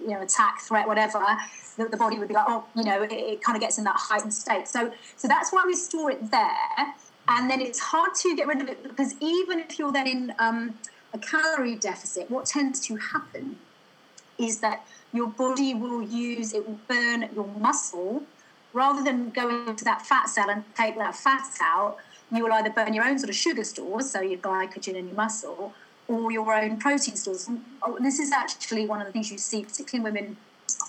you 0.00 0.08
know 0.08 0.22
attack 0.22 0.60
threat 0.60 0.86
whatever 0.86 1.24
the, 1.76 1.86
the 1.86 1.96
body 1.96 2.18
would 2.18 2.28
be 2.28 2.34
like 2.34 2.46
oh 2.48 2.64
you 2.74 2.84
know 2.84 3.02
it, 3.02 3.12
it 3.12 3.42
kind 3.42 3.56
of 3.56 3.60
gets 3.60 3.78
in 3.78 3.84
that 3.84 3.96
heightened 3.96 4.34
state. 4.34 4.68
So 4.68 4.92
so 5.16 5.28
that's 5.28 5.52
why 5.52 5.64
we 5.66 5.74
store 5.74 6.10
it 6.10 6.30
there. 6.30 6.94
And 7.30 7.50
then 7.50 7.60
it's 7.60 7.78
hard 7.78 8.14
to 8.22 8.34
get 8.34 8.46
rid 8.46 8.62
of 8.62 8.68
it 8.68 8.82
because 8.82 9.14
even 9.20 9.60
if 9.60 9.78
you're 9.78 9.92
then 9.92 10.06
in 10.06 10.34
um, 10.38 10.74
a 11.12 11.18
calorie 11.18 11.76
deficit 11.76 12.30
what 12.30 12.46
tends 12.46 12.80
to 12.86 12.96
happen 12.96 13.56
is 14.38 14.60
that 14.60 14.86
your 15.12 15.26
body 15.26 15.74
will 15.74 16.02
use 16.02 16.52
it 16.52 16.66
will 16.66 16.80
burn 16.88 17.28
your 17.34 17.46
muscle. 17.46 18.22
Rather 18.74 19.02
than 19.02 19.30
going 19.30 19.66
into 19.66 19.82
that 19.84 20.04
fat 20.04 20.28
cell 20.28 20.50
and 20.50 20.62
take 20.76 20.96
that 20.98 21.16
fat 21.16 21.48
out 21.62 21.96
you 22.30 22.44
will 22.44 22.52
either 22.52 22.70
burn 22.70 22.92
your 22.92 23.04
own 23.04 23.18
sort 23.18 23.30
of 23.30 23.36
sugar 23.36 23.64
stores 23.64 24.10
so 24.10 24.20
your 24.20 24.38
glycogen 24.38 24.94
in 24.94 25.06
your 25.06 25.16
muscle 25.16 25.72
or 26.08 26.32
your 26.32 26.52
own 26.52 26.78
protein 26.78 27.16
stores. 27.16 27.46
And 27.46 27.62
oh, 27.82 27.98
this 28.00 28.18
is 28.18 28.32
actually 28.32 28.86
one 28.86 29.00
of 29.00 29.06
the 29.06 29.12
things 29.12 29.30
you 29.30 29.38
see, 29.38 29.64
particularly 29.64 30.10
women 30.10 30.36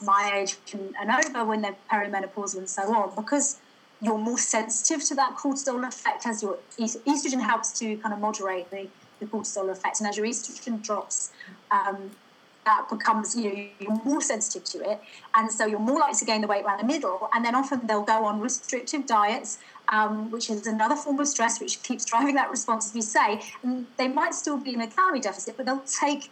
my 0.04 0.32
age 0.36 0.56
and, 0.74 0.96
and 1.00 1.10
over 1.12 1.46
when 1.46 1.62
they're 1.62 1.76
perimenopausal 1.92 2.58
and 2.58 2.70
so 2.70 2.84
on, 2.94 3.14
because 3.16 3.58
you're 4.02 4.18
more 4.18 4.38
sensitive 4.38 5.04
to 5.06 5.16
that 5.16 5.36
cortisol 5.36 5.86
effect 5.86 6.26
as 6.26 6.42
your 6.42 6.58
estrogen 6.78 7.42
helps 7.42 7.78
to 7.80 7.98
kind 7.98 8.14
of 8.14 8.20
moderate 8.20 8.70
the, 8.72 8.88
the 9.20 9.26
cortisol 9.26 9.70
effect. 9.70 10.00
And 10.00 10.08
as 10.08 10.16
your 10.16 10.26
estrogen 10.26 10.82
drops, 10.82 11.32
um, 11.72 12.12
that 12.66 12.88
becomes 12.90 13.36
you 13.36 13.44
know 13.44 13.68
you're 13.80 14.02
more 14.04 14.22
sensitive 14.22 14.64
to 14.64 14.92
it 14.92 15.00
and 15.36 15.52
so 15.52 15.66
you're 15.66 15.80
more 15.80 16.00
likely 16.00 16.20
to 16.20 16.26
gain 16.26 16.42
the 16.42 16.48
weight 16.48 16.64
around 16.66 16.80
the 16.80 16.86
middle 16.86 17.30
and 17.34 17.44
then 17.44 17.56
often 17.56 17.80
they'll 17.88 18.04
go 18.04 18.26
on 18.26 18.40
restrictive 18.40 19.08
diets 19.08 19.58
um, 19.92 20.32
which 20.32 20.50
is 20.50 20.68
another 20.68 20.96
form 20.96 21.20
of 21.20 21.28
stress 21.28 21.60
which 21.60 21.82
keeps 21.84 22.06
driving 22.06 22.36
that 22.36 22.50
response 22.50 22.88
as 22.88 22.94
we 22.94 23.02
say 23.02 23.42
and 23.64 23.88
they 23.98 24.08
might 24.08 24.34
still 24.34 24.58
be 24.58 24.74
in 24.74 24.82
a 24.82 24.88
calorie 24.88 25.20
deficit 25.20 25.58
but 25.58 25.66
they'll 25.66 25.80
take 25.82 26.32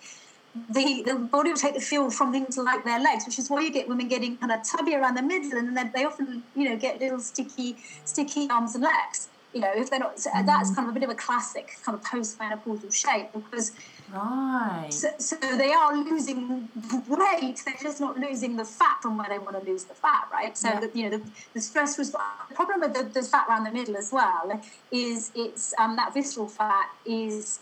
the, 0.69 1.03
the 1.05 1.15
body 1.15 1.49
will 1.51 1.57
take 1.57 1.75
the 1.75 1.81
fuel 1.81 2.09
from 2.09 2.31
things 2.31 2.57
like 2.57 2.83
their 2.83 2.99
legs, 2.99 3.25
which 3.25 3.39
is 3.39 3.49
why 3.49 3.61
you 3.61 3.71
get 3.71 3.87
women 3.87 4.07
getting 4.07 4.37
kind 4.37 4.51
of 4.51 4.63
tubby 4.63 4.95
around 4.95 5.15
the 5.15 5.21
middle, 5.21 5.57
and 5.57 5.75
then 5.75 5.91
they 5.93 6.05
often, 6.05 6.43
you 6.55 6.69
know, 6.69 6.77
get 6.77 6.99
little 6.99 7.19
sticky, 7.19 7.75
sticky 8.05 8.49
arms 8.49 8.75
and 8.75 8.83
legs. 8.83 9.29
You 9.53 9.61
know, 9.61 9.71
if 9.75 9.89
they're 9.89 9.99
not, 9.99 10.19
so 10.19 10.29
that's 10.45 10.71
mm. 10.71 10.75
kind 10.75 10.89
of 10.89 10.95
a 10.95 10.99
bit 10.99 11.03
of 11.03 11.09
a 11.09 11.15
classic 11.15 11.77
kind 11.83 11.97
of 11.97 12.03
post-menopausal 12.03 12.93
shape 12.93 13.31
because 13.33 13.71
Right. 14.11 14.87
So, 14.89 15.09
so, 15.17 15.35
they 15.35 15.73
are 15.73 15.95
losing 15.95 16.69
weight. 17.07 17.61
They're 17.65 17.75
just 17.81 17.99
not 17.99 18.17
losing 18.17 18.55
the 18.55 18.63
fat 18.63 19.01
from 19.01 19.17
where 19.17 19.27
they 19.27 19.37
want 19.37 19.61
to 19.61 19.69
lose 19.69 19.83
the 19.83 19.95
fat, 19.95 20.29
right? 20.31 20.57
So 20.57 20.69
yeah. 20.69 20.79
the, 20.79 20.91
you 20.93 21.09
know 21.09 21.17
the, 21.17 21.23
the 21.53 21.59
stress 21.59 21.97
was 21.97 22.11
the 22.11 22.19
problem 22.53 22.79
with 22.79 22.93
the, 22.93 23.03
the, 23.03 23.21
fat 23.21 23.47
around 23.49 23.65
the 23.65 23.71
middle 23.71 23.97
as 23.97 24.11
well 24.11 24.61
is 24.91 25.31
it's 25.35 25.73
um, 25.77 25.97
that 25.97 26.13
visceral 26.13 26.47
fat 26.47 26.89
is 27.05 27.59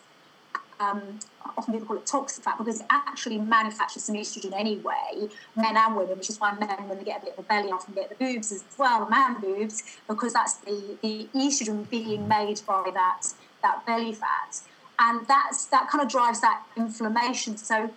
um, 0.80 1.20
often 1.58 1.74
people 1.74 1.88
call 1.88 1.98
it 1.98 2.06
toxic 2.06 2.44
fat 2.44 2.58
because 2.58 2.82
it 2.82 2.86
actually 2.90 3.38
manufactures 3.38 4.04
some 4.04 4.16
estrogen 4.16 4.54
anyway, 4.54 5.28
men 5.56 5.78
and 5.78 5.96
women, 5.96 6.18
which 6.18 6.30
is 6.30 6.40
why 6.40 6.54
men, 6.54 6.88
when 6.88 6.98
they 6.98 7.04
get 7.04 7.22
a 7.22 7.26
bit 7.26 7.34
of 7.34 7.40
a 7.40 7.48
belly, 7.48 7.72
often 7.72 7.94
get 7.94 8.10
the 8.10 8.16
boobs 8.16 8.52
as 8.52 8.64
well, 8.78 9.06
the 9.06 9.10
man 9.10 9.40
boobs, 9.40 9.84
because 10.08 10.34
that's 10.34 10.56
the, 10.58 10.98
the 11.02 11.28
estrogen 11.34 11.90
being 11.90 12.28
made 12.28 12.62
by 12.68 12.90
that, 12.94 13.22
that 13.62 13.86
belly 13.86 14.14
fat. 14.14 14.62
And 15.00 15.28
that's 15.28 15.66
that 15.68 15.90
kind 15.90 16.02
of 16.02 16.10
drives 16.10 16.42
that 16.42 16.64
inflammation. 16.78 17.58
So 17.58 17.92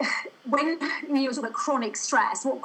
when 0.48 0.78
you 1.10 1.28
talk 1.30 1.38
about 1.38 1.52
chronic 1.52 1.96
stress, 1.96 2.44
what 2.44 2.60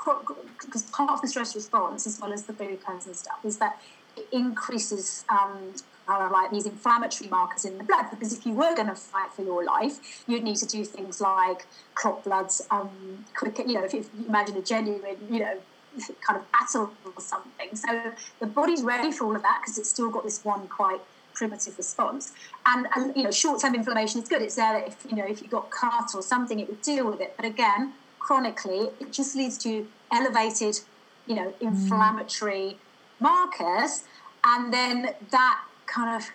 because 0.59 0.83
part 0.83 1.11
of 1.11 1.21
the 1.21 1.27
stress 1.27 1.55
response, 1.55 2.05
as 2.07 2.19
well 2.19 2.33
as 2.33 2.43
the 2.43 2.53
glucose 2.53 3.05
and 3.05 3.15
stuff, 3.15 3.39
is 3.43 3.57
that 3.57 3.81
it 4.15 4.27
increases 4.31 5.25
um, 5.29 5.73
uh, 6.07 6.29
like 6.31 6.51
these 6.51 6.65
inflammatory 6.65 7.29
markers 7.29 7.65
in 7.65 7.77
the 7.77 7.83
blood. 7.83 8.05
Because 8.09 8.33
if 8.33 8.45
you 8.45 8.53
were 8.53 8.75
going 8.75 8.87
to 8.87 8.95
fight 8.95 9.31
for 9.31 9.43
your 9.43 9.63
life, 9.63 10.23
you'd 10.27 10.43
need 10.43 10.57
to 10.57 10.65
do 10.65 10.83
things 10.85 11.21
like 11.21 11.65
clot 11.95 12.23
bloods 12.23 12.61
um, 12.71 13.25
quicker. 13.35 13.63
You 13.63 13.75
know, 13.75 13.83
if 13.83 13.93
you 13.93 14.05
imagine 14.27 14.57
a 14.57 14.61
genuine, 14.61 15.17
you 15.29 15.39
know, 15.39 15.57
kind 16.21 16.39
of 16.39 16.51
battle 16.51 16.91
or 17.05 17.21
something. 17.21 17.75
So 17.75 18.13
the 18.39 18.47
body's 18.47 18.83
ready 18.83 19.11
for 19.11 19.25
all 19.25 19.35
of 19.35 19.41
that 19.43 19.61
because 19.61 19.77
it's 19.77 19.89
still 19.89 20.09
got 20.09 20.23
this 20.23 20.43
one 20.43 20.67
quite 20.67 21.01
primitive 21.33 21.77
response. 21.77 22.33
And, 22.65 22.87
and 22.95 23.15
you 23.15 23.23
know, 23.23 23.31
short-term 23.31 23.75
inflammation 23.75 24.21
is 24.21 24.29
good. 24.29 24.41
It's 24.41 24.55
there 24.55 24.73
that 24.73 24.87
if 24.87 25.05
you 25.09 25.17
know 25.17 25.25
if 25.25 25.41
you 25.41 25.47
got 25.47 25.69
cut 25.69 26.11
or 26.15 26.21
something, 26.21 26.59
it 26.59 26.67
would 26.67 26.81
deal 26.81 27.09
with 27.09 27.21
it. 27.21 27.33
But 27.35 27.45
again, 27.45 27.93
chronically, 28.19 28.89
it 28.99 29.11
just 29.11 29.35
leads 29.35 29.57
to 29.59 29.87
elevated, 30.11 30.79
you 31.27 31.35
know, 31.35 31.47
mm. 31.47 31.61
inflammatory 31.61 32.77
mm. 32.77 33.21
markers, 33.21 34.03
and 34.43 34.73
then 34.73 35.15
that 35.31 35.61
kind 35.85 36.15
of 36.15 36.29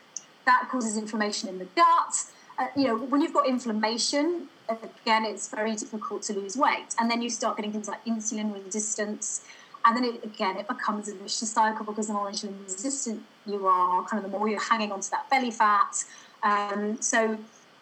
that 0.44 0.68
causes 0.70 0.96
inflammation 0.96 1.49
in 1.49 1.59
the 1.59 1.66
gut. 1.76 2.24
Uh, 2.59 2.66
you 2.76 2.88
know, 2.88 2.96
when 2.96 3.20
you've 3.20 3.34
got 3.34 3.46
inflammation, 3.46 4.49
again, 4.68 5.24
it's 5.24 5.49
very 5.49 5.76
difficult 5.76 6.22
to 6.22 6.32
lose 6.32 6.57
weight, 6.57 6.94
and 6.99 7.11
then 7.11 7.22
you 7.22 7.30
start 7.30 7.57
getting 7.57 7.72
things 7.72 7.88
like 7.88 8.05
insulin 8.05 8.53
resistance 8.64 9.42
and 9.84 9.96
then 9.96 10.05
it, 10.05 10.24
again 10.24 10.57
it 10.57 10.68
becomes 10.68 11.09
a 11.09 11.14
vicious 11.14 11.51
cycle 11.51 11.84
because 11.84 12.09
the 12.09 12.12
more 12.12 12.30
insulin 12.30 12.55
resistant 12.64 13.22
you 13.49 13.66
are, 13.66 14.05
kind 14.05 14.24
of 14.24 14.30
the 14.30 14.36
more 14.36 14.49
you're 14.49 14.61
hanging 14.61 14.92
onto 14.92 15.11
that 15.11 15.28
belly 15.30 15.51
fat. 15.51 16.05
Um, 16.42 17.01
so 17.01 17.38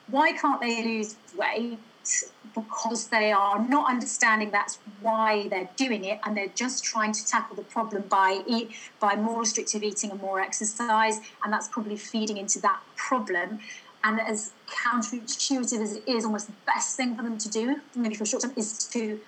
why 0.08 0.32
can't 0.32 0.60
they 0.60 0.84
lose 0.84 1.16
weight? 1.36 1.78
Because 2.54 3.08
they 3.08 3.32
are 3.32 3.58
not 3.68 3.90
understanding 3.90 4.50
that's 4.50 4.78
why 5.00 5.48
they're 5.48 5.68
doing 5.76 6.04
it, 6.04 6.20
and 6.24 6.36
they're 6.36 6.52
just 6.54 6.84
trying 6.84 7.12
to 7.12 7.26
tackle 7.26 7.56
the 7.56 7.62
problem 7.62 8.04
by 8.08 8.42
eat 8.46 8.70
by 9.00 9.16
more 9.16 9.40
restrictive 9.40 9.82
eating 9.82 10.10
and 10.12 10.20
more 10.20 10.40
exercise, 10.40 11.18
and 11.42 11.52
that's 11.52 11.68
probably 11.68 11.96
feeding 11.96 12.36
into 12.36 12.60
that 12.60 12.80
problem. 12.94 13.58
And 14.04 14.20
as 14.20 14.52
counterintuitive 14.68 15.80
as 15.82 15.96
it 15.96 16.04
is, 16.06 16.24
almost 16.24 16.46
the 16.46 16.54
best 16.64 16.96
thing 16.96 17.16
for 17.16 17.22
them 17.22 17.38
to 17.38 17.48
do, 17.48 17.80
maybe 17.96 18.14
for 18.14 18.22
a 18.22 18.26
short 18.26 18.42
term, 18.44 18.52
is 18.56 18.84
to 18.84 19.20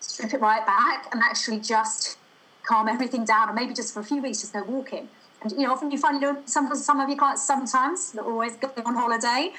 strip 0.00 0.32
it 0.32 0.40
right 0.40 0.64
back 0.64 1.08
and 1.12 1.22
actually 1.22 1.60
just 1.60 2.16
calm 2.62 2.88
everything 2.88 3.24
down 3.24 3.48
and 3.48 3.54
maybe 3.54 3.74
just 3.74 3.92
for 3.92 4.00
a 4.00 4.04
few 4.04 4.22
weeks 4.22 4.40
just 4.40 4.52
go 4.52 4.62
walking. 4.64 5.08
And 5.42 5.52
you 5.52 5.66
know, 5.66 5.72
often 5.72 5.90
you 5.90 5.98
find 5.98 6.22
you 6.22 6.32
know 6.32 6.42
some 6.46 6.74
some 6.74 7.00
of 7.00 7.08
your 7.08 7.18
clients 7.18 7.42
sometimes 7.46 8.12
they're 8.12 8.24
always 8.24 8.56
going 8.56 8.86
on 8.86 8.94
holiday 8.94 9.52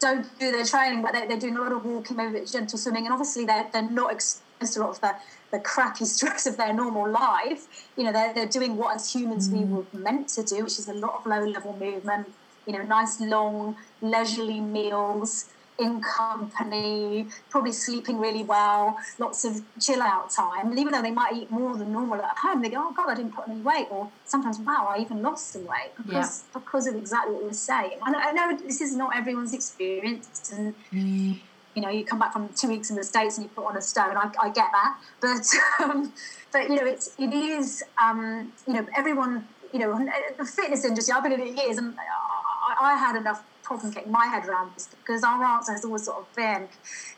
don't 0.00 0.26
do 0.38 0.50
their 0.50 0.64
training, 0.64 1.02
but 1.02 1.12
they're, 1.12 1.28
they're 1.28 1.38
doing 1.38 1.56
a 1.56 1.60
lot 1.60 1.72
of 1.72 1.84
walking, 1.84 2.16
maybe 2.16 2.30
a 2.30 2.40
bit 2.40 2.50
gentle 2.50 2.78
swimming, 2.78 3.04
and 3.04 3.12
obviously 3.12 3.44
they're, 3.44 3.68
they're 3.72 3.88
not 3.88 4.12
exposed 4.12 4.72
to 4.72 4.80
a 4.80 4.82
lot 4.82 4.90
of 4.90 5.00
the, 5.00 5.14
the 5.52 5.60
crappy 5.60 6.04
stress 6.16 6.46
of 6.46 6.56
their 6.56 6.72
normal 6.72 7.08
life. 7.08 7.88
You 7.96 8.04
know, 8.04 8.12
they're, 8.12 8.34
they're 8.34 8.48
doing 8.48 8.76
what 8.76 8.96
as 8.96 9.12
humans 9.12 9.48
mm. 9.48 9.58
we 9.58 9.64
were 9.64 9.84
meant 9.92 10.28
to 10.30 10.42
do, 10.42 10.64
which 10.64 10.78
is 10.78 10.88
a 10.88 10.94
lot 10.94 11.20
of 11.20 11.26
low 11.26 11.44
level 11.44 11.76
movement, 11.78 12.32
you 12.66 12.72
know, 12.72 12.82
nice 12.82 13.20
long 13.20 13.76
leisurely 14.00 14.60
meals, 14.60 15.50
in 15.80 16.00
company, 16.00 17.26
probably 17.48 17.72
sleeping 17.72 18.18
really 18.18 18.44
well, 18.44 18.98
lots 19.18 19.44
of 19.44 19.62
chill 19.80 20.02
out 20.02 20.30
time. 20.30 20.68
And 20.68 20.78
even 20.78 20.92
though 20.92 21.02
they 21.02 21.10
might 21.10 21.34
eat 21.34 21.50
more 21.50 21.76
than 21.76 21.92
normal 21.92 22.20
at 22.20 22.36
home, 22.36 22.62
they 22.62 22.68
go, 22.68 22.76
oh 22.78 22.92
God, 22.92 23.08
I 23.08 23.14
didn't 23.14 23.32
put 23.32 23.48
any 23.48 23.60
weight. 23.60 23.86
Or 23.90 24.10
sometimes, 24.24 24.58
wow, 24.58 24.92
I 24.94 25.00
even 25.00 25.22
lost 25.22 25.52
some 25.52 25.66
weight 25.66 25.92
because, 25.96 26.44
yeah. 26.44 26.60
because 26.60 26.86
of 26.86 26.94
exactly 26.94 27.34
what 27.34 27.42
you 27.42 27.48
were 27.48 27.54
saying. 27.54 27.98
I 28.02 28.10
know, 28.10 28.18
I 28.18 28.32
know 28.32 28.56
this 28.58 28.80
is 28.80 28.94
not 28.94 29.16
everyone's 29.16 29.54
experience. 29.54 30.52
And, 30.54 30.74
mm. 30.92 31.38
you 31.74 31.82
know, 31.82 31.88
you 31.88 32.04
come 32.04 32.18
back 32.18 32.32
from 32.32 32.48
two 32.50 32.68
weeks 32.68 32.90
in 32.90 32.96
the 32.96 33.04
States 33.04 33.38
and 33.38 33.44
you 33.44 33.50
put 33.50 33.66
on 33.66 33.76
a 33.76 33.82
stone. 33.82 34.16
I, 34.16 34.30
I 34.40 34.50
get 34.50 34.68
that. 34.72 34.98
But, 35.20 35.46
um, 35.90 36.12
but 36.52 36.68
you 36.68 36.76
know, 36.76 36.86
it's, 36.86 37.14
it 37.18 37.32
is, 37.32 37.82
um, 38.00 38.52
you 38.66 38.74
know, 38.74 38.86
everyone, 38.96 39.48
you 39.72 39.78
know, 39.78 40.08
the 40.36 40.44
fitness 40.44 40.84
industry, 40.84 41.14
I've 41.14 41.22
been 41.22 41.32
in 41.32 41.40
it 41.40 41.56
years 41.56 41.78
and 41.78 41.94
I, 41.98 42.92
I 42.92 42.96
had 42.96 43.16
enough 43.16 43.44
problem 43.70 43.92
getting 43.92 44.10
my 44.10 44.26
head 44.26 44.48
around 44.48 44.72
this 44.74 44.88
because 44.88 45.22
our 45.22 45.44
answer 45.44 45.70
has 45.70 45.84
always 45.84 46.04
sort 46.04 46.18
of 46.18 46.34
been 46.34 46.66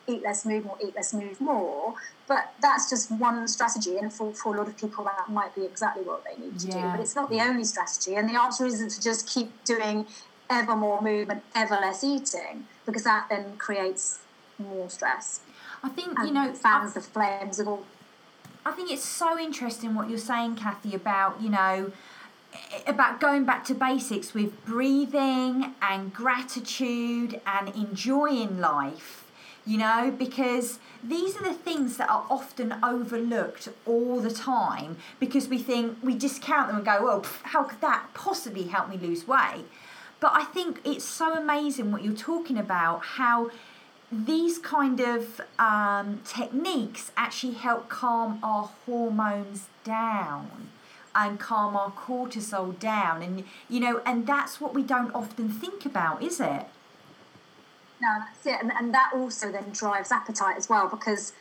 eat 0.07 0.23
less, 0.23 0.45
move 0.45 0.67
more, 0.67 0.77
eat 0.85 0.95
less, 0.95 1.15
move 1.15 1.41
more. 1.41 1.95
But 2.29 2.53
that's 2.61 2.91
just 2.91 3.11
one 3.11 3.49
strategy, 3.49 3.97
and 3.97 4.13
for, 4.13 4.35
for 4.35 4.55
a 4.55 4.59
lot 4.59 4.69
of 4.69 4.77
people, 4.77 5.03
that 5.05 5.31
might 5.31 5.55
be 5.55 5.65
exactly 5.65 6.03
what 6.03 6.25
they 6.25 6.41
need 6.43 6.59
to 6.61 6.67
yeah. 6.67 6.75
do. 6.75 6.81
But 6.91 7.01
it's 7.01 7.17
not 7.17 7.31
the 7.31 7.41
only 7.41 7.65
strategy, 7.65 8.17
and 8.17 8.29
the 8.29 8.39
answer 8.39 8.67
isn't 8.67 8.91
to 8.91 9.01
just 9.01 9.27
keep 9.27 9.65
doing 9.65 10.07
ever 10.51 10.77
more 10.77 11.01
movement, 11.01 11.43
ever 11.55 11.77
less 11.77 12.05
eating, 12.05 12.67
because 12.85 13.05
that 13.05 13.29
then 13.31 13.57
creates 13.57 14.19
more 14.59 14.91
stress. 14.91 15.41
I 15.83 15.89
think 15.89 16.19
you 16.19 16.33
know 16.33 16.53
fans 16.53 16.93
the 16.93 17.01
flames 17.01 17.59
of 17.59 17.67
all. 17.67 17.85
I 18.65 18.73
think 18.73 18.93
it's 18.93 19.05
so 19.05 19.39
interesting 19.39 19.95
what 19.95 20.11
you're 20.11 20.19
saying, 20.19 20.57
Kathy, 20.57 20.95
about 20.95 21.41
you 21.41 21.49
know 21.49 21.93
about 22.87 23.21
going 23.21 23.45
back 23.45 23.65
to 23.67 23.75
basics 23.75 24.35
with 24.35 24.65
breathing 24.65 25.75
and 25.81 26.13
gratitude 26.13 27.41
and 27.47 27.69
enjoying 27.75 28.61
life, 28.61 29.31
you 29.65 29.79
know, 29.79 30.15
because 30.17 30.79
these 31.03 31.37
are 31.37 31.43
the 31.43 31.55
things 31.55 31.97
that 31.97 32.11
are 32.11 32.27
often 32.31 32.75
overlooked 32.83 33.69
all 33.87 34.21
the 34.21 34.31
time 34.31 34.97
because 35.21 35.49
we 35.49 35.59
think 35.59 35.99
we 36.03 36.15
discount 36.15 36.69
them 36.69 36.77
and 36.77 36.85
go, 36.85 37.03
well, 37.03 37.25
how 37.45 37.65
could 37.65 37.81
that 37.81 38.07
possibly 38.15 38.65
help 38.65 38.89
me 38.89 38.97
lose 38.97 39.27
weight? 39.27 39.65
But 40.21 40.33
I 40.35 40.45
think 40.45 40.81
it's 40.85 41.05
so 41.05 41.35
amazing 41.35 41.91
what 41.91 42.05
you're 42.05 42.15
talking 42.15 42.57
about, 42.57 43.05
how 43.05 43.51
these 44.11 44.59
kind 44.59 45.01
of 45.01 45.41
um, 45.59 46.21
techniques 46.25 47.11
actually 47.17 47.55
help 47.55 47.89
calm 47.89 48.39
our 48.43 48.71
hormones 48.85 49.69
down 49.85 50.69
and 51.15 51.39
calm 51.39 51.77
our 51.77 51.91
cortisol 51.91 52.79
down 52.79 53.23
and 53.23 53.45
you 53.69 53.81
know 53.81 54.01
and 54.07 54.27
that's 54.27 54.61
what 54.61 54.75
we 54.75 54.83
don't 54.83 55.15
often 55.15 55.49
think 55.49 55.85
about 55.85 56.23
is 56.23 56.41
it? 56.41 56.67
No 58.01 58.09
that's 58.19 58.47
it 58.47 58.57
and, 58.61 58.73
and 58.79 58.93
that 58.95 59.13
also 59.15 59.53
then 59.53 59.71
drives 59.73 60.11
appetite 60.11 60.57
as 60.57 60.69
well 60.69 60.89
because 60.89 61.33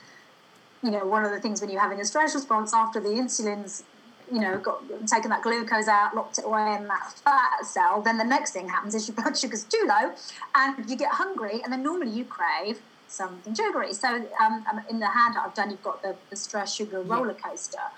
you 0.83 0.91
know 0.91 1.05
one 1.05 1.23
of 1.23 1.31
the 1.31 1.39
things 1.39 1.61
when 1.61 1.69
you're 1.69 1.81
having 1.81 1.99
a 1.99 2.05
stress 2.05 2.35
response 2.35 2.73
after 2.73 2.99
the 2.99 3.09
insulin's 3.09 3.83
you 4.31 4.39
know 4.39 4.57
got 4.57 4.81
taken 5.07 5.29
that 5.29 5.41
glucose 5.41 5.87
out 5.87 6.15
locked 6.15 6.37
it 6.37 6.45
away 6.45 6.75
in 6.75 6.87
that 6.87 7.11
fat 7.23 7.65
cell 7.65 8.01
then 8.01 8.17
the 8.17 8.23
next 8.23 8.51
thing 8.51 8.67
happens 8.69 8.95
is 8.95 9.07
your 9.07 9.15
blood 9.15 9.37
sugar's 9.37 9.63
too 9.63 9.85
low 9.87 10.11
and 10.55 10.89
you 10.89 10.95
get 10.95 11.11
hungry 11.11 11.61
and 11.63 11.71
then 11.71 11.83
normally 11.83 12.11
you 12.11 12.23
crave 12.23 12.81
something 13.07 13.53
sugary. 13.53 13.93
So 13.93 14.07
um, 14.39 14.65
um 14.71 14.81
in 14.89 14.99
the 14.99 15.07
hand 15.07 15.35
i've 15.37 15.53
done 15.53 15.69
you've 15.69 15.83
got 15.83 16.01
the, 16.01 16.15
the 16.29 16.35
stress 16.35 16.73
sugar 16.73 17.01
roller 17.01 17.33
coaster. 17.33 17.77
yeah 17.77 17.89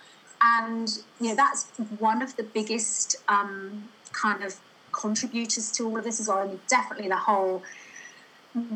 and 0.44 1.00
you 1.20 1.30
know 1.30 1.36
that's 1.36 1.70
one 2.00 2.22
of 2.22 2.36
the 2.36 2.44
biggest 2.44 3.16
um, 3.28 3.90
kind 4.12 4.44
of 4.44 4.60
contributors 4.92 5.72
to 5.72 5.86
all 5.86 5.98
of 5.98 6.04
this 6.04 6.20
as 6.20 6.28
well. 6.28 6.48
Mean, 6.48 6.60
definitely 6.68 7.08
the 7.08 7.18
whole 7.18 7.64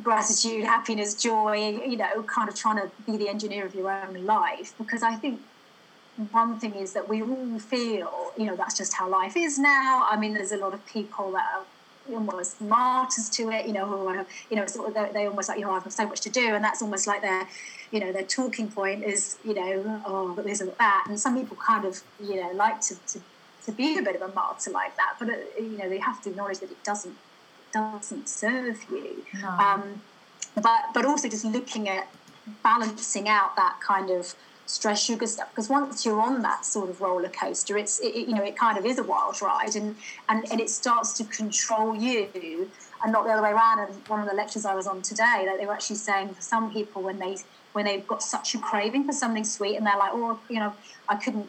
gratitude, 0.03 0.63
happiness, 0.63 1.13
joy. 1.15 1.79
You 1.85 1.97
know, 1.97 2.23
kind 2.23 2.49
of 2.49 2.55
trying 2.55 2.77
to 2.77 2.91
be 3.05 3.17
the 3.17 3.29
engineer 3.29 3.65
of 3.65 3.75
your 3.75 3.91
own 3.91 4.25
life 4.25 4.73
because 4.77 5.03
I 5.03 5.15
think 5.15 5.39
one 6.31 6.59
thing 6.59 6.73
is 6.73 6.93
that 6.93 7.07
we 7.07 7.21
all 7.21 7.59
feel, 7.59 8.31
you 8.37 8.45
know, 8.45 8.55
that's 8.55 8.75
just 8.75 8.93
how 8.93 9.07
life 9.07 9.37
is 9.37 9.59
now. 9.59 10.07
I 10.09 10.17
mean, 10.17 10.33
there's 10.33 10.51
a 10.51 10.57
lot 10.57 10.73
of 10.73 10.83
people 10.87 11.31
that 11.33 11.45
are 11.53 11.65
almost 12.11 12.61
martyrs 12.61 13.29
to 13.29 13.49
it, 13.51 13.65
you 13.65 13.73
know, 13.73 13.85
who 13.85 14.07
are, 14.07 14.25
you 14.49 14.55
know, 14.55 14.65
sort 14.65 14.89
of 14.89 14.93
they, 14.93 15.09
they 15.13 15.25
almost 15.27 15.49
like, 15.49 15.59
you 15.59 15.65
know, 15.65 15.71
I've 15.71 15.83
got 15.83 15.93
so 15.93 16.07
much 16.07 16.21
to 16.21 16.29
do, 16.29 16.55
and 16.55 16.63
that's 16.63 16.81
almost 16.81 17.07
like 17.07 17.21
their, 17.21 17.47
you 17.91 17.99
know, 17.99 18.11
their 18.11 18.23
talking 18.23 18.69
point 18.69 19.03
is, 19.03 19.37
you 19.43 19.53
know, 19.53 20.01
oh, 20.05 20.33
but 20.35 20.45
this 20.45 20.61
and 20.61 20.71
that, 20.77 21.05
and 21.07 21.19
some 21.19 21.37
people 21.37 21.57
kind 21.57 21.85
of, 21.85 22.01
you 22.21 22.35
know, 22.35 22.51
like 22.53 22.81
to, 22.81 22.95
to, 23.07 23.21
to 23.65 23.71
be 23.71 23.97
a 23.97 24.01
bit 24.01 24.15
of 24.15 24.21
a 24.21 24.33
martyr 24.33 24.71
like 24.71 24.95
that, 24.97 25.15
but 25.19 25.29
uh, 25.29 25.33
you 25.59 25.77
know, 25.77 25.89
they 25.89 25.99
have 25.99 26.21
to 26.23 26.29
acknowledge 26.29 26.59
that 26.59 26.71
it 26.71 26.83
doesn't 26.83 27.17
doesn't 27.73 28.29
serve 28.29 28.85
you. 28.89 29.23
No. 29.41 29.49
Um, 29.49 30.01
but 30.55 30.85
but 30.93 31.05
also 31.05 31.27
just 31.29 31.45
looking 31.45 31.89
at 31.89 32.07
balancing 32.63 33.27
out 33.27 33.55
that 33.55 33.79
kind 33.85 34.09
of 34.09 34.33
stress 34.67 35.01
sugar 35.01 35.25
stuff 35.25 35.49
because 35.49 35.69
once 35.69 36.05
you're 36.05 36.19
on 36.19 36.41
that 36.41 36.65
sort 36.65 36.89
of 36.89 37.01
roller 37.01 37.29
coaster 37.29 37.77
it's 37.77 37.99
it, 37.99 38.27
you 38.27 38.35
know 38.35 38.43
it 38.43 38.55
kind 38.55 38.77
of 38.77 38.85
is 38.85 38.99
a 38.99 39.03
wild 39.03 39.41
ride 39.41 39.75
and, 39.75 39.95
and 40.29 40.45
and 40.51 40.61
it 40.61 40.69
starts 40.69 41.13
to 41.13 41.23
control 41.25 41.95
you 41.95 42.69
and 43.03 43.11
not 43.11 43.25
the 43.25 43.31
other 43.31 43.41
way 43.41 43.51
around 43.51 43.79
and 43.79 44.07
one 44.07 44.19
of 44.19 44.27
the 44.27 44.35
lectures 44.35 44.65
i 44.65 44.75
was 44.75 44.85
on 44.85 45.01
today 45.01 45.43
that 45.45 45.57
they 45.59 45.65
were 45.65 45.73
actually 45.73 45.95
saying 45.95 46.27
for 46.29 46.41
some 46.41 46.71
people 46.71 47.01
when 47.01 47.17
they 47.17 47.37
when 47.73 47.85
they've 47.85 48.05
got 48.05 48.21
such 48.21 48.53
a 48.53 48.59
craving 48.59 49.05
for 49.05 49.13
something 49.13 49.43
sweet 49.43 49.75
and 49.77 49.85
they're 49.85 49.97
like 49.97 50.11
oh 50.13 50.39
you 50.49 50.59
know 50.59 50.73
i 51.09 51.15
couldn't 51.15 51.47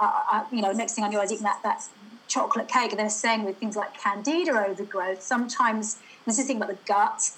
I, 0.00 0.46
you 0.52 0.62
know 0.62 0.70
next 0.70 0.94
thing 0.94 1.02
i 1.02 1.08
knew 1.08 1.18
i 1.18 1.22
was 1.22 1.32
eating 1.32 1.44
that 1.44 1.60
that 1.64 1.82
chocolate 2.28 2.68
cake, 2.68 2.92
and 2.92 3.00
they're 3.00 3.08
saying 3.08 3.44
with 3.44 3.56
things 3.56 3.74
like 3.74 3.98
candida 3.98 4.52
overgrowth, 4.52 5.22
sometimes 5.22 5.96
this 6.26 6.38
is 6.38 6.44
the 6.44 6.48
thing 6.48 6.56
about 6.58 6.68
the 6.68 6.78
gut, 6.86 7.30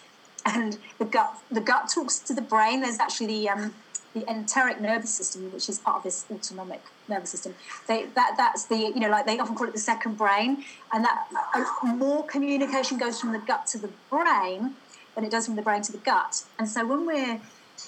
and 0.45 0.78
the 0.99 1.05
gut 1.05 1.39
the 1.51 1.61
gut 1.61 1.91
talks 1.95 2.18
to 2.18 2.35
the 2.35 2.43
brain. 2.43 2.83
There's 2.83 2.99
actually 2.99 3.28
the 3.28 3.49
um, 3.49 3.74
the 4.14 4.28
enteric 4.28 4.80
nervous 4.80 5.11
system, 5.11 5.52
which 5.52 5.68
is 5.68 5.78
part 5.78 5.98
of 5.98 6.02
this 6.02 6.26
autonomic 6.30 6.82
nervous 7.08 7.30
system. 7.30 7.54
They, 7.86 8.06
that 8.14 8.34
that's 8.36 8.64
the 8.64 8.76
you 8.76 9.00
know 9.00 9.08
like 9.08 9.26
they 9.26 9.38
often 9.38 9.54
call 9.54 9.68
it 9.68 9.72
the 9.72 9.78
second 9.78 10.18
brain, 10.18 10.64
and 10.92 11.04
that 11.04 11.26
uh, 11.54 11.92
more 11.94 12.24
communication 12.26 12.98
goes 12.98 13.20
from 13.20 13.32
the 13.32 13.38
gut 13.38 13.66
to 13.68 13.78
the 13.78 13.90
brain 14.11 14.74
than 15.14 15.24
it 15.24 15.30
does 15.30 15.46
from 15.46 15.56
the 15.56 15.62
brain 15.62 15.82
to 15.82 15.92
the 15.92 15.98
gut. 15.98 16.44
And 16.58 16.68
so 16.68 16.86
when 16.86 17.06
we're 17.06 17.40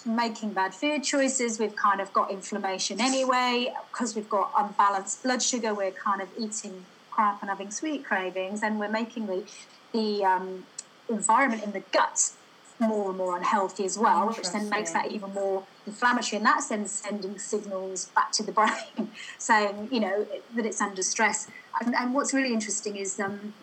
making 0.06 0.52
bad 0.52 0.74
food 0.74 1.04
choices, 1.04 1.58
we've 1.58 1.76
kind 1.76 2.00
of 2.00 2.12
got 2.12 2.30
inflammation 2.30 3.00
anyway 3.00 3.72
because 3.90 4.14
we've 4.14 4.28
got 4.28 4.52
unbalanced 4.56 5.22
blood 5.22 5.42
sugar. 5.42 5.74
We're 5.74 5.90
kind 5.90 6.22
of 6.22 6.28
eating 6.38 6.84
crap 7.10 7.42
and 7.42 7.50
having 7.50 7.70
sweet 7.70 8.04
cravings, 8.04 8.62
and 8.62 8.78
we're 8.78 8.88
making 8.88 9.26
the 9.26 9.44
the 9.92 10.24
um, 10.24 10.66
environment 11.08 11.64
in 11.64 11.72
the 11.72 11.82
gut 11.92 12.30
more 12.78 13.10
and 13.10 13.18
more 13.18 13.36
unhealthy 13.36 13.84
as 13.84 13.98
well, 13.98 14.28
which 14.28 14.50
then 14.50 14.68
makes 14.68 14.92
that 14.92 15.12
even 15.12 15.32
more 15.34 15.64
inflammatory. 15.87 16.39
And 16.39 16.47
that's 16.47 16.68
then 16.68 16.87
sending 16.87 17.39
signals 17.39 18.07
back 18.14 18.33
to 18.33 18.43
the 18.43 18.53
brain 18.61 19.11
saying, 19.39 19.89
you 19.91 20.01
know, 20.01 20.26
that 20.55 20.66
it's 20.66 20.80
under 20.80 21.03
stress. 21.03 21.49
And, 21.80 21.95
and 21.95 22.14
what's 22.14 22.33
really 22.33 22.53
interesting 22.53 22.97
is, 22.97 23.18
um, 23.18 23.55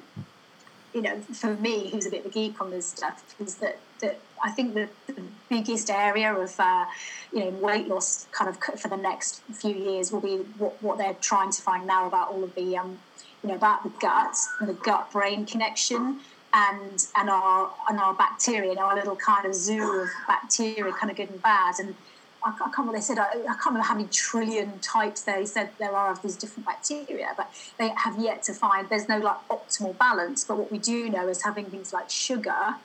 you 0.93 1.01
know, 1.01 1.19
for 1.21 1.55
me, 1.55 1.89
who's 1.89 2.05
a 2.05 2.09
bit 2.09 2.21
of 2.21 2.27
a 2.27 2.29
geek 2.29 2.59
on 2.61 2.71
this 2.71 2.87
stuff, 2.87 3.23
is 3.39 3.55
that, 3.55 3.79
that 4.01 4.19
I 4.43 4.51
think 4.51 4.73
the, 4.73 4.89
the 5.07 5.21
biggest 5.49 5.89
area 5.89 6.33
of, 6.33 6.59
uh, 6.59 6.85
you 7.31 7.45
know, 7.45 7.49
weight 7.51 7.87
loss 7.87 8.27
kind 8.31 8.49
of 8.49 8.79
for 8.79 8.87
the 8.87 8.97
next 8.97 9.41
few 9.53 9.73
years 9.73 10.11
will 10.11 10.21
be 10.21 10.37
what, 10.57 10.81
what 10.81 10.97
they're 10.97 11.13
trying 11.15 11.51
to 11.51 11.61
find 11.61 11.85
now 11.85 12.07
about 12.07 12.29
all 12.29 12.43
of 12.43 12.55
the, 12.55 12.75
um, 12.77 12.97
you 13.43 13.49
know, 13.49 13.55
about 13.55 13.83
the 13.83 13.91
gut 13.99 14.35
and 14.59 14.67
the 14.67 14.73
gut 14.73 15.11
brain 15.11 15.45
connection 15.45 16.19
and 16.53 17.05
and 17.15 17.29
our 17.29 17.71
and 17.89 17.99
our 17.99 18.13
bacteria, 18.13 18.71
and 18.71 18.79
our 18.79 18.95
little 18.95 19.15
kind 19.15 19.45
of 19.45 19.53
zoo 19.53 20.01
of 20.01 20.09
bacteria, 20.27 20.91
kind 20.91 21.11
of 21.11 21.17
good 21.17 21.29
and 21.29 21.41
bad. 21.41 21.75
And 21.79 21.95
I, 22.43 22.49
I 22.49 22.51
can't 22.51 22.77
remember 22.79 22.97
they 22.97 23.01
said 23.01 23.19
I, 23.19 23.27
I, 23.27 23.53
can't 23.53 23.67
remember 23.67 23.87
how 23.87 23.95
many 23.95 24.07
trillion 24.07 24.79
types 24.79 25.21
they 25.21 25.45
said 25.45 25.71
there 25.77 25.95
are 25.95 26.11
of 26.11 26.21
these 26.21 26.35
different 26.35 26.65
bacteria, 26.65 27.33
but 27.35 27.51
they 27.77 27.89
have 27.89 28.19
yet 28.19 28.43
to 28.43 28.53
find 28.53 28.89
there's 28.89 29.09
no 29.09 29.17
like 29.17 29.47
optimal 29.49 29.97
balance. 29.97 30.43
But 30.43 30.57
what 30.57 30.71
we 30.71 30.77
do 30.77 31.09
know 31.09 31.27
is 31.27 31.43
having 31.43 31.65
things 31.65 31.93
like 31.93 32.09
sugar 32.09 32.75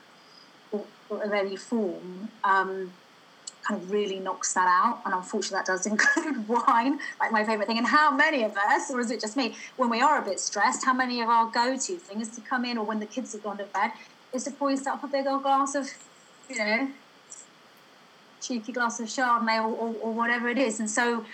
or, 0.73 0.85
of 1.11 1.33
any 1.33 1.57
form. 1.57 2.31
Um, 2.43 2.93
kind 3.67 3.81
of 3.81 3.91
really 3.91 4.19
knocks 4.19 4.53
that 4.55 4.69
out. 4.69 5.01
And 5.05 5.15
unfortunately, 5.15 5.59
that 5.59 5.67
does 5.67 5.87
include 5.93 6.47
wine, 6.49 6.99
like 7.21 7.33
my 7.33 7.45
favorite 7.45 7.67
thing. 7.67 7.79
And 7.79 7.87
how 7.87 8.15
many 8.15 8.43
of 8.45 8.57
us, 8.57 8.91
or 8.91 9.01
is 9.01 9.11
it 9.11 9.21
just 9.21 9.37
me, 9.37 9.55
when 9.77 9.91
we 9.91 10.01
are 10.01 10.21
a 10.21 10.25
bit 10.25 10.41
stressed, 10.41 10.85
how 10.85 10.95
many 10.95 11.21
of 11.21 11.29
our 11.29 11.51
go 11.51 11.77
to 11.77 11.97
things 11.97 12.29
to 12.37 12.41
come 12.41 12.65
in 12.65 12.79
or 12.79 12.85
when 12.85 13.01
the 13.01 13.07
kids 13.07 13.33
have 13.33 13.43
gone 13.43 13.59
to 13.59 13.65
bed 13.65 13.93
is 14.33 14.45
to 14.45 14.51
pour 14.51 14.71
yourself 14.71 15.03
a 15.05 15.07
big 15.07 15.27
old 15.27 15.43
glass 15.43 15.75
of, 15.75 15.89
you 16.49 16.57
know, 16.57 16.89
cheeky 18.41 18.73
glass 18.73 19.01
of 19.01 19.07
Chardonnay 19.07 19.63
or, 19.63 19.73
or, 19.75 19.95
or 20.01 20.13
whatever 20.13 20.49
it 20.49 20.59
is. 20.59 20.81
And 20.81 20.91
so, 20.91 21.25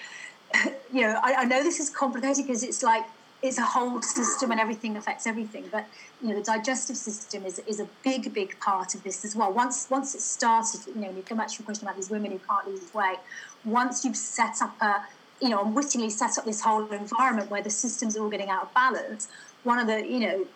you 0.93 1.03
know, 1.03 1.19
I, 1.23 1.35
I 1.39 1.45
know 1.45 1.63
this 1.63 1.81
is 1.81 1.91
complicated 1.91 2.47
because 2.47 2.63
it's 2.63 2.83
like 2.83 3.05
it's 3.43 3.59
a 3.59 3.65
whole 3.65 4.03
system 4.03 4.51
and 4.51 4.61
everything 4.61 4.97
affects 4.97 5.27
everything. 5.27 5.65
But 5.71 5.87
you 6.23 6.29
know, 6.29 6.37
the 6.37 6.45
digestive 6.45 6.97
system 6.97 7.45
is, 7.47 7.59
is 7.61 7.81
a 7.81 7.89
big, 8.05 8.33
big 8.35 8.59
part 8.61 8.95
of 8.95 9.03
this 9.03 9.25
as 9.25 9.35
well. 9.35 9.53
Once 9.53 9.89
once 9.91 10.15
it's 10.15 10.25
started, 10.25 10.81
you 10.87 11.01
know, 11.01 11.11
you 11.11 11.23
come 11.23 11.39
back 11.39 11.49
to 11.49 11.59
your 11.59 11.65
question 11.65 11.87
about 11.87 11.97
these 11.97 12.11
women 12.11 12.33
who 12.33 12.39
can't 12.39 12.69
lose 12.69 12.93
weight. 12.93 13.19
Once 13.65 14.05
you've 14.05 14.17
set 14.17 14.61
up 14.61 14.75
a, 14.81 15.03
you 15.41 15.49
know, 15.49 15.63
unwittingly 15.65 16.11
set 16.11 16.37
up 16.39 16.45
this 16.45 16.61
whole 16.61 16.87
environment 16.93 17.51
where 17.51 17.63
the 17.63 17.71
systems 17.71 18.17
are 18.17 18.23
all 18.23 18.31
getting 18.31 18.51
out 18.51 18.65
of 18.65 18.75
balance. 18.75 19.29
One 19.63 19.79
of 19.79 19.87
the, 19.87 20.07
you 20.07 20.21
know, 20.21 20.47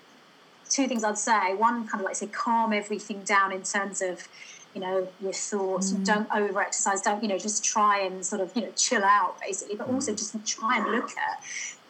two 0.69 0.87
things 0.87 1.05
I'd 1.05 1.19
say. 1.19 1.55
One, 1.55 1.87
kind 1.87 2.01
of 2.01 2.07
like 2.07 2.17
say, 2.17 2.27
calm 2.27 2.73
everything 2.73 3.23
down 3.25 3.53
in 3.53 3.63
terms 3.63 4.03
of, 4.03 4.27
you 4.75 4.81
know, 4.81 5.09
your 5.23 5.33
thoughts. 5.33 5.93
Mm. 5.93 6.05
Don't 6.05 6.29
over 6.35 6.61
exercise. 6.61 7.01
Don't, 7.01 7.23
you 7.23 7.29
know, 7.29 7.39
just 7.39 7.65
try 7.65 8.01
and 8.01 8.25
sort 8.25 8.41
of, 8.41 8.55
you 8.55 8.63
know, 8.63 8.73
chill 8.77 9.05
out 9.05 9.41
basically. 9.41 9.77
But 9.77 9.89
also 9.89 10.13
just 10.13 10.35
try 10.47 10.79
and 10.79 10.91
look 10.91 11.11
at 11.11 11.43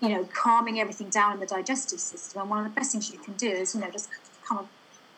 you 0.04 0.10
know, 0.10 0.28
calming 0.32 0.78
everything 0.80 1.08
down 1.08 1.34
in 1.34 1.40
the 1.40 1.46
digestive 1.46 2.00
system. 2.00 2.42
And 2.42 2.50
one 2.50 2.58
of 2.58 2.64
the 2.64 2.70
best 2.78 2.92
things 2.92 3.10
you 3.10 3.18
can 3.18 3.34
do 3.34 3.48
is, 3.48 3.74
you 3.74 3.80
know, 3.80 3.90
just 3.90 4.08
kind 4.46 4.60
of 4.60 4.68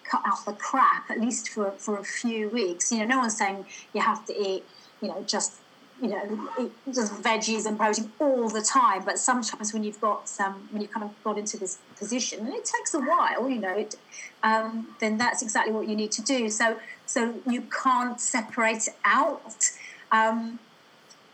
cut 0.04 0.22
out 0.24 0.44
the 0.46 0.52
crap 0.52 1.10
at 1.10 1.20
least 1.20 1.48
for, 1.48 1.72
for 1.72 1.98
a 1.98 2.04
few 2.04 2.48
weeks. 2.48 2.92
You 2.92 3.00
know, 3.00 3.06
no 3.06 3.18
one's 3.18 3.36
saying 3.36 3.66
you 3.92 4.00
have 4.00 4.24
to 4.26 4.48
eat, 4.48 4.64
you 5.02 5.08
know, 5.08 5.22
just 5.26 5.54
you 6.00 6.08
know, 6.08 6.48
eat 6.60 6.72
just 6.92 7.14
veggies 7.22 7.64
and 7.64 7.78
protein 7.78 8.12
all 8.20 8.48
the 8.48 8.60
time. 8.60 9.02
But 9.04 9.18
sometimes 9.18 9.72
when 9.72 9.82
you've 9.82 10.00
got 10.00 10.28
some, 10.28 10.68
when 10.70 10.82
you've 10.82 10.90
kind 10.90 11.04
of 11.04 11.10
got 11.24 11.38
into 11.38 11.56
this 11.56 11.78
position, 11.98 12.40
and 12.40 12.54
it 12.54 12.64
takes 12.66 12.92
a 12.92 13.00
while, 13.00 13.48
you 13.48 13.58
know, 13.58 13.74
it, 13.74 13.96
um, 14.42 14.94
then 15.00 15.16
that's 15.16 15.42
exactly 15.42 15.72
what 15.72 15.88
you 15.88 15.96
need 15.96 16.12
to 16.12 16.22
do. 16.22 16.50
So, 16.50 16.76
so 17.06 17.34
you 17.48 17.62
can't 17.82 18.20
separate 18.20 18.88
it 18.88 18.96
out. 19.04 19.70
Um, 20.12 20.58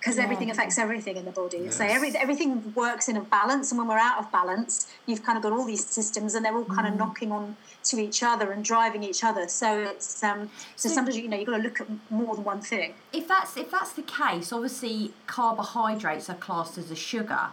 because 0.03 0.17
yeah. 0.17 0.25
everything 0.25 0.51
affects 0.51 0.79
everything 0.79 1.17
in 1.17 1.25
the 1.25 1.31
body. 1.31 1.59
Yes. 1.59 1.77
So 1.77 1.85
every, 1.85 2.11
everything 2.17 2.75
works 2.75 3.09
in 3.09 3.17
a 3.17 3.21
balance, 3.21 3.71
and 3.71 3.79
when 3.79 3.87
we're 3.87 3.99
out 3.99 4.19
of 4.19 4.33
balance, 4.33 4.93
you've 5.07 5.23
kind 5.23 5.37
of 5.37 5.45
got 5.45 5.53
all 5.53 5.65
these 5.65 5.87
systems, 5.87 6.35
and 6.35 6.45
they're 6.45 6.57
all 6.57 6.65
kind 6.65 6.89
mm. 6.89 6.93
of 6.93 6.99
knocking 6.99 7.31
on 7.31 7.57
to 7.85 8.01
each 8.01 8.21
other 8.25 8.51
and 8.51 8.65
driving 8.65 9.05
each 9.05 9.23
other. 9.23 9.47
So 9.47 9.79
it's 9.83 10.25
um, 10.25 10.51
so, 10.75 10.89
so 10.89 10.95
sometimes 10.97 11.17
you 11.17 11.29
know 11.29 11.37
you've 11.37 11.47
got 11.47 11.59
to 11.59 11.63
look 11.63 11.81
at 11.81 11.87
more 12.11 12.35
than 12.35 12.43
one 12.43 12.61
thing. 12.61 12.95
If 13.13 13.29
that's 13.29 13.57
if 13.57 13.71
that's 13.71 13.93
the 13.93 14.03
case, 14.03 14.53
obviously 14.53 15.13
carbohydrates 15.29 16.29
are 16.29 16.35
classed 16.35 16.79
as 16.79 16.91
a 16.91 16.97
sugar. 16.97 17.51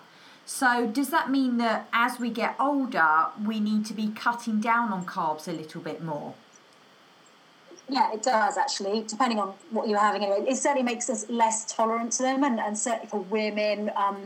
So 0.47 0.87
does 0.87 1.11
that 1.11 1.29
mean 1.29 1.57
that 1.57 1.87
as 1.93 2.19
we 2.19 2.31
get 2.31 2.55
older, 2.59 3.27
we 3.45 3.59
need 3.59 3.85
to 3.85 3.93
be 3.93 4.07
cutting 4.07 4.59
down 4.59 4.91
on 4.91 5.05
carbs 5.05 5.47
a 5.47 5.51
little 5.51 5.81
bit 5.81 6.03
more? 6.03 6.33
Yeah, 7.89 8.13
it 8.13 8.23
does 8.23 8.57
actually, 8.57 9.03
depending 9.07 9.39
on 9.39 9.53
what 9.71 9.87
you're 9.87 9.99
having. 9.99 10.23
Anyway, 10.23 10.45
it 10.47 10.55
certainly 10.55 10.83
makes 10.83 11.09
us 11.09 11.29
less 11.29 11.65
tolerant 11.71 12.11
to 12.13 12.23
them, 12.23 12.43
and, 12.43 12.59
and 12.59 12.77
certainly 12.77 13.07
for 13.07 13.19
women, 13.21 13.91
um, 13.95 14.17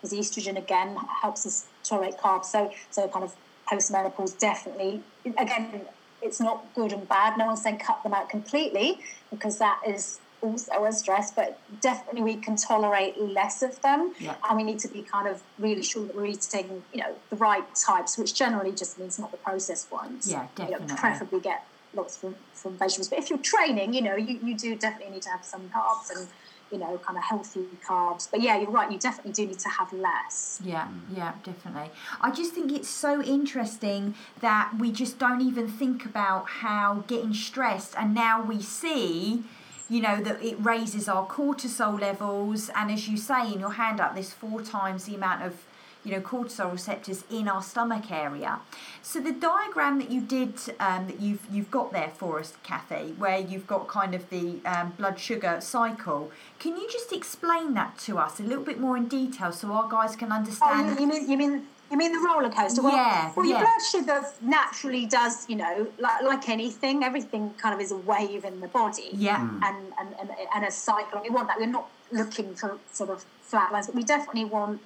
because 0.00 0.16
estrogen 0.16 0.56
again 0.56 0.96
helps 1.20 1.46
us 1.46 1.66
tolerate 1.84 2.16
carbs. 2.16 2.46
So, 2.46 2.72
so 2.90 3.06
kind 3.08 3.24
of 3.24 3.34
post 3.68 3.92
menopause 3.92 4.32
definitely. 4.32 5.02
Again, 5.24 5.82
it's 6.22 6.40
not 6.40 6.64
good 6.74 6.92
and 6.92 7.08
bad. 7.08 7.38
No 7.38 7.46
one's 7.46 7.62
saying 7.62 7.78
cut 7.78 8.02
them 8.02 8.14
out 8.14 8.28
completely 8.28 9.00
because 9.30 9.58
that 9.58 9.80
is 9.86 10.18
also 10.42 10.84
a 10.84 10.92
stress, 10.92 11.30
but 11.30 11.58
definitely 11.80 12.22
we 12.22 12.36
can 12.36 12.56
tolerate 12.56 13.20
less 13.20 13.62
of 13.62 13.80
them, 13.82 14.14
yeah. 14.18 14.34
and 14.48 14.56
we 14.56 14.62
need 14.62 14.78
to 14.78 14.88
be 14.88 15.02
kind 15.02 15.28
of 15.28 15.42
really 15.58 15.82
sure 15.82 16.06
that 16.06 16.16
we're 16.16 16.26
eating, 16.26 16.82
you 16.94 17.00
know, 17.00 17.14
the 17.28 17.36
right 17.36 17.64
types, 17.74 18.16
which 18.16 18.34
generally 18.34 18.72
just 18.72 18.98
means 18.98 19.18
not 19.18 19.30
the 19.30 19.36
processed 19.36 19.92
ones. 19.92 20.30
Yeah, 20.30 20.46
definitely. 20.54 20.86
You 20.86 20.92
know, 20.92 20.96
preferably 20.96 21.40
get 21.40 21.66
lots 21.94 22.16
from, 22.16 22.36
from 22.52 22.76
vegetables. 22.76 23.08
But 23.08 23.18
if 23.18 23.30
you're 23.30 23.38
training, 23.38 23.94
you 23.94 24.02
know, 24.02 24.16
you, 24.16 24.38
you 24.42 24.56
do 24.56 24.76
definitely 24.76 25.14
need 25.14 25.22
to 25.22 25.30
have 25.30 25.44
some 25.44 25.68
carbs 25.70 26.16
and, 26.16 26.28
you 26.70 26.78
know, 26.78 26.98
kind 26.98 27.18
of 27.18 27.24
healthy 27.24 27.66
carbs. 27.86 28.30
But 28.30 28.42
yeah, 28.42 28.58
you're 28.58 28.70
right, 28.70 28.90
you 28.90 28.98
definitely 28.98 29.32
do 29.32 29.46
need 29.46 29.58
to 29.60 29.68
have 29.68 29.92
less. 29.92 30.60
Yeah, 30.64 30.88
yeah, 31.14 31.34
definitely. 31.42 31.90
I 32.20 32.30
just 32.30 32.52
think 32.52 32.72
it's 32.72 32.88
so 32.88 33.22
interesting 33.22 34.14
that 34.40 34.72
we 34.78 34.92
just 34.92 35.18
don't 35.18 35.40
even 35.40 35.68
think 35.68 36.04
about 36.04 36.48
how 36.48 37.04
getting 37.06 37.34
stressed 37.34 37.94
and 37.96 38.14
now 38.14 38.42
we 38.42 38.60
see 38.60 39.44
you 39.88 40.00
know 40.00 40.22
that 40.22 40.40
it 40.40 40.56
raises 40.60 41.08
our 41.08 41.26
cortisol 41.26 42.00
levels 42.00 42.70
and 42.76 42.92
as 42.92 43.08
you 43.08 43.16
say 43.16 43.52
in 43.52 43.58
your 43.58 43.72
hand 43.72 43.98
up 43.98 44.16
four 44.22 44.62
times 44.62 45.04
the 45.06 45.16
amount 45.16 45.42
of 45.42 45.64
you 46.04 46.12
know, 46.12 46.20
cortisol 46.20 46.72
receptors 46.72 47.24
in 47.30 47.48
our 47.48 47.62
stomach 47.62 48.10
area. 48.10 48.60
So 49.02 49.20
the 49.20 49.32
diagram 49.32 49.98
that 49.98 50.10
you 50.10 50.20
did, 50.20 50.54
um, 50.78 51.06
that 51.06 51.20
you've 51.20 51.44
you've 51.50 51.70
got 51.70 51.92
there 51.92 52.12
for 52.16 52.40
us, 52.40 52.54
Kathy, 52.62 53.14
where 53.18 53.38
you've 53.38 53.66
got 53.66 53.88
kind 53.88 54.14
of 54.14 54.28
the 54.30 54.60
um, 54.64 54.94
blood 54.96 55.18
sugar 55.18 55.58
cycle. 55.60 56.30
Can 56.58 56.76
you 56.76 56.90
just 56.90 57.12
explain 57.12 57.74
that 57.74 57.98
to 58.00 58.18
us 58.18 58.40
a 58.40 58.42
little 58.42 58.64
bit 58.64 58.78
more 58.78 58.96
in 58.96 59.08
detail 59.08 59.52
so 59.52 59.72
our 59.72 59.88
guys 59.88 60.16
can 60.16 60.32
understand? 60.32 60.96
Oh, 60.96 61.00
you 61.00 61.06
mean 61.06 61.30
you 61.30 61.36
mean 61.36 61.66
you 61.90 61.96
mean 61.96 62.12
the 62.12 62.20
roller 62.20 62.50
coaster? 62.50 62.82
Well, 62.82 62.94
yeah. 62.94 63.32
Well, 63.34 63.44
your 63.44 63.58
yeah. 63.58 63.64
blood 63.64 63.80
sugar 63.90 64.26
naturally 64.40 65.06
does, 65.06 65.48
you 65.48 65.56
know, 65.56 65.88
like, 65.98 66.22
like 66.22 66.48
anything, 66.48 67.02
everything 67.02 67.52
kind 67.54 67.74
of 67.74 67.80
is 67.80 67.90
a 67.90 67.96
wave 67.96 68.44
in 68.44 68.60
the 68.60 68.68
body. 68.68 69.10
Yeah. 69.12 69.40
Mm. 69.40 69.62
And, 69.64 69.92
and, 69.98 70.14
and, 70.20 70.30
and 70.54 70.64
a 70.64 70.70
cycle. 70.70 71.20
We 71.20 71.30
want 71.30 71.48
that. 71.48 71.58
We're 71.58 71.66
not 71.66 71.90
looking 72.12 72.54
for 72.54 72.78
sort 72.92 73.10
of 73.10 73.24
flat 73.42 73.72
lines, 73.72 73.86
but 73.86 73.96
we 73.96 74.04
definitely 74.04 74.44
want 74.44 74.80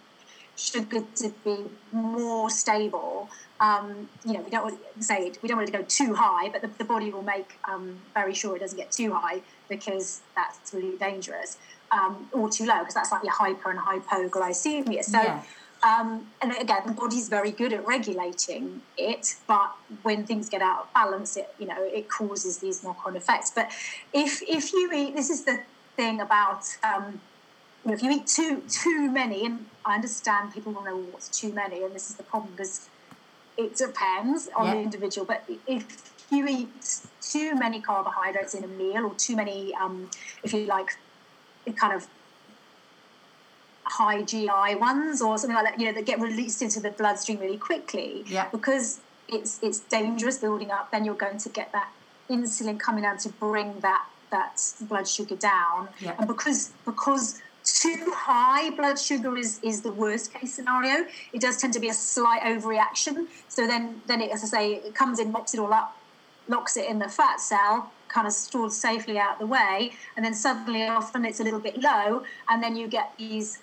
sugar 0.56 1.02
to 1.16 1.32
be 1.44 1.56
more 1.92 2.50
stable. 2.50 3.28
Um, 3.60 4.08
you 4.24 4.32
know, 4.32 4.40
we 4.40 4.50
don't 4.50 4.64
want 4.64 4.78
to 4.96 5.02
say 5.02 5.32
we 5.42 5.48
don't 5.48 5.58
want 5.58 5.68
it 5.68 5.72
to 5.72 5.78
go 5.78 5.84
too 5.84 6.14
high, 6.14 6.48
but 6.48 6.60
the, 6.62 6.70
the 6.78 6.84
body 6.84 7.10
will 7.10 7.22
make 7.22 7.58
um, 7.68 7.98
very 8.12 8.34
sure 8.34 8.56
it 8.56 8.60
doesn't 8.60 8.76
get 8.76 8.92
too 8.92 9.12
high 9.14 9.42
because 9.68 10.20
that's 10.34 10.72
really 10.74 10.96
dangerous, 10.98 11.56
um, 11.90 12.28
or 12.32 12.50
too 12.50 12.66
low 12.66 12.80
because 12.80 12.94
that's 12.94 13.12
like 13.12 13.22
your 13.22 13.32
hyper 13.32 13.70
and 13.70 13.80
hypoglycemia. 13.80 15.04
So. 15.04 15.20
Yeah. 15.20 15.42
Um, 15.82 16.28
and 16.40 16.52
again, 16.52 16.80
the 16.86 16.94
body's 16.94 17.28
very 17.28 17.50
good 17.50 17.74
at 17.74 17.86
regulating 17.86 18.80
it, 18.96 19.34
but 19.46 19.70
when 20.02 20.24
things 20.24 20.48
get 20.48 20.62
out 20.62 20.84
of 20.84 20.94
balance, 20.94 21.36
it 21.36 21.54
you 21.58 21.66
know 21.66 21.76
it 21.78 22.08
causes 22.08 22.56
these 22.56 22.82
knock-on 22.82 23.16
effects. 23.16 23.50
But 23.54 23.70
if 24.14 24.40
if 24.48 24.72
you 24.72 24.90
eat, 24.94 25.14
this 25.14 25.28
is 25.28 25.44
the 25.44 25.60
thing 25.94 26.22
about 26.22 26.64
um, 26.82 27.20
you 27.84 27.90
know, 27.90 27.94
if 27.94 28.02
you 28.02 28.10
eat 28.10 28.26
too 28.26 28.62
too 28.68 29.10
many, 29.10 29.44
and 29.44 29.66
I 29.84 29.94
understand 29.94 30.52
people 30.54 30.72
will 30.72 30.84
know 30.84 30.96
what's 30.96 31.28
too 31.28 31.52
many, 31.52 31.82
and 31.82 31.94
this 31.94 32.08
is 32.10 32.16
the 32.16 32.22
problem 32.22 32.52
because 32.52 32.88
it 33.56 33.76
depends 33.76 34.48
on 34.56 34.66
Yeah. 34.66 34.74
the 34.74 34.80
individual. 34.80 35.26
But 35.26 35.44
if 35.66 36.10
you 36.30 36.46
eat 36.48 37.00
too 37.20 37.54
many 37.54 37.80
carbohydrates 37.80 38.54
in 38.54 38.64
a 38.64 38.68
meal, 38.68 39.04
or 39.06 39.14
too 39.14 39.36
many, 39.36 39.74
um, 39.74 40.10
if 40.42 40.52
you 40.52 40.64
like, 40.64 40.96
kind 41.76 41.92
of 41.92 42.06
high 43.84 44.22
GI 44.22 44.74
ones 44.76 45.20
or 45.20 45.36
something 45.38 45.54
like 45.54 45.66
that, 45.66 45.78
you 45.80 45.86
know, 45.86 45.92
that 45.92 46.06
get 46.06 46.18
released 46.20 46.62
into 46.62 46.80
the 46.80 46.90
bloodstream 46.90 47.38
really 47.38 47.58
quickly. 47.58 48.24
Yeah. 48.26 48.48
Because 48.50 49.00
it's 49.28 49.58
it's 49.62 49.80
dangerous 49.80 50.38
building 50.38 50.70
up, 50.70 50.90
then 50.90 51.04
you're 51.04 51.14
going 51.14 51.38
to 51.38 51.48
get 51.48 51.70
that 51.72 51.88
insulin 52.30 52.78
coming 52.80 53.02
down 53.02 53.18
to 53.18 53.28
bring 53.28 53.80
that 53.80 54.06
that 54.30 54.60
blood 54.80 55.06
sugar 55.06 55.36
down. 55.36 55.88
Yeah. 56.00 56.14
And 56.18 56.26
because 56.26 56.72
because 56.84 57.40
too 57.64 58.12
high 58.14 58.70
blood 58.70 58.98
sugar 58.98 59.36
is 59.36 59.58
is 59.62 59.80
the 59.80 59.92
worst 59.92 60.32
case 60.32 60.54
scenario. 60.54 61.06
It 61.32 61.40
does 61.40 61.56
tend 61.56 61.72
to 61.72 61.80
be 61.80 61.88
a 61.88 61.94
slight 61.94 62.42
overreaction. 62.42 63.26
So 63.48 63.66
then 63.66 64.02
then 64.06 64.20
it, 64.20 64.30
as 64.30 64.44
I 64.44 64.46
say, 64.46 64.74
it 64.74 64.94
comes 64.94 65.18
in, 65.18 65.32
mops 65.32 65.54
it 65.54 65.60
all 65.60 65.72
up, 65.72 65.96
locks 66.48 66.76
it 66.76 66.88
in 66.88 66.98
the 66.98 67.08
fat 67.08 67.40
cell, 67.40 67.90
kind 68.08 68.26
of 68.26 68.32
stored 68.32 68.72
safely 68.72 69.18
out 69.18 69.38
the 69.38 69.46
way, 69.46 69.92
and 70.16 70.24
then 70.24 70.34
suddenly 70.34 70.82
often 70.84 71.24
it's 71.24 71.40
a 71.40 71.44
little 71.44 71.60
bit 71.60 71.80
low, 71.80 72.22
and 72.48 72.62
then 72.62 72.76
you 72.76 72.86
get 72.86 73.12
these, 73.18 73.58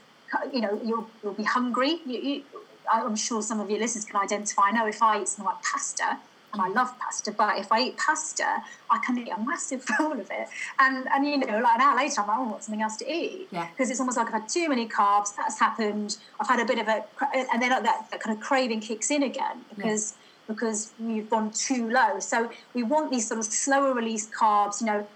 you 0.52 0.62
know, 0.62 0.80
you'll 0.84 1.08
you'll 1.24 1.34
be 1.34 1.44
hungry. 1.44 2.02
You, 2.06 2.20
you, 2.20 2.44
I'm 2.92 3.16
sure 3.16 3.42
some 3.42 3.60
of 3.60 3.70
your 3.70 3.80
listeners 3.80 4.06
can 4.06 4.20
identify. 4.20 4.64
I 4.64 4.72
know 4.72 4.88
if 4.88 5.02
I 5.02 5.22
eat 5.22 5.28
something 5.28 5.46
like 5.46 5.62
pasta, 5.62 6.18
and 6.54 6.62
I 6.62 6.68
love 6.68 6.98
pasta, 7.00 7.32
but 7.32 7.58
if 7.60 7.72
I 7.72 7.82
eat 7.82 7.98
pasta, 7.98 8.58
I 8.90 9.00
can 9.06 9.18
eat 9.18 9.30
a 9.30 9.40
massive 9.40 9.86
bowl 9.98 10.14
of 10.14 10.30
it, 10.32 10.48
and 10.80 11.08
and 11.14 11.26
you 11.26 11.38
know, 11.38 11.60
like 11.60 11.76
an 11.76 11.82
hour 11.82 11.96
later, 11.98 12.22
I'm 12.22 12.28
like, 12.28 12.38
oh, 12.38 12.46
I 12.46 12.52
want 12.52 12.64
something 12.64 12.82
else 12.82 12.98
to 12.98 13.12
eat, 13.12 13.48
Yeah. 13.52 13.68
because 13.72 13.90
it's 13.90 14.00
almost 14.00 14.18
like 14.18 14.28
I've 14.28 14.34
had 14.42 14.50
too 14.50 14.68
many 14.70 14.88
carbs. 14.88 15.36
That's 15.36 15.60
happened. 15.60 16.18
I've 16.40 16.48
had 16.48 16.60
a 16.60 16.66
bit 16.66 16.80
of 16.80 16.88
a, 16.88 17.04
and 17.34 17.62
then 17.62 17.70
that, 17.70 17.84
that 17.84 18.20
kind 18.22 18.36
of 18.36 18.44
craving 18.44 18.82
kicks 18.82 19.12
in 19.12 19.24
again 19.24 19.62
because 19.76 20.16
because 20.48 20.92
you've 21.00 21.30
gone 21.30 21.52
too 21.52 21.90
low. 21.90 22.20
So 22.20 22.52
we 22.74 22.84
want 22.84 23.12
these 23.12 23.28
sort 23.28 23.40
of 23.40 23.46
slower 23.46 23.94
release 23.94 24.30
carbs. 24.30 24.82
You 24.82 24.88
know, 24.88 25.08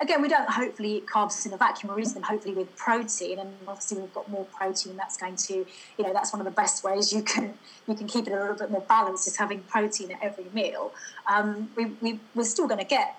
again, 0.00 0.22
we 0.22 0.28
don't 0.28 0.48
hopefully 0.48 0.96
eat 0.98 1.06
carbs 1.06 1.44
in 1.46 1.52
a 1.52 1.56
vacuum. 1.56 1.92
We're 1.92 2.00
eating 2.00 2.14
them 2.14 2.22
hopefully 2.22 2.54
with 2.54 2.74
protein, 2.76 3.38
and 3.38 3.52
obviously 3.68 3.98
we've 3.98 4.14
got 4.14 4.28
more 4.30 4.44
protein. 4.46 4.96
That's 4.96 5.16
going 5.16 5.36
to, 5.36 5.54
you 5.54 6.04
know, 6.04 6.12
that's 6.12 6.32
one 6.32 6.40
of 6.40 6.44
the 6.46 6.50
best 6.52 6.82
ways 6.82 7.12
you 7.12 7.22
can 7.22 7.54
you 7.86 7.94
can 7.94 8.06
keep 8.06 8.26
it 8.26 8.32
a 8.32 8.40
little 8.40 8.56
bit 8.56 8.70
more 8.70 8.84
balanced 8.88 9.26
is 9.28 9.36
having 9.36 9.60
protein 9.62 10.12
at 10.12 10.22
every 10.22 10.46
meal. 10.52 10.92
Um, 11.30 11.70
we, 11.76 11.86
we 12.00 12.20
we're 12.34 12.44
still 12.44 12.66
going 12.66 12.80
to 12.80 12.86
get 12.86 13.18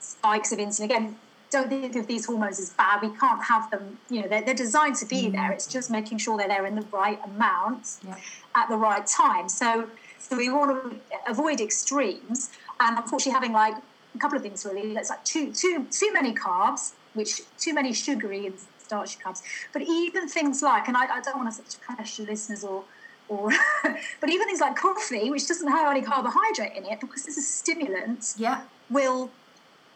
spikes 0.00 0.52
of 0.52 0.58
insulin 0.58 0.84
again. 0.84 1.16
Don't 1.48 1.68
think 1.68 1.94
of 1.94 2.08
these 2.08 2.26
hormones 2.26 2.58
as 2.58 2.70
bad. 2.70 3.02
We 3.02 3.16
can't 3.16 3.42
have 3.44 3.70
them. 3.70 3.98
You 4.10 4.22
know, 4.22 4.28
they're, 4.28 4.42
they're 4.42 4.54
designed 4.54 4.96
to 4.96 5.06
be 5.06 5.30
there. 5.30 5.52
It's 5.52 5.66
just 5.66 5.90
making 5.92 6.18
sure 6.18 6.36
they're 6.36 6.48
there 6.48 6.66
in 6.66 6.74
the 6.74 6.84
right 6.92 7.20
amount 7.24 7.98
Yeah. 8.06 8.16
at 8.56 8.68
the 8.68 8.76
right 8.76 9.06
time. 9.06 9.48
So, 9.48 9.88
so 10.18 10.36
we 10.36 10.50
want 10.50 10.90
to 10.90 11.30
avoid 11.30 11.60
extremes. 11.60 12.50
And 12.80 12.98
unfortunately, 12.98 13.32
having 13.32 13.52
like 13.52 13.76
a 14.16 14.18
couple 14.18 14.36
of 14.36 14.42
things 14.42 14.64
really. 14.64 14.94
It's 14.96 15.10
like 15.10 15.24
too 15.24 15.52
too 15.52 15.86
too 15.90 16.12
many 16.12 16.32
carbs, 16.34 16.92
which 17.14 17.40
too 17.58 17.74
many 17.74 17.92
sugary 17.92 18.46
and 18.46 18.54
starchy 18.78 19.18
carbs. 19.24 19.40
But 19.72 19.82
even 19.82 20.28
things 20.28 20.62
like, 20.62 20.88
and 20.88 20.96
I, 20.96 21.04
I 21.16 21.20
don't 21.20 21.36
want 21.36 21.54
to 21.54 21.78
pressure 21.80 22.22
listeners 22.24 22.64
or 22.64 22.84
or, 23.28 23.50
but 24.20 24.30
even 24.30 24.46
things 24.46 24.60
like 24.60 24.76
coffee, 24.76 25.30
which 25.30 25.48
doesn't 25.48 25.68
have 25.68 25.90
any 25.90 26.00
carbohydrate 26.00 26.76
in 26.76 26.84
it, 26.84 27.00
because 27.00 27.26
it's 27.26 27.36
a 27.36 27.42
stimulant, 27.42 28.34
Yeah. 28.38 28.60
will 28.88 29.30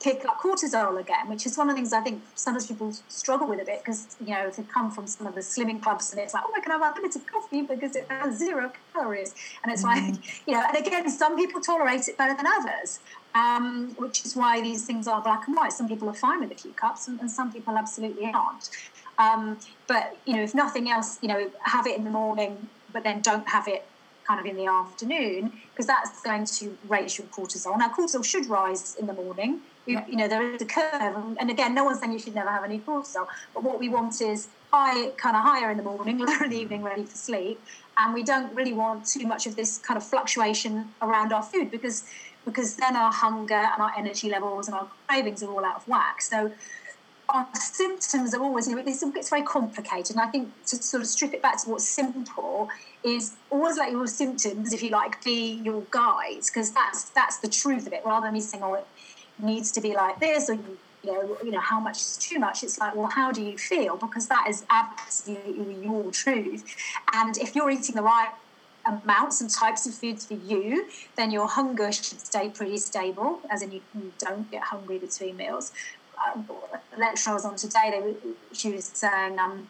kick 0.01 0.25
up 0.25 0.41
cortisol 0.41 0.99
again, 0.99 1.29
which 1.29 1.45
is 1.45 1.57
one 1.59 1.69
of 1.69 1.77
the 1.77 1.79
things 1.79 1.93
I 1.93 2.01
think 2.01 2.23
sometimes 2.35 2.67
people 2.67 2.93
struggle 3.09 3.47
with 3.47 3.61
a 3.61 3.65
bit 3.65 3.85
because, 3.85 4.17
you 4.19 4.33
know, 4.33 4.47
if 4.47 4.57
they 4.57 4.63
come 4.63 4.91
from 4.91 5.07
some 5.07 5.27
of 5.27 5.35
the 5.35 5.43
slimming 5.43 5.81
clubs 5.83 6.11
and 6.11 6.21
it's 6.21 6.33
like, 6.33 6.43
oh, 6.47 6.53
I 6.57 6.61
can 6.61 6.73
have 6.73 6.81
unlimited 6.83 7.27
coffee 7.27 7.63
because 7.63 7.95
it 7.95 8.07
has 8.09 8.39
zero 8.39 8.73
calories. 8.95 9.35
And 9.63 9.71
it's 9.71 9.85
like, 9.85 10.15
you 10.47 10.55
know, 10.55 10.65
and 10.67 10.77
again, 10.85 11.09
some 11.11 11.37
people 11.37 11.61
tolerate 11.61 12.09
it 12.09 12.17
better 12.17 12.35
than 12.35 12.47
others, 12.47 13.01
um, 13.35 13.95
which 13.99 14.25
is 14.25 14.35
why 14.35 14.63
these 14.63 14.87
things 14.87 15.07
are 15.07 15.21
black 15.21 15.47
and 15.47 15.55
white. 15.55 15.73
Some 15.73 15.87
people 15.87 16.09
are 16.09 16.15
fine 16.15 16.41
with 16.41 16.51
a 16.51 16.57
few 16.57 16.73
cups 16.73 17.07
and, 17.07 17.21
and 17.21 17.31
some 17.31 17.53
people 17.53 17.77
absolutely 17.77 18.33
aren't. 18.33 18.71
Um, 19.19 19.59
but, 19.87 20.17
you 20.25 20.35
know, 20.35 20.43
if 20.43 20.55
nothing 20.55 20.91
else, 20.91 21.19
you 21.21 21.29
know, 21.29 21.51
have 21.63 21.87
it 21.87 21.99
in 21.99 22.05
the 22.05 22.11
morning, 22.11 22.71
but 22.91 23.05
then 23.05 23.21
don't 23.21 23.47
have 23.51 23.69
it 23.69 23.85
kind 24.27 24.41
of 24.41 24.47
in 24.47 24.57
the 24.57 24.67
afternoon 24.67 25.53
because 25.73 25.87
that's 25.87 26.23
going 26.23 26.45
to 26.45 26.77
raise 26.89 27.19
your 27.19 27.27
cortisol. 27.29 27.77
Now, 27.77 27.89
cortisol 27.89 28.25
should 28.25 28.47
rise 28.47 28.97
in 28.97 29.07
the 29.07 29.13
morning. 29.13 29.61
Yeah. 29.87 30.07
You 30.07 30.17
know, 30.17 30.29
there 30.29 30.43
is 30.55 30.63
a 30.63 30.67
curve, 30.67 31.37
and, 31.41 31.51
again, 31.51 31.75
no 31.75 31.85
one's 31.85 32.01
saying 32.01 32.13
you 32.13 32.19
should 32.19 32.35
never 32.35 32.51
have 32.51 32.65
any 32.65 32.79
cortisol. 32.81 33.27
But 33.55 33.65
what 33.65 33.81
we 33.81 33.89
want 33.89 34.21
is 34.21 34.49
high, 34.73 35.11
kind 35.11 35.37
of 35.37 35.43
higher 35.43 35.71
in 35.71 35.77
the 35.77 35.83
morning, 35.83 36.19
lower 36.27 36.45
in 36.45 36.51
the 36.51 36.57
mm. 36.57 36.63
evening, 36.63 36.83
ready 36.83 37.05
for 37.05 37.17
sleep. 37.17 37.61
And 37.99 38.15
we 38.15 38.23
don't 38.23 38.55
really 38.55 38.73
want 38.73 39.07
too 39.07 39.27
much 39.27 39.47
of 39.47 39.57
this 39.57 39.79
kind 39.79 39.97
of 39.97 40.05
fluctuation 40.05 40.89
around 41.03 41.33
our 41.33 41.43
food 41.43 41.71
because 41.71 42.05
because 42.47 42.77
then 42.77 42.97
our 42.97 43.13
hunger 43.13 43.55
and 43.55 43.83
our 43.83 43.93
energy 43.99 44.31
levels 44.31 44.67
and 44.67 44.75
our 44.75 44.89
cravings 45.07 45.43
are 45.43 45.51
all 45.51 45.63
out 45.63 45.77
of 45.77 45.87
whack. 45.87 46.23
So 46.23 46.51
our 47.29 47.47
symptoms 47.55 48.35
are 48.35 48.43
always, 48.43 48.67
you 48.67 48.75
know, 48.75 48.83
it's, 48.85 49.03
it's 49.03 49.31
very 49.31 49.43
complicated. 49.43 50.17
And 50.17 50.21
I 50.21 50.27
think 50.29 50.51
to 50.67 50.77
sort 50.77 51.03
of 51.03 51.07
strip 51.07 51.33
it 51.35 51.43
back 51.43 51.63
to 51.63 51.71
what's 51.71 51.87
simple 51.87 52.69
is 53.05 53.35
always 53.51 53.77
let 53.77 53.91
your 53.93 54.07
symptoms, 54.07 54.73
if 54.73 54.83
you 54.83 54.91
like, 54.91 55.23
be 55.23 55.61
your 55.63 55.83
guides, 55.91 56.51
because 56.51 56.73
that's 56.73 57.11
that's 57.11 57.39
the 57.39 57.49
truth 57.49 57.87
of 57.87 57.93
it. 57.93 58.03
Rather 58.05 58.27
than 58.27 58.35
me 58.35 58.41
saying, 58.41 58.63
oh, 58.63 58.75
it 58.75 58.87
needs 59.43 59.71
to 59.73 59.81
be 59.81 59.95
like 59.95 60.21
this, 60.21 60.49
or 60.51 60.55
you, 60.55 60.79
know, 61.05 61.37
you 61.43 61.51
know, 61.51 61.61
how 61.61 61.81
much 61.81 61.97
is 61.97 62.17
too 62.17 62.39
much. 62.39 62.63
It's 62.63 62.79
like, 62.79 62.95
well, 62.95 63.09
how 63.09 63.33
do 63.33 63.43
you 63.43 63.57
feel? 63.57 63.97
Because 63.97 64.29
that 64.29 64.47
is 64.49 64.65
absolutely 64.71 65.85
your 65.85 66.11
truth. 66.11 66.65
And 67.13 67.37
if 67.39 67.55
you're 67.55 67.71
eating 67.71 67.95
the 67.95 68.03
right 68.03 68.31
amounts 68.87 69.41
and 69.41 69.51
types 69.51 69.87
of 69.87 69.95
foods 69.95 70.27
for 70.27 70.35
you, 70.35 70.89
then 71.17 71.31
your 71.31 71.47
hunger 71.47 71.93
should 71.93 72.21
stay 72.21 72.49
pretty 72.49 72.79
stable, 72.79 73.41
as 73.51 73.63
in 73.63 73.73
you, 73.73 73.81
you 73.95 74.13
don't 74.19 74.51
get 74.51 74.63
hungry 74.63 74.99
between 74.99 75.37
meals. 75.37 75.73
Um, 76.35 76.49
lecture 76.99 77.31
I 77.31 77.35
was 77.35 77.45
on 77.45 77.57
today, 77.57 77.91
they 77.91 78.55
she 78.55 78.73
was 78.73 78.85
saying 78.85 79.39
um, 79.39 79.69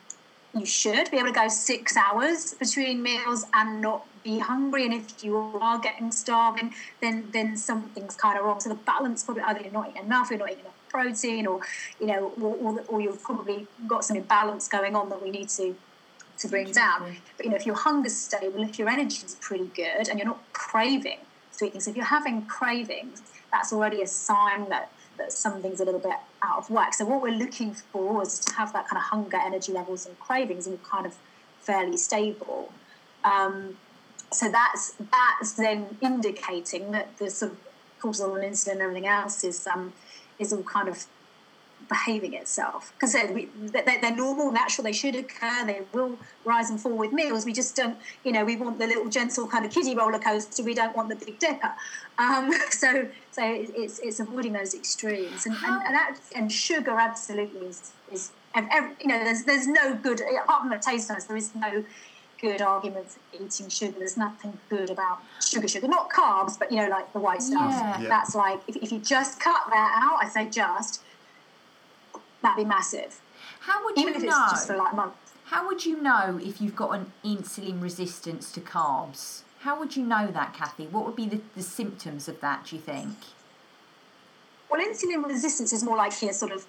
you 0.55 0.67
should 0.67 1.11
be 1.11 1.19
able 1.19 1.29
to 1.29 1.35
go 1.35 1.49
six 1.49 1.97
hours 1.97 2.55
between 2.55 3.03
meals 3.03 3.47
and 3.55 3.81
not 3.81 4.05
be 4.23 4.39
hungry. 4.39 4.85
And 4.85 4.95
if 4.95 5.25
you 5.25 5.37
are 5.37 5.79
getting 5.79 6.13
starving, 6.13 6.75
then 7.01 7.29
then 7.33 7.57
something's 7.57 8.17
kind 8.17 8.39
of 8.39 8.45
wrong. 8.45 8.61
So 8.61 8.69
the 8.69 8.75
balance 8.75 9.25
probably 9.25 9.43
either 9.43 9.61
you're 9.61 9.73
not 9.73 9.91
eating 9.91 10.05
enough, 10.05 10.31
you're 10.31 10.39
not 10.39 10.51
eating 10.51 10.65
enough 10.65 10.75
protein, 10.89 11.47
or 11.47 11.61
you 12.01 12.07
know, 12.07 12.33
or, 12.41 12.57
or, 12.57 12.81
or 12.89 13.01
you've 13.01 13.23
probably 13.23 13.67
got 13.87 14.05
some 14.05 14.17
imbalance 14.17 14.69
going 14.69 14.95
on 14.97 15.09
that 15.09 15.23
we 15.23 15.31
need 15.31 15.49
to 15.51 15.77
to 16.39 16.49
bring 16.49 16.73
down. 16.73 17.17
But 17.37 17.47
you 17.47 17.51
know, 17.51 17.57
if 17.57 17.67
your 17.67 17.77
hunger's 17.77 18.17
stable, 18.17 18.63
if 18.63 18.79
your 18.79 18.89
energy's 18.89 19.37
pretty 19.41 19.71
good, 19.75 20.09
and 20.09 20.19
you're 20.19 20.29
not 20.29 20.43
craving 20.53 21.19
sweet 21.53 21.73
things, 21.73 21.87
if 21.89 21.97
you're 21.97 22.05
having 22.05 22.47
cravings, 22.47 23.23
that's 23.53 23.73
already 23.73 24.03
a 24.03 24.07
sign 24.07 24.69
that 24.69 24.91
that 25.19 25.33
something's 25.33 25.81
a 25.81 25.85
little 25.85 26.01
bit 26.01 26.17
out 26.43 26.59
of 26.59 26.71
whack. 26.71 26.95
So 26.95 27.05
what 27.05 27.21
we're 27.21 27.37
looking 27.37 27.75
for 27.75 28.23
is 28.23 28.39
to 28.41 28.55
have 28.55 28.73
that 28.73 28.89
kind 28.89 28.97
of 28.97 29.05
hunger, 29.05 29.37
energy 29.37 29.73
levels, 29.73 30.07
and 30.07 30.19
cravings, 30.19 30.67
and 30.67 30.83
kind 30.83 31.07
of 31.07 31.15
fairly 31.61 31.97
stable. 31.97 32.73
Um, 33.25 33.77
so 34.33 34.51
that's 34.51 34.95
that's 35.13 35.53
then 35.53 35.99
indicating 36.01 36.93
that 36.93 37.17
the 37.19 37.31
sort 37.31 37.53
of 37.53 37.59
cortisol 38.01 38.35
and 38.35 38.53
insulin 38.53 38.73
and 38.73 38.81
everything 38.83 39.07
else 39.07 39.45
is 39.45 39.67
um, 39.67 39.93
is 40.39 40.53
all 40.53 40.63
kind 40.63 40.89
of 40.89 41.07
behaving 41.89 42.35
itself 42.35 42.93
because 42.95 43.13
they're, 43.13 43.47
they're, 44.01 44.17
normal, 44.17 44.53
natural. 44.53 44.85
They 44.85 44.93
should 44.93 45.17
occur. 45.17 45.67
They 45.67 45.83
will 45.93 46.19
rise 46.45 46.71
and 46.71 46.81
fall 46.81 46.97
with 46.97 47.13
meals. 47.13 47.45
We 47.45 47.53
just 47.53 47.75
don't, 47.75 47.97
you 48.23 48.33
know, 48.33 48.45
we 48.45 48.57
want 48.57 48.79
the 48.79 48.87
little 48.87 49.09
gentle 49.09 49.47
kind 49.49 49.65
of 49.65 49.73
kiddie 49.73 49.97
roller 49.97 50.19
coaster. 50.19 50.63
We 50.63 50.75
don't 50.75 50.97
want 50.97 51.09
the 51.09 51.17
big 51.17 51.39
dipper. 51.39 51.73
Um, 52.19 52.53
so 52.71 53.09
so 53.33 53.43
it's 53.45 53.99
it's 53.99 54.21
avoiding 54.21 54.53
those 54.53 54.75
extremes 54.75 55.47
and 55.47 55.57
and, 55.57 55.83
and, 55.83 55.95
that, 55.95 56.17
and 56.35 56.51
sugar 56.51 56.93
absolutely 56.99 57.67
is 57.67 57.93
is 58.13 58.31
ev- 58.55 58.69
ev- 58.71 58.97
you 59.01 59.09
know 59.09 59.23
there's 59.25 59.45
there's 59.45 59.67
no 59.67 59.95
good 59.95 60.21
apart 60.43 60.63
from 60.63 60.71
the 60.71 60.79
taste 60.79 61.11
notes. 61.11 61.25
There 61.25 61.37
is 61.37 61.55
no 61.55 61.85
good 62.41 62.63
argument 62.63 63.11
for 63.11 63.21
eating 63.43 63.69
sugar. 63.69 63.99
There's 63.99 64.17
nothing 64.17 64.59
good 64.69 64.91
about 64.91 65.21
sugar, 65.43 65.69
sugar, 65.69 65.89
not 65.89 66.11
carbs, 66.11 66.59
but 66.59 66.71
you 66.73 66.79
know, 66.79 66.89
like 66.89 67.13
the 67.13 67.21
white 67.21 67.43
stuff. 67.43 67.71
Yeah. 67.71 68.01
Yeah. 68.01 68.09
That's 68.09 68.35
like 68.35 68.61
if, 68.67 68.77
if 68.77 68.93
you 68.93 68.99
just 68.99 69.41
cut 69.41 69.63
that 69.71 70.01
out, 70.03 70.25
I 70.25 70.29
say 70.29 70.49
just, 70.49 71.03
that'd 72.43 72.63
be 72.63 72.69
massive. 72.69 73.21
How 73.61 73.85
would 73.85 73.97
you 73.97 74.03
Even 74.03 74.15
you 74.15 74.21
if 74.21 74.31
know? 74.31 74.43
it's 74.45 74.53
just 74.53 74.67
for 74.67 74.77
like 74.77 74.93
a 74.93 74.97
month. 74.97 75.15
How 75.47 75.67
would 75.67 75.85
you 75.85 76.01
know 76.01 76.39
if 76.43 76.61
you've 76.61 76.77
got 76.77 76.91
an 76.91 77.13
insulin 77.25 77.83
resistance 77.83 78.53
to 78.53 78.61
carbs? 78.61 79.43
How 79.61 79.79
would 79.79 79.97
you 79.97 80.05
know 80.05 80.29
that, 80.29 80.55
Kathy? 80.55 80.87
What 80.87 81.05
would 81.05 81.17
be 81.17 81.27
the, 81.27 81.41
the 81.55 81.63
symptoms 81.63 82.29
of 82.29 82.41
that, 82.41 82.67
do 82.67 82.77
you 82.77 82.83
think? 82.83 83.17
Well, 84.71 84.81
insulin 84.81 85.27
resistance 85.27 85.73
is 85.73 85.83
more 85.83 85.97
like 85.97 86.23
your 86.23 86.33
sort 86.33 86.53
of 86.53 86.67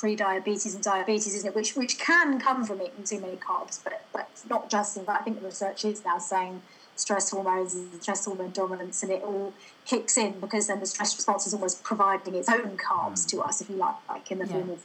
pre-diabetes 0.00 0.74
and 0.74 0.82
diabetes, 0.82 1.34
isn't 1.34 1.50
it? 1.50 1.54
Which 1.54 1.76
which 1.76 1.98
can 1.98 2.40
come 2.40 2.64
from 2.64 2.80
eating 2.80 3.04
too 3.04 3.20
many 3.20 3.36
carbs, 3.36 3.78
but 3.84 4.08
but 4.14 4.30
not 4.48 4.70
just 4.70 4.96
in 4.96 5.04
that. 5.04 5.20
I 5.20 5.24
think 5.24 5.38
the 5.38 5.44
research 5.44 5.84
is 5.84 6.02
now 6.04 6.18
saying 6.18 6.62
stress 6.96 7.30
hormones 7.30 7.74
and 7.74 8.02
stress 8.02 8.24
hormone 8.24 8.52
dominance, 8.52 9.02
and 9.02 9.12
it 9.12 9.22
all 9.22 9.54
kicks 9.84 10.16
in 10.16 10.40
because 10.40 10.68
then 10.68 10.80
the 10.80 10.86
stress 10.86 11.14
response 11.16 11.46
is 11.46 11.52
almost 11.52 11.84
providing 11.84 12.34
its 12.34 12.48
own 12.48 12.78
carbs 12.78 13.26
to 13.28 13.40
us, 13.40 13.60
if 13.60 13.68
you 13.68 13.76
like, 13.76 13.94
like 14.08 14.30
in 14.30 14.38
the 14.38 14.46
Yeah. 14.46 14.52
form 14.52 14.70
of 14.70 14.84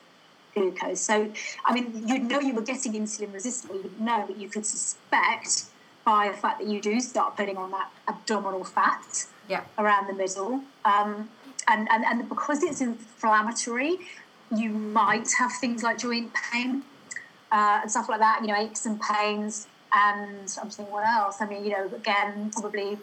glucose. 0.54 1.02
So, 1.02 1.32
I 1.66 1.74
mean, 1.74 2.08
you'd 2.08 2.24
know 2.24 2.40
you 2.40 2.54
were 2.54 2.62
getting 2.62 2.94
insulin 2.94 3.34
resistant, 3.34 3.74
you'd 3.84 4.00
know 4.00 4.26
that 4.28 4.38
you 4.38 4.50
could 4.50 4.66
suspect 4.66 5.66
by 6.06 6.30
the 6.30 6.38
fact 6.38 6.60
that 6.60 6.68
you 6.68 6.80
do 6.82 7.00
start 7.00 7.36
putting 7.38 7.58
on 7.58 7.72
that 7.72 7.90
abdominal 8.08 8.64
fat 8.64 9.26
Yeah. 9.48 9.64
around 9.78 10.08
the 10.08 10.14
middle. 10.14 10.64
Um, 10.86 11.30
and, 11.68 11.88
and, 11.92 12.06
and 12.06 12.30
because 12.30 12.62
it's 12.64 12.80
inflammatory, 12.80 13.98
you 14.56 14.70
might 14.70 15.28
have 15.40 15.52
things 15.60 15.84
like 15.84 15.98
joint 15.98 16.32
pain 16.52 16.84
uh, 17.52 17.80
and 17.82 17.92
stuff 17.92 18.08
like 18.10 18.20
that, 18.20 18.42
you 18.42 18.48
know, 18.48 18.56
aches 18.56 18.86
and 18.86 19.00
pains. 19.02 19.68
And 19.94 20.40
I'm 20.40 20.68
just 20.68 20.78
thinking, 20.78 20.92
what 20.92 21.06
else? 21.08 21.38
I 21.40 21.46
mean, 21.48 21.64
you 21.64 21.72
know, 21.72 21.90
again, 21.96 22.52
probably 22.52 22.98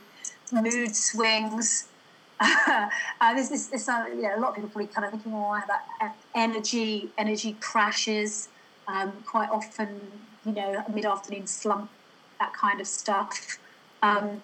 mood 0.53 0.95
swings. 0.95 1.89
uh, 2.41 2.89
there's 3.35 3.49
this, 3.49 3.69
this 3.69 3.89
uh, 3.89 4.05
you 4.09 4.23
know, 4.23 4.37
a 4.37 4.41
lot 4.41 4.51
of 4.51 4.55
people 4.57 4.71
probably 4.71 4.89
kind 4.89 5.07
of 5.07 5.13
thinking, 5.13 5.33
oh, 5.35 5.51
I 5.51 5.61
have 5.61 5.69
that 5.69 5.85
uh, 6.01 6.09
energy, 6.35 7.13
energy 7.17 7.55
crashes. 7.61 8.49
Um, 8.89 9.23
quite 9.25 9.49
often, 9.49 10.01
you 10.45 10.53
know, 10.53 10.83
mid-afternoon 10.93 11.47
slump, 11.47 11.93
that 12.41 12.53
kind 12.53 12.81
of 12.81 12.87
stuff. 12.87 13.59
Um, 14.03 14.43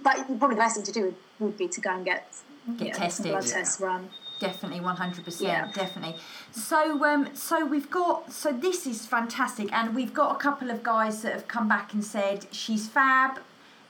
but 0.00 0.26
probably 0.26 0.56
the 0.56 0.60
best 0.60 0.74
thing 0.74 0.84
to 0.84 0.92
do 0.92 1.04
would, 1.04 1.16
would 1.38 1.56
be 1.56 1.68
to 1.68 1.80
go 1.80 1.94
and 1.94 2.04
get, 2.04 2.34
Get 2.76 2.86
you 2.86 2.92
know, 2.92 2.98
tested. 2.98 3.26
blood 3.26 3.44
Yeah. 3.46 3.52
tests 3.52 3.80
run. 3.80 4.10
Definitely, 4.42 4.80
one 4.80 4.96
hundred 4.96 5.24
percent, 5.24 5.48
Yeah. 5.48 5.70
definitely. 5.72 6.16
So, 6.50 7.04
um, 7.04 7.28
so 7.32 7.64
we've 7.64 7.88
got 7.88 8.32
so 8.32 8.50
this 8.50 8.88
is 8.88 9.06
fantastic, 9.06 9.72
and 9.72 9.94
we've 9.94 10.12
got 10.12 10.34
a 10.34 10.38
couple 10.38 10.68
of 10.68 10.82
guys 10.82 11.22
that 11.22 11.32
have 11.32 11.46
come 11.46 11.68
back 11.68 11.92
and 11.94 12.04
said 12.04 12.46
she's 12.50 12.88
fab. 12.88 13.38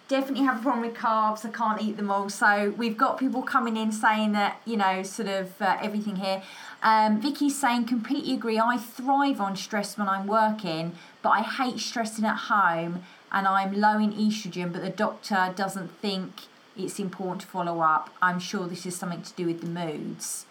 Definitely 0.09 0.45
have 0.45 0.59
a 0.61 0.63
problem 0.63 0.85
with 0.85 0.95
carbs. 0.95 1.47
I 1.47 1.49
can't 1.49 1.81
eat 1.81 1.97
them 1.97 2.11
all. 2.11 2.29
So 2.29 2.75
we've 2.77 2.99
got 2.99 3.19
people 3.19 3.41
coming 3.43 3.79
in 3.79 3.93
saying 3.93 4.33
that 4.33 4.61
you 4.67 4.77
know 4.77 5.03
sort 5.03 5.29
of 5.31 5.47
uh, 5.63 5.79
everything 5.81 6.17
here. 6.17 6.43
Um, 6.83 7.19
Vicky's 7.23 7.59
saying 7.59 7.87
completely 7.87 8.35
agree. 8.35 8.59
I 8.59 8.77
thrive 8.77 9.41
on 9.41 9.57
stress 9.57 9.97
when 9.97 10.07
I'm 10.07 10.27
working, 10.27 10.93
but 11.23 11.31
I 11.31 11.41
hate 11.41 11.79
stressing 11.79 12.27
at 12.27 12.37
home, 12.53 13.05
and 13.31 13.47
I'm 13.49 13.73
low 13.87 13.97
in 13.99 14.13
estrogen. 14.13 14.71
But 14.71 14.83
the 14.83 14.91
doctor 14.91 15.55
doesn't 15.57 15.89
think 16.03 16.33
it's 16.77 16.99
important 16.99 17.43
to 17.43 17.47
follow 17.47 17.81
up. 17.81 18.11
I'm 18.21 18.39
sure 18.39 18.67
this 18.67 18.87
is 18.87 18.97
something 18.97 19.23
to 19.23 19.33
do 19.35 19.47
with 19.47 19.61
the 19.61 19.67
moods. 19.67 20.47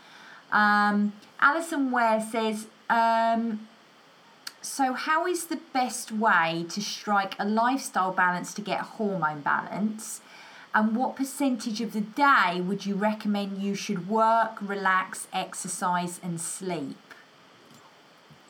Um, 0.51 1.13
Alison 1.39 1.91
Ware 1.91 2.21
says, 2.21 2.67
um, 2.89 3.67
so 4.61 4.93
how 4.93 5.25
is 5.25 5.45
the 5.45 5.59
best 5.73 6.11
way 6.11 6.65
to 6.69 6.81
strike 6.81 7.35
a 7.39 7.45
lifestyle 7.45 8.11
balance 8.11 8.53
to 8.55 8.61
get 8.61 8.81
a 8.81 8.83
hormone 8.83 9.41
balance? 9.41 10.21
And 10.73 10.95
what 10.95 11.15
percentage 11.15 11.81
of 11.81 11.93
the 11.93 12.01
day 12.01 12.61
would 12.61 12.85
you 12.85 12.95
recommend 12.95 13.61
you 13.61 13.75
should 13.75 14.07
work, 14.07 14.57
relax, 14.61 15.27
exercise, 15.33 16.19
and 16.23 16.39
sleep? 16.39 16.97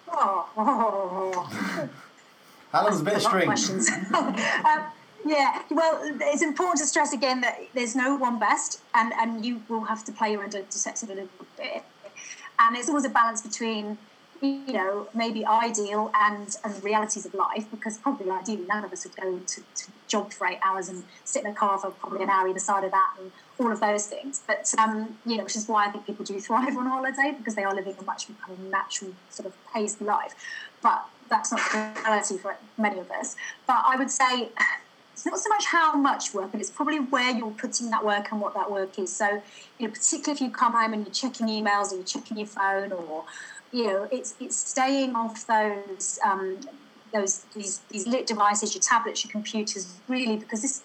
Oh. 0.08 1.50
How 2.72 2.88
a 2.88 3.04
bit 3.04 3.16
of 3.16 3.22
string? 3.22 3.46
questions. 3.46 3.90
um, 4.14 4.84
yeah, 5.26 5.62
well, 5.70 6.00
it's 6.04 6.42
important 6.42 6.80
to 6.80 6.86
stress 6.86 7.14
again 7.14 7.42
that 7.42 7.60
there's 7.74 7.96
no 7.96 8.16
one 8.16 8.40
best, 8.40 8.82
and, 8.94 9.14
and 9.14 9.46
you 9.46 9.62
will 9.70 9.86
have 9.86 10.04
to 10.06 10.12
play 10.12 10.32
your 10.32 10.44
own 10.44 10.50
detective 10.50 11.10
a 11.10 11.14
little 11.14 11.30
bit. 11.58 11.84
And 12.60 12.76
it's 12.78 12.90
always 12.90 13.06
a 13.06 13.10
balance 13.10 13.42
between, 13.42 13.98
you 14.42 14.74
know, 14.74 15.08
maybe 15.14 15.46
ideal 15.46 16.12
and, 16.16 16.56
and 16.64 16.84
realities 16.84 17.26
of 17.26 17.34
life, 17.34 17.66
because 17.72 17.98
probably 17.98 18.30
ideally 18.30 18.66
none 18.68 18.84
of 18.84 18.92
us 18.92 19.04
would 19.06 19.16
go 19.16 19.40
to, 19.40 19.62
to 19.62 19.92
job 20.08 20.32
for 20.32 20.48
eight 20.48 20.60
hours 20.64 20.90
and 20.90 21.04
sit 21.24 21.44
in 21.44 21.52
a 21.52 21.54
car 21.54 21.78
for 21.78 21.92
probably 21.92 22.24
an 22.24 22.30
hour 22.30 22.48
either 22.48 22.60
side 22.60 22.84
of 22.84 22.92
that 22.92 23.14
and 23.20 23.32
all 23.60 23.72
of 23.72 23.80
those 23.80 24.08
things. 24.08 24.42
But, 24.46 24.74
um, 24.78 25.18
you 25.26 25.38
know, 25.38 25.44
which 25.44 25.56
is 25.56 25.68
why 25.68 25.88
I 25.88 25.92
think 25.92 26.06
people 26.06 26.26
do 26.26 26.40
thrive 26.40 26.76
on 26.76 26.86
holiday, 26.86 27.34
because 27.38 27.56
they 27.56 27.64
are 27.64 27.74
living 27.74 27.96
a 28.00 28.04
much 28.04 28.28
more 28.30 28.38
kind 28.46 28.60
of 28.60 28.66
natural 28.72 29.12
sort 29.30 29.48
of 29.48 29.54
paced 29.74 30.02
life. 30.02 30.36
But 30.82 31.06
that's 31.30 31.52
not 31.52 31.62
the 31.72 32.02
reality 32.02 32.38
for 32.38 32.58
many 32.78 33.00
of 33.00 33.10
us. 33.12 33.36
But 33.66 33.84
I 33.86 33.96
would 33.96 34.12
say 34.12 34.50
it's 35.22 35.28
not 35.28 35.40
so 35.40 35.50
much 35.50 35.66
how 35.66 35.96
much 35.96 36.34
work, 36.34 36.52
but 36.52 36.60
it's 36.60 36.72
probably 36.72 37.00
where 37.00 37.30
you're 37.30 37.52
putting 37.52 37.92
that 37.92 38.04
work 38.04 38.32
and 38.32 38.42
what 38.42 38.56
that 38.56 38.72
work 38.72 38.98
is. 38.98 39.16
So, 39.16 39.42
you 39.78 39.88
know, 39.88 39.94
particularly 39.94 40.32
if 40.32 40.42
you 40.42 40.50
come 40.50 40.74
home 40.74 40.94
and 40.94 41.06
you're 41.06 41.14
checking 41.14 41.48
emails 41.48 41.92
or 41.92 41.98
you're 41.98 42.04
checking 42.04 42.38
your 42.38 42.48
phone, 42.48 42.92
or 42.92 43.26
you 43.72 43.86
know, 43.86 44.08
it's 44.12 44.34
it's 44.40 44.58
staying 44.58 45.16
off 45.16 45.46
those 45.46 46.18
um, 46.26 46.58
those 47.14 47.46
these 47.54 47.82
these 47.92 48.08
lit 48.08 48.26
devices, 48.26 48.74
your 48.74 48.82
tablets, 48.82 49.24
your 49.24 49.32
computers, 49.32 49.94
really, 50.08 50.38
because 50.38 50.64
this 50.64 50.82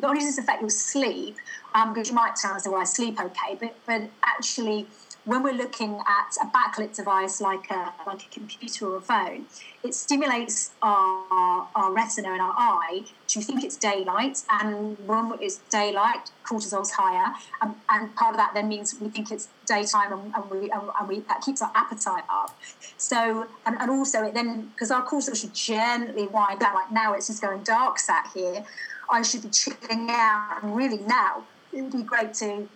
not 0.00 0.08
only 0.08 0.20
does 0.20 0.34
this 0.34 0.38
affect 0.44 0.62
your 0.62 0.70
sleep, 0.70 1.36
um, 1.74 1.94
because 1.94 2.08
you 2.08 2.14
might 2.16 2.34
tell 2.34 2.54
us, 2.54 2.66
"Oh, 2.66 2.74
I 2.74 2.84
sleep 2.84 3.20
okay," 3.20 3.56
but 3.60 3.76
but 3.86 4.02
actually 4.24 4.88
when 5.26 5.42
we're 5.42 5.52
looking 5.52 6.00
at 6.06 6.36
a 6.40 6.46
backlit 6.46 6.94
device 6.94 7.40
like 7.40 7.68
a 7.70 7.92
like 8.06 8.22
a 8.24 8.28
computer 8.30 8.86
or 8.86 8.96
a 8.96 9.00
phone, 9.00 9.44
it 9.82 9.92
stimulates 9.92 10.70
our, 10.82 11.68
our 11.74 11.92
retina 11.92 12.30
and 12.30 12.40
our 12.40 12.54
eye 12.56 13.02
to 13.26 13.40
think 13.40 13.64
it's 13.64 13.76
daylight, 13.76 14.42
and 14.50 14.96
when 15.06 15.32
it's 15.40 15.56
daylight, 15.68 16.30
cortisol's 16.44 16.92
higher, 16.92 17.34
and, 17.60 17.74
and 17.90 18.14
part 18.14 18.30
of 18.34 18.36
that 18.36 18.52
then 18.54 18.68
means 18.68 18.94
we 19.00 19.08
think 19.08 19.32
it's 19.32 19.48
daytime, 19.66 20.12
and, 20.12 20.32
and 20.34 20.50
we 20.50 20.70
and, 20.70 20.82
and 20.98 21.08
we 21.08 21.18
that 21.20 21.40
keeps 21.40 21.60
our 21.60 21.72
appetite 21.74 22.24
up. 22.30 22.56
So 22.96 23.46
and, 23.66 23.76
and 23.80 23.90
also 23.90 24.22
it 24.22 24.32
then 24.32 24.70
because 24.74 24.92
our 24.92 25.04
cortisol 25.04 25.36
should 25.38 25.54
gently 25.54 26.28
wind 26.28 26.60
down. 26.60 26.74
Like 26.74 26.92
now 26.92 27.14
it's 27.14 27.26
just 27.26 27.42
going 27.42 27.64
dark 27.64 27.98
sat 27.98 28.30
here, 28.32 28.64
I 29.10 29.22
should 29.22 29.42
be 29.42 29.48
chilling 29.48 30.06
out, 30.08 30.60
and 30.62 30.76
really 30.76 30.98
now 30.98 31.42
it 31.72 31.82
would 31.82 31.92
be 31.92 32.04
great 32.04 32.32
to 32.34 32.68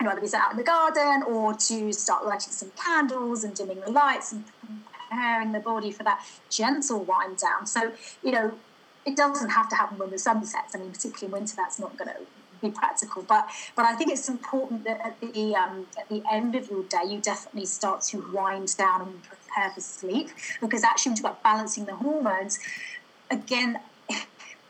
you 0.00 0.06
know, 0.06 0.14
be 0.20 0.34
out 0.34 0.50
in 0.50 0.56
the 0.56 0.62
garden 0.62 1.22
or 1.26 1.54
to 1.54 1.92
start 1.92 2.26
lighting 2.26 2.52
some 2.52 2.70
candles 2.76 3.44
and 3.44 3.54
dimming 3.54 3.80
the 3.80 3.90
lights 3.90 4.32
and 4.32 4.44
preparing 5.08 5.52
the 5.52 5.60
body 5.60 5.90
for 5.90 6.02
that 6.02 6.24
gentle 6.50 7.02
wind 7.04 7.38
down. 7.38 7.66
So, 7.66 7.92
you 8.22 8.32
know, 8.32 8.52
it 9.06 9.16
doesn't 9.16 9.50
have 9.50 9.68
to 9.70 9.76
happen 9.76 9.98
when 9.98 10.10
the 10.10 10.18
sun 10.18 10.44
sets. 10.44 10.74
I 10.74 10.78
mean, 10.78 10.90
particularly 10.90 11.26
in 11.26 11.32
winter, 11.32 11.54
that's 11.56 11.78
not 11.78 11.96
going 11.96 12.08
to 12.08 12.16
be 12.60 12.70
practical. 12.70 13.22
But 13.22 13.48
but 13.74 13.84
I 13.84 13.94
think 13.94 14.10
it's 14.10 14.28
important 14.28 14.84
that 14.84 15.00
at 15.00 15.20
the 15.20 15.54
um, 15.54 15.86
at 15.98 16.08
the 16.08 16.22
end 16.30 16.54
of 16.54 16.68
your 16.68 16.82
day, 16.84 17.02
you 17.08 17.20
definitely 17.20 17.66
start 17.66 18.02
to 18.02 18.18
wind 18.32 18.76
down 18.76 19.02
and 19.02 19.22
prepare 19.22 19.70
for 19.70 19.80
sleep 19.80 20.30
because 20.60 20.82
actually, 20.82 21.10
when 21.10 21.20
about 21.20 21.42
balancing 21.42 21.84
the 21.84 21.94
hormones, 21.94 22.58
again, 23.30 23.78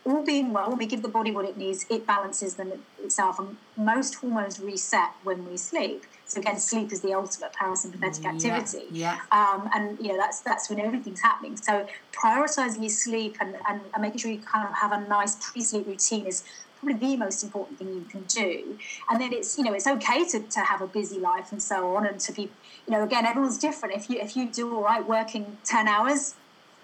all 0.06 0.22
being 0.24 0.52
well, 0.52 0.74
we 0.76 0.86
give 0.86 1.02
the 1.02 1.08
body 1.08 1.32
what 1.32 1.44
it 1.44 1.56
needs, 1.56 1.84
it 1.90 2.06
balances 2.06 2.54
them 2.54 2.72
itself. 3.02 3.38
And 3.38 3.56
most 3.76 4.14
hormones 4.16 4.60
reset 4.60 5.10
when 5.24 5.44
we 5.50 5.56
sleep. 5.56 6.04
So 6.26 6.40
again, 6.40 6.58
sleep 6.58 6.92
is 6.92 7.00
the 7.00 7.12
ultimate 7.12 7.52
parasympathetic 7.52 8.22
Yeah, 8.22 8.30
activity. 8.30 8.86
yeah. 8.90 9.18
Um, 9.32 9.68
and 9.74 9.98
you 9.98 10.08
know 10.08 10.16
that's 10.16 10.40
that's 10.40 10.70
when 10.70 10.80
everything's 10.80 11.20
happening. 11.20 11.56
So 11.56 11.86
prioritizing 12.12 12.80
your 12.80 12.90
sleep 12.90 13.36
and, 13.40 13.56
and, 13.68 13.80
and 13.92 14.02
making 14.02 14.18
sure 14.18 14.30
you 14.30 14.40
kind 14.40 14.68
of 14.68 14.74
have 14.76 14.92
a 14.92 15.00
nice 15.08 15.36
pre-sleep 15.36 15.86
routine 15.86 16.26
is 16.26 16.44
probably 16.78 16.98
the 16.98 17.16
most 17.16 17.42
important 17.42 17.78
thing 17.78 17.88
you 17.88 18.06
can 18.08 18.22
do. 18.24 18.78
And 19.10 19.20
then 19.20 19.32
it's 19.32 19.58
you 19.58 19.64
know 19.64 19.72
it's 19.72 19.86
okay 19.88 20.24
to, 20.28 20.40
to 20.40 20.60
have 20.60 20.82
a 20.82 20.86
busy 20.86 21.18
life 21.18 21.50
and 21.50 21.62
so 21.62 21.96
on, 21.96 22.06
and 22.06 22.20
to 22.20 22.32
be 22.32 22.42
you 22.86 22.92
know 22.92 23.02
again 23.02 23.26
everyone's 23.26 23.58
different. 23.58 23.96
If 23.96 24.08
you 24.08 24.20
if 24.20 24.36
you 24.36 24.48
do 24.48 24.72
all 24.74 24.82
right 24.82 25.06
working 25.06 25.58
ten 25.64 25.88
hours, 25.88 26.34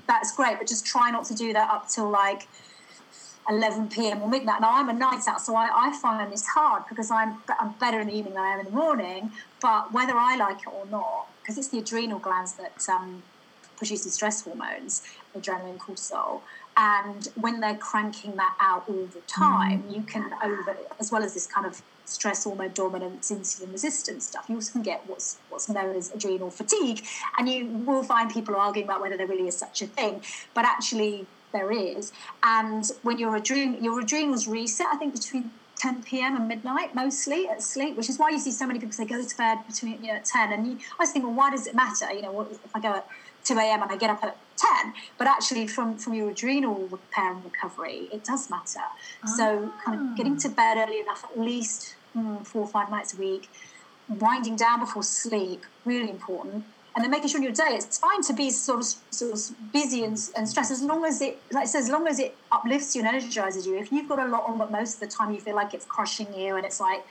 that's 0.08 0.34
great, 0.34 0.58
but 0.58 0.66
just 0.66 0.84
try 0.84 1.10
not 1.10 1.24
to 1.26 1.34
do 1.34 1.52
that 1.52 1.70
up 1.70 1.88
till 1.88 2.10
like 2.10 2.48
11 3.48 3.88
p.m. 3.88 4.22
or 4.22 4.28
midnight. 4.28 4.60
Now 4.60 4.72
I'm 4.72 4.88
a 4.88 4.92
night 4.92 5.22
owl, 5.26 5.38
so 5.38 5.56
I, 5.56 5.68
I 5.74 5.98
find 6.00 6.32
this 6.32 6.46
hard 6.46 6.84
because 6.88 7.10
I'm 7.10 7.42
I'm 7.60 7.72
better 7.72 8.00
in 8.00 8.06
the 8.06 8.14
evening 8.14 8.34
than 8.34 8.42
I 8.42 8.52
am 8.54 8.60
in 8.60 8.66
the 8.66 8.72
morning. 8.72 9.32
But 9.60 9.92
whether 9.92 10.14
I 10.16 10.36
like 10.36 10.60
it 10.62 10.68
or 10.68 10.86
not, 10.86 11.28
because 11.40 11.58
it's 11.58 11.68
the 11.68 11.78
adrenal 11.78 12.18
glands 12.18 12.54
that 12.54 12.88
um, 12.88 13.22
produces 13.76 14.14
stress 14.14 14.42
hormones, 14.42 15.02
adrenaline, 15.36 15.78
cortisol, 15.78 16.42
and 16.76 17.28
when 17.34 17.60
they're 17.60 17.76
cranking 17.76 18.36
that 18.36 18.54
out 18.60 18.84
all 18.88 19.06
the 19.06 19.20
time, 19.22 19.84
you 19.90 20.02
can 20.02 20.32
over 20.42 20.76
as 21.00 21.10
well 21.10 21.22
as 21.22 21.34
this 21.34 21.46
kind 21.46 21.66
of 21.66 21.82
stress 22.04 22.44
hormone 22.44 22.70
dominance, 22.74 23.30
insulin 23.30 23.72
resistance 23.72 24.26
stuff. 24.26 24.44
You 24.48 24.56
also 24.56 24.72
can 24.72 24.82
get 24.82 25.02
what's 25.06 25.38
what's 25.48 25.68
known 25.68 25.96
as 25.96 26.12
adrenal 26.14 26.50
fatigue, 26.50 27.04
and 27.38 27.48
you 27.48 27.66
will 27.66 28.04
find 28.04 28.32
people 28.32 28.54
arguing 28.54 28.86
about 28.86 29.00
whether 29.00 29.16
there 29.16 29.26
really 29.26 29.48
is 29.48 29.56
such 29.56 29.82
a 29.82 29.86
thing, 29.86 30.22
but 30.54 30.64
actually 30.64 31.26
there 31.52 31.70
is. 31.72 32.12
And 32.42 32.84
when 33.02 33.18
your 33.18 33.36
adrenal 33.36 33.80
your 33.80 34.00
adrenals 34.00 34.46
reset, 34.46 34.86
I 34.86 34.96
think 34.96 35.14
between 35.14 35.50
10 35.76 36.02
p.m. 36.04 36.36
and 36.36 36.46
midnight 36.46 36.94
mostly 36.94 37.48
at 37.48 37.62
sleep, 37.62 37.96
which 37.96 38.08
is 38.08 38.18
why 38.18 38.30
you 38.30 38.38
see 38.38 38.52
so 38.52 38.66
many 38.66 38.78
people 38.78 38.92
say 38.92 39.04
go 39.04 39.22
to 39.22 39.36
bed 39.36 39.58
between 39.66 40.02
you 40.02 40.08
know 40.08 40.14
at 40.14 40.24
10. 40.24 40.52
And 40.52 40.66
you, 40.66 40.78
I 40.98 41.02
was 41.02 41.10
thinking, 41.10 41.34
well, 41.34 41.46
why 41.46 41.50
does 41.50 41.66
it 41.66 41.74
matter? 41.74 42.12
You 42.12 42.22
know, 42.22 42.32
what, 42.32 42.50
if 42.52 42.74
I 42.74 42.80
go 42.80 42.90
at 42.90 43.08
2 43.44 43.58
a.m. 43.58 43.82
and 43.82 43.90
I 43.90 43.96
get 43.96 44.10
up 44.10 44.22
at 44.22 44.36
10, 44.56 44.92
but 45.18 45.26
actually 45.26 45.66
from 45.66 45.98
from 45.98 46.14
your 46.14 46.30
adrenal 46.30 46.86
repair 46.88 47.32
and 47.32 47.44
recovery, 47.44 48.08
it 48.12 48.24
does 48.24 48.48
matter. 48.48 48.86
So 49.36 49.72
kind 49.84 50.00
of 50.00 50.16
getting 50.16 50.36
to 50.38 50.48
bed 50.48 50.76
early 50.78 51.00
enough, 51.00 51.24
at 51.24 51.38
least 51.38 51.96
mm, 52.16 52.46
four 52.46 52.62
or 52.62 52.68
five 52.68 52.90
nights 52.90 53.14
a 53.14 53.16
week, 53.16 53.50
winding 54.08 54.56
down 54.56 54.80
before 54.80 55.02
sleep, 55.02 55.64
really 55.84 56.10
important. 56.10 56.64
And 56.94 57.02
then 57.02 57.10
making 57.10 57.28
sure 57.28 57.38
in 57.38 57.44
your 57.44 57.52
day, 57.52 57.70
it's 57.70 57.98
fine 57.98 58.22
to 58.22 58.34
be 58.34 58.50
sort 58.50 58.80
of 58.80 58.86
sort 59.10 59.32
of 59.32 59.72
busy 59.72 60.04
and, 60.04 60.18
and 60.36 60.46
stressed 60.46 60.70
as 60.70 60.82
long 60.82 61.04
as 61.04 61.22
it, 61.22 61.40
like 61.50 61.62
I 61.62 61.66
said, 61.66 61.80
as 61.80 61.88
long 61.88 62.06
as 62.06 62.18
it 62.18 62.36
uplifts 62.50 62.94
you 62.94 63.02
and 63.02 63.08
energizes 63.08 63.66
you. 63.66 63.78
If 63.78 63.90
you've 63.90 64.08
got 64.08 64.18
a 64.18 64.26
lot 64.26 64.44
on, 64.46 64.58
but 64.58 64.70
most 64.70 64.94
of 64.94 65.00
the 65.00 65.06
time 65.06 65.32
you 65.32 65.40
feel 65.40 65.54
like 65.54 65.72
it's 65.72 65.86
crushing 65.86 66.32
you 66.34 66.56
and 66.56 66.66
it's 66.66 66.80
like, 66.80 67.06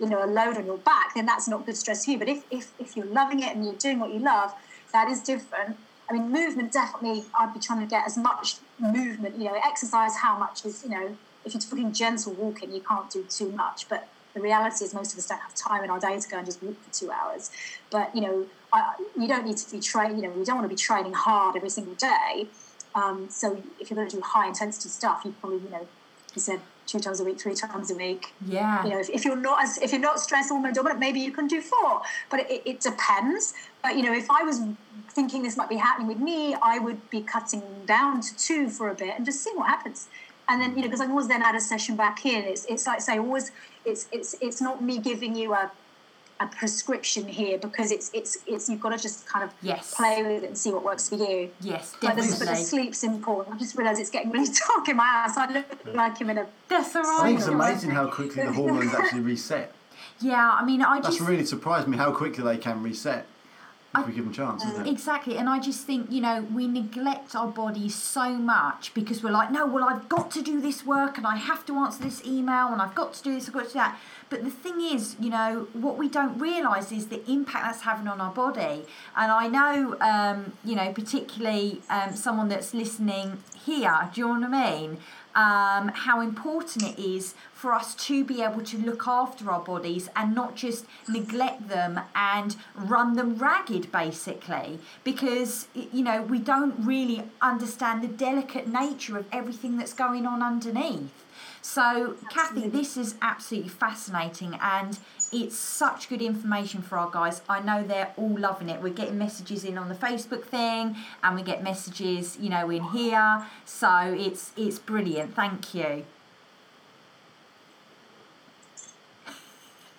you 0.00 0.08
know, 0.08 0.24
a 0.24 0.26
load 0.26 0.56
on 0.56 0.64
your 0.64 0.78
back, 0.78 1.14
then 1.14 1.26
that's 1.26 1.48
not 1.48 1.66
good 1.66 1.76
stress 1.76 2.06
for 2.06 2.12
you. 2.12 2.18
But 2.18 2.28
if 2.28 2.44
if, 2.50 2.72
if 2.78 2.96
you're 2.96 3.06
loving 3.06 3.40
it 3.40 3.54
and 3.54 3.64
you're 3.64 3.74
doing 3.74 3.98
what 3.98 4.10
you 4.12 4.20
love, 4.20 4.54
that 4.92 5.08
is 5.08 5.20
different. 5.20 5.76
I 6.08 6.14
mean, 6.14 6.30
movement 6.30 6.72
definitely. 6.72 7.24
I'd 7.38 7.52
be 7.52 7.60
trying 7.60 7.80
to 7.80 7.86
get 7.86 8.06
as 8.06 8.16
much 8.16 8.56
movement. 8.78 9.36
You 9.36 9.44
know, 9.44 9.60
exercise. 9.62 10.16
How 10.16 10.38
much 10.38 10.64
is 10.64 10.82
you 10.82 10.90
know? 10.90 11.16
If 11.44 11.54
you're 11.54 11.60
talking 11.60 11.92
gentle 11.92 12.32
walking, 12.32 12.72
you 12.72 12.80
can't 12.80 13.08
do 13.10 13.22
too 13.24 13.50
much. 13.52 13.88
But 13.88 14.08
the 14.34 14.40
reality 14.40 14.84
is, 14.84 14.92
most 14.92 15.12
of 15.12 15.18
us 15.18 15.26
don't 15.26 15.40
have 15.40 15.54
time 15.54 15.84
in 15.84 15.90
our 15.90 16.00
day 16.00 16.18
to 16.18 16.28
go 16.28 16.38
and 16.38 16.46
just 16.46 16.62
walk 16.62 16.76
for 16.82 16.92
two 16.92 17.10
hours. 17.10 17.50
But 17.90 18.14
you 18.14 18.20
know, 18.20 18.46
I, 18.76 18.94
you 19.18 19.26
don't 19.26 19.46
need 19.46 19.56
to 19.56 19.70
be 19.70 19.80
trained. 19.80 20.16
You 20.16 20.24
know, 20.24 20.30
we 20.30 20.44
don't 20.44 20.56
want 20.56 20.68
to 20.68 20.74
be 20.74 20.80
training 20.80 21.14
hard 21.14 21.56
every 21.56 21.70
single 21.70 21.94
day. 21.94 22.46
Um, 22.94 23.28
so 23.30 23.62
if 23.80 23.90
you're 23.90 23.96
going 23.96 24.08
to 24.08 24.16
do 24.16 24.22
high 24.22 24.48
intensity 24.48 24.88
stuff, 24.88 25.22
you 25.24 25.34
probably, 25.40 25.58
you 25.58 25.70
know, 25.70 25.86
you 26.34 26.40
said 26.40 26.60
two 26.86 27.00
times 27.00 27.20
a 27.20 27.24
week, 27.24 27.40
three 27.40 27.54
times 27.54 27.90
a 27.90 27.94
week. 27.94 28.32
Yeah. 28.46 28.84
You 28.84 28.90
know, 28.90 28.98
if, 28.98 29.08
if 29.10 29.24
you're 29.24 29.36
not 29.36 29.62
as 29.62 29.78
if 29.78 29.92
you're 29.92 30.00
not 30.00 30.20
stress 30.20 30.48
hormone 30.50 30.72
dominant, 30.72 31.00
maybe 31.00 31.20
you 31.20 31.32
can 31.32 31.46
do 31.46 31.60
four. 31.60 32.02
But 32.30 32.40
it, 32.50 32.62
it 32.64 32.80
depends. 32.80 33.54
But 33.82 33.96
you 33.96 34.02
know, 34.02 34.12
if 34.12 34.30
I 34.30 34.42
was 34.42 34.60
thinking 35.10 35.42
this 35.42 35.56
might 35.56 35.68
be 35.68 35.76
happening 35.76 36.08
with 36.08 36.18
me, 36.18 36.54
I 36.54 36.78
would 36.78 37.08
be 37.10 37.22
cutting 37.22 37.62
down 37.86 38.20
to 38.20 38.36
two 38.36 38.68
for 38.68 38.90
a 38.90 38.94
bit 38.94 39.14
and 39.16 39.24
just 39.24 39.42
seeing 39.42 39.56
what 39.56 39.68
happens. 39.68 40.08
And 40.48 40.60
then 40.60 40.70
you 40.70 40.82
know, 40.82 40.88
because 40.88 41.00
I 41.00 41.06
always 41.06 41.28
then 41.28 41.42
add 41.42 41.54
a 41.54 41.60
session 41.60 41.96
back 41.96 42.24
in. 42.26 42.44
It's 42.44 42.64
it's 42.66 42.86
like 42.86 43.00
say 43.00 43.18
always 43.18 43.50
it's 43.84 44.06
it's 44.12 44.36
it's 44.40 44.60
not 44.60 44.82
me 44.82 44.98
giving 44.98 45.34
you 45.34 45.54
a 45.54 45.70
a 46.40 46.46
prescription 46.46 47.26
here 47.26 47.56
because 47.58 47.90
it's 47.90 48.10
it's 48.12 48.38
it's 48.46 48.68
you've 48.68 48.80
got 48.80 48.90
to 48.90 48.98
just 48.98 49.26
kind 49.26 49.42
of 49.44 49.50
Yes. 49.62 49.94
play 49.94 50.22
with 50.22 50.42
it 50.42 50.46
and 50.48 50.58
see 50.58 50.70
what 50.70 50.84
works 50.84 51.08
for 51.08 51.14
you. 51.16 51.50
Yes, 51.60 51.94
But 52.00 52.16
the, 52.16 52.36
but 52.38 52.48
the 52.48 52.54
sleep's 52.56 53.02
important. 53.04 53.56
I 53.56 53.58
just 53.58 53.76
realised 53.76 54.00
it's 54.00 54.10
getting 54.10 54.30
really 54.30 54.50
dark 54.68 54.88
in 54.88 54.96
my 54.96 55.04
house. 55.06 55.36
I 55.36 55.50
look 55.50 55.66
like 55.94 56.20
I'm 56.20 56.30
in 56.30 56.38
a 56.38 56.46
That's 56.68 56.94
all 56.94 57.02
I 57.06 57.24
think 57.26 57.38
it's 57.38 57.48
amazing 57.48 57.90
how 57.90 58.08
quickly 58.08 58.44
the 58.44 58.52
hormones 58.52 58.94
actually 58.94 59.20
reset. 59.20 59.72
Yeah, 60.20 60.50
I 60.58 60.64
mean, 60.64 60.80
I 60.80 60.98
just. 61.00 61.18
That's 61.18 61.28
really 61.28 61.44
surprised 61.44 61.88
me 61.88 61.96
how 61.98 62.10
quickly 62.10 62.42
they 62.42 62.56
can 62.56 62.82
reset 62.82 63.26
if 64.00 64.06
we 64.06 64.12
give 64.12 64.24
them 64.24 64.32
a 64.32 64.36
chance, 64.36 64.64
isn't 64.64 64.86
it? 64.86 64.90
Exactly, 64.90 65.36
and 65.36 65.48
I 65.48 65.58
just 65.58 65.86
think 65.86 66.10
you 66.10 66.20
know 66.20 66.46
we 66.52 66.66
neglect 66.66 67.34
our 67.34 67.48
bodies 67.48 67.94
so 67.94 68.30
much 68.34 68.94
because 68.94 69.22
we're 69.22 69.30
like, 69.30 69.50
no, 69.50 69.66
well 69.66 69.84
I've 69.84 70.08
got 70.08 70.30
to 70.32 70.42
do 70.42 70.60
this 70.60 70.84
work 70.84 71.18
and 71.18 71.26
I 71.26 71.36
have 71.36 71.64
to 71.66 71.76
answer 71.76 72.02
this 72.02 72.24
email 72.24 72.68
and 72.68 72.80
I've 72.80 72.94
got 72.94 73.14
to 73.14 73.22
do 73.22 73.34
this, 73.34 73.48
I've 73.48 73.54
got 73.54 73.64
to 73.64 73.68
do 73.68 73.74
that. 73.74 73.98
But 74.28 74.42
the 74.44 74.50
thing 74.50 74.80
is, 74.80 75.16
you 75.20 75.30
know, 75.30 75.68
what 75.72 75.96
we 75.98 76.08
don't 76.08 76.38
realise 76.38 76.90
is 76.90 77.06
the 77.08 77.28
impact 77.30 77.64
that's 77.64 77.82
having 77.82 78.08
on 78.08 78.20
our 78.20 78.32
body. 78.32 78.84
And 79.16 79.30
I 79.30 79.46
know, 79.46 79.96
um, 80.00 80.52
you 80.64 80.74
know, 80.74 80.92
particularly 80.92 81.80
um, 81.88 82.16
someone 82.16 82.48
that's 82.48 82.74
listening 82.74 83.38
here. 83.64 84.10
Do 84.12 84.20
you 84.20 84.26
know 84.26 84.48
what 84.48 84.54
I 84.54 84.72
mean? 84.80 84.98
Um, 85.36 85.88
how 85.88 86.22
important 86.22 86.82
it 86.82 86.98
is 86.98 87.34
for 87.52 87.74
us 87.74 87.94
to 88.06 88.24
be 88.24 88.42
able 88.42 88.62
to 88.62 88.78
look 88.78 89.06
after 89.06 89.50
our 89.50 89.60
bodies 89.60 90.08
and 90.16 90.34
not 90.34 90.56
just 90.56 90.86
neglect 91.06 91.68
them 91.68 92.00
and 92.14 92.56
run 92.74 93.16
them 93.16 93.36
ragged 93.36 93.92
basically. 93.92 94.78
Because 95.04 95.68
you 95.74 96.02
know 96.02 96.22
we 96.22 96.38
don't 96.38 96.74
really 96.86 97.22
understand 97.42 98.02
the 98.02 98.08
delicate 98.08 98.66
nature 98.66 99.18
of 99.18 99.26
everything 99.30 99.76
that's 99.76 99.92
going 99.92 100.26
on 100.26 100.42
underneath 100.42 101.10
so 101.66 102.14
kathy 102.30 102.68
this 102.68 102.96
is 102.96 103.16
absolutely 103.20 103.68
fascinating 103.68 104.56
and 104.62 104.98
it's 105.32 105.56
such 105.56 106.08
good 106.08 106.22
information 106.22 106.80
for 106.80 106.96
our 106.96 107.10
guys. 107.10 107.42
I 107.48 107.60
know 107.60 107.82
they're 107.82 108.12
all 108.16 108.38
loving 108.38 108.68
it. 108.68 108.80
We're 108.80 108.92
getting 108.92 109.18
messages 109.18 109.64
in 109.64 109.76
on 109.76 109.88
the 109.88 109.96
facebook 109.96 110.44
thing 110.44 110.96
and 111.24 111.34
we 111.34 111.42
get 111.42 111.64
messages 111.64 112.38
you 112.40 112.50
know 112.50 112.70
in 112.70 112.84
here. 112.84 113.44
So 113.64 114.14
it's 114.16 114.52
it's 114.56 114.78
brilliant. 114.78 115.34
Thank 115.34 115.74
you. 115.74 116.04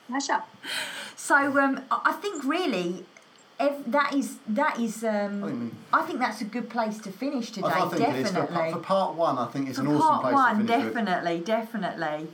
Pleasure. 0.08 0.44
So 1.18 1.36
um, 1.36 1.82
I 1.92 2.00
I 2.06 2.14
think 2.14 2.46
really, 2.46 3.04
ev- 3.60 3.84
that 3.92 4.14
is 4.14 4.38
that 4.48 4.80
is. 4.80 5.04
Um, 5.04 5.44
I 5.44 5.48
think- 5.50 5.74
I 5.94 6.02
think 6.04 6.20
that's 6.20 6.42
a 6.42 6.46
good 6.46 6.70
place 6.70 6.98
to 7.00 7.12
finish 7.12 7.52
today. 7.52 7.68
I, 7.68 7.86
I 7.86 7.90
think 7.90 8.02
it 8.10 8.16
is. 8.16 8.28
For, 8.30 8.34
definitely. 8.42 8.72
for 8.74 8.80
part 8.80 9.16
one, 9.16 9.38
I 9.38 9.46
think 9.48 9.70
it's 9.70 9.78
For 9.78 9.86
an 9.86 9.96
awesome 9.96 10.20
place 10.22 10.34
one, 10.34 10.60
to 10.60 10.66
finish 10.66 10.86
with. 10.86 10.94
definitely, 10.96 11.40
definitely. 11.40 12.28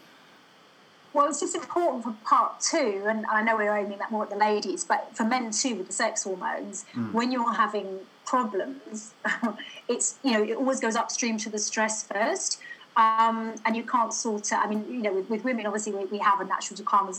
Well, 1.14 1.30
it's 1.30 1.40
just 1.40 1.54
important 1.56 2.04
for 2.04 2.16
part 2.26 2.60
two, 2.60 3.06
and 3.08 3.24
I 3.28 3.44
know 3.44 3.56
we're 3.56 3.76
aiming 3.78 4.00
that 4.00 4.10
more 4.10 4.24
at 4.24 4.32
the 4.32 4.36
ladies, 4.36 4.84
but 4.84 5.16
for 5.16 5.24
men 5.24 5.52
too, 5.52 5.76
with 5.76 5.86
the 5.88 5.94
sex 5.94 6.24
hormones, 6.24 6.86
when 7.12 7.32
you're 7.32 7.54
having 7.54 8.00
problems, 8.26 9.14
it's 9.88 10.18
you 10.24 10.32
know 10.32 10.42
it 10.44 10.58
always 10.58 10.80
goes 10.80 10.96
upstream 10.96 11.38
to 11.38 11.50
the 11.52 11.60
stress 11.60 12.04
first, 12.04 12.60
um, 12.98 13.54
and 13.66 13.76
you 13.76 13.84
can't 13.84 14.12
sort 14.12 14.52
it. 14.52 14.56
I 14.58 14.68
mean, 14.68 14.86
you 14.90 15.04
know, 15.04 15.14
with, 15.14 15.30
with 15.30 15.44
women, 15.44 15.68
obviously 15.68 15.92
we, 15.94 16.06
we 16.06 16.18
have 16.18 16.40
a 16.42 16.46
natural 16.46 16.78
decline. 16.78 17.14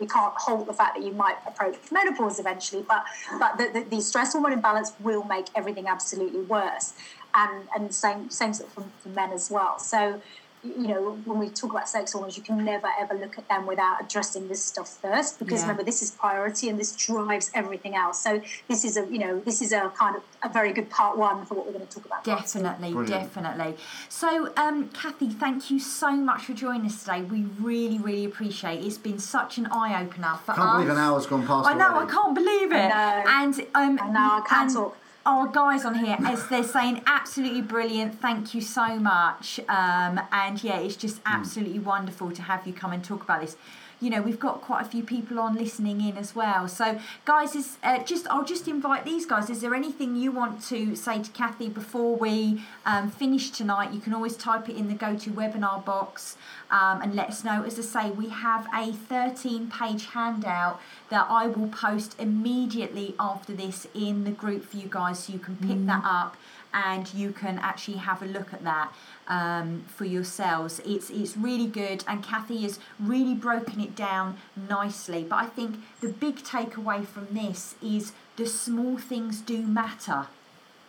We 0.00 0.06
can't 0.06 0.34
halt 0.36 0.66
the 0.66 0.72
fact 0.72 0.96
that 0.96 1.04
you 1.04 1.12
might 1.12 1.36
approach 1.46 1.76
menopause 1.92 2.38
eventually, 2.38 2.82
but 2.82 3.04
but 3.38 3.58
the, 3.58 3.70
the, 3.72 3.96
the 3.96 4.00
stress 4.00 4.32
hormone 4.32 4.52
imbalance 4.52 4.92
will 5.00 5.24
make 5.24 5.46
everything 5.54 5.86
absolutely 5.88 6.40
worse, 6.42 6.94
and 7.34 7.68
and 7.74 7.94
same 7.94 8.30
same 8.30 8.54
sort 8.54 8.68
of 8.68 8.74
for, 8.74 8.84
for 9.02 9.08
men 9.10 9.30
as 9.32 9.50
well. 9.50 9.78
So 9.78 10.20
you 10.62 10.88
know, 10.88 11.12
when 11.24 11.38
we 11.38 11.48
talk 11.48 11.70
about 11.70 11.88
sex 11.88 12.12
hormones, 12.12 12.36
you 12.36 12.42
can 12.42 12.62
never 12.64 12.88
ever 12.98 13.14
look 13.14 13.38
at 13.38 13.48
them 13.48 13.66
without 13.66 14.02
addressing 14.02 14.46
this 14.48 14.62
stuff 14.62 14.98
first, 15.00 15.38
because 15.38 15.60
Yeah. 15.60 15.62
remember, 15.68 15.82
this 15.84 16.02
is 16.02 16.10
priority 16.10 16.68
and 16.68 16.78
this 16.78 16.92
drives 16.94 17.50
everything 17.54 17.94
else. 17.96 18.20
So 18.22 18.42
this 18.68 18.84
is 18.84 18.96
a, 18.98 19.06
you 19.06 19.18
know, 19.18 19.40
this 19.40 19.62
is 19.62 19.72
a 19.72 19.90
kind 19.96 20.16
of 20.16 20.22
a 20.42 20.48
very 20.50 20.72
good 20.72 20.90
part 20.90 21.16
one 21.16 21.46
for 21.46 21.54
what 21.54 21.66
we're 21.66 21.72
going 21.72 21.86
to 21.86 21.94
talk 21.94 22.04
about. 22.04 22.24
Definitely, 22.24 22.92
definitely. 23.06 23.76
So, 24.10 24.52
um, 24.56 24.88
Kathy, 24.90 25.30
thank 25.30 25.70
you 25.70 25.80
so 25.80 26.10
much 26.12 26.42
for 26.42 26.52
joining 26.52 26.86
us 26.86 27.00
today. 27.04 27.22
We 27.22 27.44
really, 27.58 27.98
really 27.98 28.26
appreciate 28.26 28.80
it. 28.80 28.86
It's 28.86 28.98
been 28.98 29.18
such 29.18 29.56
an 29.56 29.66
eye 29.66 30.02
opener 30.02 30.38
for 30.44 30.52
Can't 30.52 30.68
us. 30.68 30.74
believe 30.74 30.90
an 30.90 30.98
hour's 30.98 31.26
gone 31.26 31.46
past 31.46 31.68
I 31.68 31.74
know, 31.74 31.86
already. 31.88 32.10
I 32.10 32.14
can't 32.14 32.34
believe 32.34 32.72
it. 32.72 32.76
I 32.76 32.88
know. 32.88 33.30
And 33.30 33.60
um, 33.74 33.98
I 34.02 34.10
know, 34.10 34.20
I 34.20 34.42
can't 34.46 34.68
and 34.68 34.76
talk. 34.76 34.96
Our 35.26 35.48
guys 35.48 35.84
on 35.84 35.96
here, 35.96 36.16
as 36.24 36.48
they're 36.48 36.64
saying, 36.64 37.02
absolutely 37.06 37.60
brilliant. 37.60 38.18
Thank 38.20 38.54
you 38.54 38.62
so 38.62 38.98
much. 38.98 39.60
Um, 39.68 40.18
and 40.32 40.62
yeah, 40.64 40.78
it's 40.78 40.96
just 40.96 41.20
absolutely 41.26 41.78
wonderful 41.78 42.30
to 42.32 42.40
have 42.40 42.66
you 42.66 42.72
come 42.72 42.92
and 42.92 43.04
talk 43.04 43.22
about 43.22 43.42
this. 43.42 43.56
You 44.00 44.08
know, 44.08 44.22
we've 44.22 44.40
got 44.40 44.62
quite 44.62 44.86
a 44.86 44.88
few 44.88 45.02
people 45.02 45.38
on 45.38 45.54
listening 45.54 46.00
in 46.00 46.16
as 46.16 46.34
well. 46.34 46.68
So, 46.68 46.98
guys, 47.26 47.54
is 47.54 47.76
uh, 47.82 48.02
just 48.02 48.26
I'll 48.28 48.44
just 48.44 48.66
invite 48.66 49.04
these 49.04 49.26
guys. 49.26 49.50
Is 49.50 49.60
there 49.60 49.74
anything 49.74 50.16
you 50.16 50.32
want 50.32 50.62
to 50.68 50.96
say 50.96 51.22
to 51.22 51.30
Kathy 51.30 51.68
before 51.68 52.16
we 52.16 52.62
um, 52.86 53.10
finish 53.10 53.50
tonight? 53.50 53.92
You 53.92 54.00
can 54.00 54.14
always 54.14 54.36
type 54.36 54.68
it 54.70 54.76
in 54.76 54.88
the 54.88 54.94
go 54.94 55.16
to 55.16 55.30
webinar 55.30 55.84
box 55.84 56.38
um, 56.70 57.02
and 57.02 57.14
let 57.14 57.28
us 57.28 57.44
know. 57.44 57.62
As 57.62 57.78
I 57.78 57.82
say, 57.82 58.10
we 58.10 58.30
have 58.30 58.66
a 58.74 58.92
13 58.92 59.70
page 59.70 60.06
handout 60.06 60.80
that 61.10 61.26
I 61.28 61.46
will 61.48 61.68
post 61.68 62.16
immediately 62.18 63.14
after 63.20 63.52
this 63.52 63.86
in 63.94 64.24
the 64.24 64.30
group 64.30 64.64
for 64.64 64.78
you 64.78 64.88
guys 64.88 65.24
so 65.24 65.32
you 65.32 65.38
can 65.38 65.56
pick 65.56 65.84
that 65.86 66.02
up 66.04 66.36
and 66.72 67.12
you 67.12 67.32
can 67.32 67.58
actually 67.58 67.96
have 67.96 68.22
a 68.22 68.26
look 68.26 68.52
at 68.52 68.62
that 68.64 68.92
um, 69.30 69.84
for 69.86 70.04
yourselves. 70.04 70.80
It's 70.84 71.08
it's 71.08 71.36
really 71.36 71.66
good, 71.66 72.04
and 72.06 72.22
Kathy 72.22 72.62
has 72.62 72.78
really 72.98 73.34
broken 73.34 73.80
it 73.80 73.96
down 73.96 74.36
nicely. 74.68 75.22
But 75.22 75.36
I 75.36 75.46
think 75.46 75.76
the 76.00 76.08
big 76.08 76.36
takeaway 76.38 77.06
from 77.06 77.28
this 77.30 77.76
is 77.82 78.12
the 78.36 78.46
small 78.46 78.98
things 78.98 79.40
do 79.40 79.62
matter. 79.62 80.26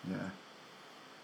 Yeah. 0.10 0.32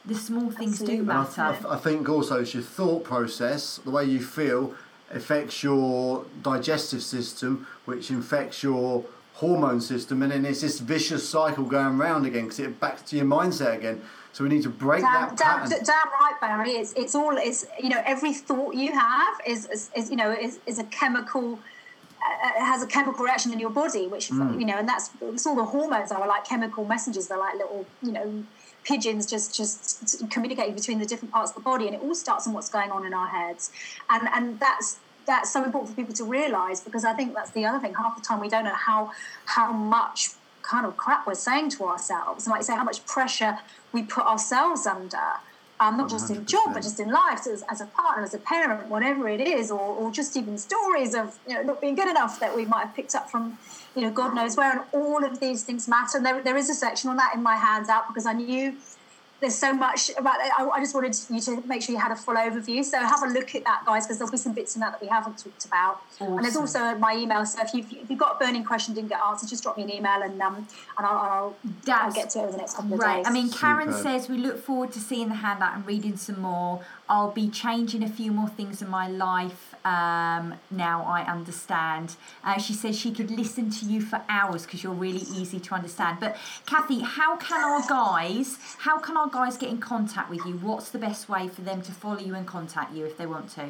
The 0.06 0.16
small 0.16 0.52
things 0.52 0.80
do 0.80 0.84
Absolutely. 0.84 1.00
And 1.00 1.12
I, 1.12 1.24
matter. 1.24 1.42
I, 1.42 1.52
th- 1.54 1.66
I 1.66 1.78
think 1.78 2.08
also 2.08 2.42
it's 2.42 2.54
your 2.54 2.64
thought 2.64 3.04
process, 3.04 3.78
the 3.84 3.92
way 3.92 4.06
you 4.06 4.22
feel, 4.22 4.74
affects 5.12 5.64
your 5.64 6.26
digestive 6.42 7.02
system, 7.02 7.68
which 7.86 8.10
infects 8.10 8.64
your 8.64 9.04
hormone 9.38 9.80
system, 9.80 10.24
and 10.24 10.32
then 10.32 10.46
it's 10.46 10.62
this 10.62 10.80
vicious 10.80 11.28
cycle 11.30 11.64
going 11.64 11.98
round 12.00 12.26
again 12.26 12.44
because 12.46 12.60
it 12.60 12.80
backs 12.80 13.04
to 13.04 13.16
your 13.18 13.26
mindset 13.26 13.76
again. 13.76 14.02
So 14.34 14.44
we 14.44 14.50
need 14.50 14.64
to 14.64 14.70
break 14.70 15.02
Damn, 15.02 15.14
that 15.14 15.38
damn, 15.38 15.60
pattern. 15.60 15.84
damn 15.84 16.10
right, 16.20 16.36
Barry. 16.42 16.72
It's 16.72 16.94
it's 16.94 17.14
all 17.16 17.36
it's 17.38 17.66
you 17.82 17.90
know 17.90 18.02
every 18.06 18.34
thought 18.34 18.74
you 18.74 18.92
have 18.94 19.36
is 19.46 19.68
is, 19.68 19.90
is 19.96 20.10
you 20.10 20.16
know 20.16 20.32
is, 20.32 20.60
is 20.66 20.80
a 20.80 20.84
chemical 20.86 21.60
uh, 22.28 22.66
has 22.66 22.82
a 22.82 22.88
chemical 22.88 23.24
reaction 23.24 23.54
in 23.54 23.60
your 23.60 23.70
body, 23.70 24.08
which 24.08 24.30
Mm. 24.30 24.60
you 24.60 24.66
know, 24.66 24.78
and 24.78 24.88
that's, 24.90 25.10
that's 25.22 25.46
all 25.46 25.56
the 25.56 25.66
hormones 25.66 26.12
are 26.12 26.28
like 26.28 26.44
chemical 26.46 26.84
messengers. 26.86 27.28
They're 27.28 27.38
like 27.38 27.56
little 27.56 27.86
you 28.02 28.12
know 28.12 28.44
pigeons 28.84 29.26
just 29.28 29.56
just 29.56 30.30
communicating 30.32 30.74
between 30.74 30.98
the 30.98 31.06
different 31.06 31.32
parts 31.32 31.52
of 31.52 31.56
the 31.56 31.62
body, 31.62 31.86
and 31.88 31.94
it 31.96 32.02
all 32.02 32.16
starts 32.16 32.48
on 32.48 32.54
what's 32.54 32.70
going 32.70 32.92
on 32.92 33.06
in 33.06 33.14
our 33.14 33.28
heads, 33.28 33.70
and 34.10 34.28
and 34.34 34.60
that's 34.60 34.98
that's 35.28 35.52
so 35.52 35.64
important 35.64 35.92
for 35.92 35.96
people 35.96 36.16
to 36.16 36.24
realize 36.24 36.80
because 36.80 37.06
I 37.06 37.14
think 37.14 37.36
that's 37.36 37.52
the 37.52 37.66
other 37.66 37.80
thing. 37.80 37.94
Half 37.94 38.16
the 38.16 38.24
time 38.24 38.40
we 38.40 38.50
don't 38.50 38.64
know 38.64 38.74
how 38.74 39.12
how 39.46 39.72
much 39.72 40.30
kind 40.64 40.86
of 40.86 40.98
crap 40.98 41.28
we're 41.28 41.36
saying 41.36 41.70
to 41.72 41.84
ourselves, 41.84 42.46
and 42.46 42.52
like 42.52 42.62
you 42.62 42.66
say, 42.66 42.76
how 42.76 42.84
much 42.84 43.06
pressure 43.06 43.60
we 43.94 44.02
put 44.02 44.26
ourselves 44.26 44.88
under. 44.88 45.30
Um, 45.80 45.96
not 45.96 46.10
just 46.10 46.32
in 46.32 46.44
job, 46.48 46.74
but 46.74 46.82
just 46.82 47.00
in 47.00 47.12
life, 47.12 47.42
so 47.42 47.54
as, 47.54 47.64
as 47.70 47.82
a 47.82 47.86
partner, 47.86 48.24
as 48.24 48.34
a 48.34 48.40
parent, 48.40 48.88
whatever 48.88 49.30
it 49.30 49.40
is, 49.40 49.70
or, 49.70 49.78
or 49.80 50.10
just 50.10 50.36
even 50.36 50.58
stories 50.58 51.14
of 51.14 51.38
you 51.48 51.54
know 51.54 51.62
not 51.62 51.82
being 51.82 51.94
good 51.94 52.10
enough 52.10 52.40
that 52.40 52.56
we 52.56 52.66
might 52.66 52.86
have 52.86 52.96
picked 52.96 53.14
up 53.14 53.30
from 53.30 53.60
you 53.96 54.02
know 54.02 54.10
God 54.10 54.34
knows 54.34 54.58
where, 54.58 54.72
and 54.72 54.82
all 54.92 55.24
of 55.24 55.40
these 55.40 55.64
things 55.64 55.88
matter. 55.88 56.18
And 56.18 56.26
there, 56.26 56.42
there 56.42 56.58
is 56.58 56.72
a 56.72 56.74
section 56.74 57.12
on 57.12 57.18
that 57.18 57.36
in 57.36 57.44
my 57.44 57.58
hands 57.58 57.90
out 57.90 58.08
because 58.08 58.26
I 58.26 58.34
knew 58.34 58.76
there's 59.40 59.56
so 59.56 59.72
much 59.74 60.10
about 60.18 60.40
it. 60.44 60.52
I, 60.58 60.68
I 60.68 60.80
just 60.80 60.96
wanted 60.96 61.16
you 61.30 61.40
to 61.42 61.62
make 61.68 61.82
sure 61.84 61.94
you 61.94 62.02
had 62.02 62.12
a 62.12 62.16
full 62.16 62.36
overview. 62.36 62.84
So 62.84 62.98
have 62.98 63.22
a 63.24 63.28
look 63.28 63.54
at 63.56 63.64
that, 63.66 63.84
guys, 63.86 64.06
because 64.06 64.18
there'll 64.18 64.32
be 64.32 64.38
some 64.38 64.54
bits 64.54 64.76
in 64.76 64.80
that 64.82 64.94
that 64.94 65.02
we 65.02 65.08
haven't 65.08 65.38
talked 65.38 65.66
about. 65.66 66.02
And 66.20 66.44
there's 66.44 66.56
also 66.56 66.96
my 66.96 67.16
email. 67.16 67.46
So 67.46 67.62
if 67.62 67.74
you've, 67.74 67.92
if 67.92 68.10
you've 68.10 68.18
got 68.20 68.36
a 68.36 68.40
burning 68.40 68.64
question 68.64 68.96
didn't 68.96 69.10
get 69.10 69.20
answered, 69.20 69.50
just 69.50 69.62
drop 69.64 69.78
me 69.78 69.84
an 69.84 69.92
email 69.92 70.22
and 70.24 70.42
um 70.42 70.56
and 70.98 71.06
I'll, 71.06 71.18
I'll, 71.18 71.56
I'll 71.90 72.12
get 72.12 72.30
to 72.32 72.40
it 72.40 72.42
over 72.44 72.52
the 72.52 72.58
next 72.58 72.76
couple 72.76 72.94
of 72.94 73.00
Right. 73.00 73.18
days. 73.18 73.26
I 73.28 73.32
mean, 73.32 73.52
Karen 73.52 73.92
Superb. 73.92 74.04
says 74.22 74.30
we 74.30 74.38
look 74.38 74.64
forward 74.64 74.92
to 74.94 75.00
seeing 75.00 75.30
the 75.30 75.36
handout 75.36 75.76
and 75.76 75.86
reading 75.86 76.18
some 76.18 76.40
more. 76.42 76.84
I'll 77.08 77.32
be 77.32 77.50
changing 77.50 78.04
a 78.04 78.10
few 78.10 78.32
more 78.32 78.50
things 78.50 78.82
in 78.82 78.90
my 78.90 79.08
life. 79.08 79.67
Um, 79.86 80.56
now 80.72 81.04
I 81.04 81.24
understand. 81.28 82.16
Uh, 82.44 82.58
she 82.60 82.74
says 82.74 82.98
she 82.98 83.12
could 83.12 83.32
listen 83.32 83.70
to 83.70 83.86
you 83.86 84.02
for 84.02 84.22
hours 84.30 84.66
because 84.66 84.84
you're 84.84 84.94
really 84.94 85.26
easy 85.36 85.60
to 85.60 85.76
understand. 85.76 86.20
But 86.20 86.38
Kathy, 86.66 87.00
how 87.02 87.38
can 87.38 87.64
our 87.64 87.88
guys? 87.88 88.58
How 88.80 89.00
can 89.00 89.18
our 89.18 89.30
guys 89.30 89.58
get 89.58 89.70
in 89.70 89.80
contact 89.80 90.30
with 90.30 90.46
you? 90.46 90.54
What's 90.58 90.90
the 90.90 91.00
best 91.00 91.30
way 91.30 91.48
for 91.48 91.62
them 91.62 91.82
to 91.84 91.92
follow 91.92 92.20
you 92.20 92.36
and 92.36 92.46
contact 92.46 92.94
you 92.94 93.06
if 93.06 93.18
they 93.18 93.26
want 93.26 93.50
to? 93.52 93.70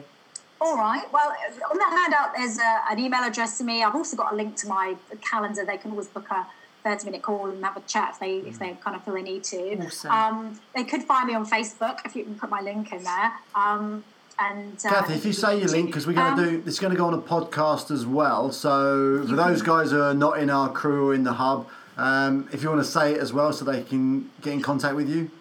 All 0.59 0.75
right. 0.75 1.05
Well, 1.13 1.35
on 1.69 1.77
the 1.77 1.83
handout, 1.83 2.33
there's 2.35 2.57
a, 2.57 2.81
an 2.89 2.99
email 2.99 3.23
address 3.23 3.57
to 3.59 3.63
me. 3.63 3.83
I've 3.83 3.95
also 3.95 4.17
got 4.17 4.33
a 4.33 4.35
link 4.35 4.55
to 4.57 4.67
my 4.67 4.95
calendar. 5.21 5.63
They 5.63 5.77
can 5.77 5.91
always 5.91 6.07
book 6.07 6.29
a 6.31 6.47
30 6.83 7.05
minute 7.05 7.21
call 7.21 7.47
and 7.47 7.63
have 7.63 7.77
a 7.77 7.81
chat 7.81 8.11
if 8.13 8.19
they 8.19 8.37
if 8.37 8.59
they 8.59 8.77
kind 8.81 8.95
of 8.95 9.03
feel 9.03 9.13
they 9.13 9.21
need 9.21 9.43
to. 9.43 9.85
Awesome. 9.85 10.11
Um, 10.11 10.59
they 10.73 10.83
could 10.83 11.03
find 11.03 11.27
me 11.27 11.35
on 11.35 11.45
Facebook 11.45 11.99
if 12.05 12.15
you 12.15 12.23
can 12.23 12.35
put 12.35 12.49
my 12.49 12.61
link 12.61 12.91
in 12.91 13.03
there. 13.03 13.33
Um, 13.53 14.03
and 14.39 14.77
uh, 14.85 14.89
Kathy, 14.89 15.13
if 15.15 15.25
you 15.25 15.33
say 15.33 15.59
your 15.59 15.67
link, 15.69 15.87
because 15.87 16.05
we're 16.07 16.13
going 16.13 16.35
to 16.35 16.43
Um, 16.43 16.49
do 16.61 16.63
it's 16.67 16.79
going 16.79 16.91
to 16.91 16.97
go 16.97 17.07
on 17.07 17.13
a 17.13 17.17
podcast 17.21 17.89
as 17.91 18.05
well. 18.05 18.51
So 18.51 19.25
for 19.27 19.35
those 19.35 19.61
guys 19.61 19.91
who 19.91 20.01
are 20.01 20.13
not 20.13 20.39
in 20.39 20.49
our 20.49 20.69
crew 20.71 21.09
or 21.09 21.13
in 21.13 21.23
the 21.23 21.33
hub, 21.33 21.67
um, 21.97 22.47
if 22.51 22.61
you 22.61 22.69
want 22.69 22.81
to 22.83 22.89
say 22.89 23.13
it 23.13 23.19
as 23.19 23.33
well, 23.33 23.51
so 23.51 23.65
they 23.65 23.81
can 23.83 24.29
get 24.41 24.53
in 24.53 24.61
contact 24.61 24.95
with 24.95 25.09
you. 25.09 25.31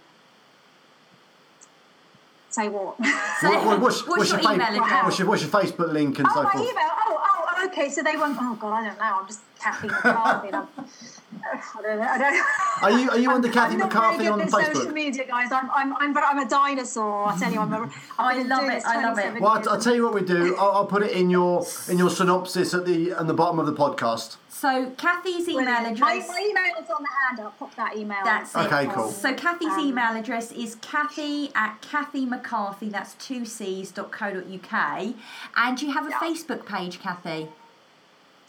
say 2.50 2.68
what? 2.70 2.96
So, 3.40 3.50
What- 3.50 3.66
what- 3.66 3.80
what's, 3.80 4.06
what's, 4.06 4.30
your 4.30 4.40
fa- 4.40 4.52
email 4.54 4.66
address? 4.82 5.04
What's 5.04 5.18
your, 5.18 5.28
what's 5.28 5.42
your 5.42 5.50
Facebook 5.50 5.92
link 5.92 6.18
and 6.18 6.26
oh, 6.30 6.34
so 6.34 6.42
my 6.42 6.52
forth? 6.52 6.64
email. 6.64 6.90
Oh, 7.06 7.22
oh, 7.58 7.66
okay. 7.66 7.90
So 7.90 8.02
they 8.02 8.16
won't. 8.16 8.38
Oh 8.40 8.56
God, 8.58 8.72
I 8.72 8.84
don't 8.88 8.98
know. 8.98 9.18
I'm 9.20 9.26
just 9.26 9.40
Kathy 9.60 9.88
McCarthy. 9.88 10.50
and 11.32 11.42
I'm, 11.52 11.82
don't 11.82 11.98
know. 11.98 12.04
I 12.06 12.18
don't. 12.18 12.82
Are 12.82 12.98
you 13.00 13.10
are 13.10 13.18
you 13.18 13.30
under 13.30 13.48
I'm- 13.48 13.54
Kathy 13.54 13.74
I'm 13.74 13.80
McCarthy 13.80 14.16
very 14.18 14.28
on 14.28 14.38
good 14.38 14.54
at 14.54 14.74
social 14.76 14.92
media, 14.92 15.26
guys. 15.26 15.50
I'm, 15.52 15.70
I'm, 15.74 15.96
I'm, 15.96 16.16
I'm 16.16 16.38
a 16.38 16.48
dinosaur. 16.48 17.28
I 17.28 17.36
tell 17.38 17.52
you, 17.52 17.60
I'm 17.60 17.72
a. 17.72 17.90
I 18.18 18.28
I've 18.28 18.36
been 18.36 18.48
love 18.48 18.64
it, 18.68 18.82
I 18.84 19.02
love 19.02 19.18
it. 19.18 19.40
Well. 19.40 19.50
I'll, 19.52 19.68
I'll 19.70 19.80
tell 19.80 19.94
you 19.94 20.04
what 20.04 20.14
we 20.14 20.22
do. 20.22 20.56
I'll, 20.56 20.70
I'll 20.72 20.86
put 20.86 21.02
it 21.02 21.12
in 21.12 21.30
your 21.30 21.66
in 21.88 21.98
your 21.98 22.10
synopsis 22.10 22.74
at 22.74 22.84
the 22.86 23.12
on 23.14 23.26
the 23.26 23.34
bottom 23.34 23.58
of 23.58 23.66
the 23.66 23.72
podcast. 23.74 24.36
So 24.48 24.90
Kathy's 24.96 25.48
email 25.50 25.64
Brilliant. 25.64 25.86
Address. 25.98 26.28
my 26.28 26.38
email 26.48 26.82
is 26.82 26.88
on 26.90 27.02
the 27.02 27.08
handout. 27.28 27.44
I'll 27.46 27.50
pop 27.68 27.74
that 27.76 27.94
email. 27.96 28.18
That's 28.24 28.54
it. 28.54 28.58
Okay, 28.60 28.86
cool. 28.86 29.10
So 29.10 29.34
Kathy's 29.34 29.68
Um, 29.72 29.80
email 29.80 30.16
address 30.16 30.50
is 30.52 30.76
Kathy 30.76 31.50
at 31.54 31.82
Kathy 31.82 32.24
McCarthy, 32.24 32.88
that's 32.88 33.12
two 33.14 33.44
C's 33.44 33.90
dot 33.90 34.10
co 34.12 34.32
dot 34.32 34.44
UK. 34.50 35.14
And 35.56 35.82
you 35.82 35.92
have 35.92 36.06
a 36.06 36.10
Yeah. 36.10 36.20
Facebook 36.20 36.64
page, 36.64 37.00
Kathy. 37.00 37.48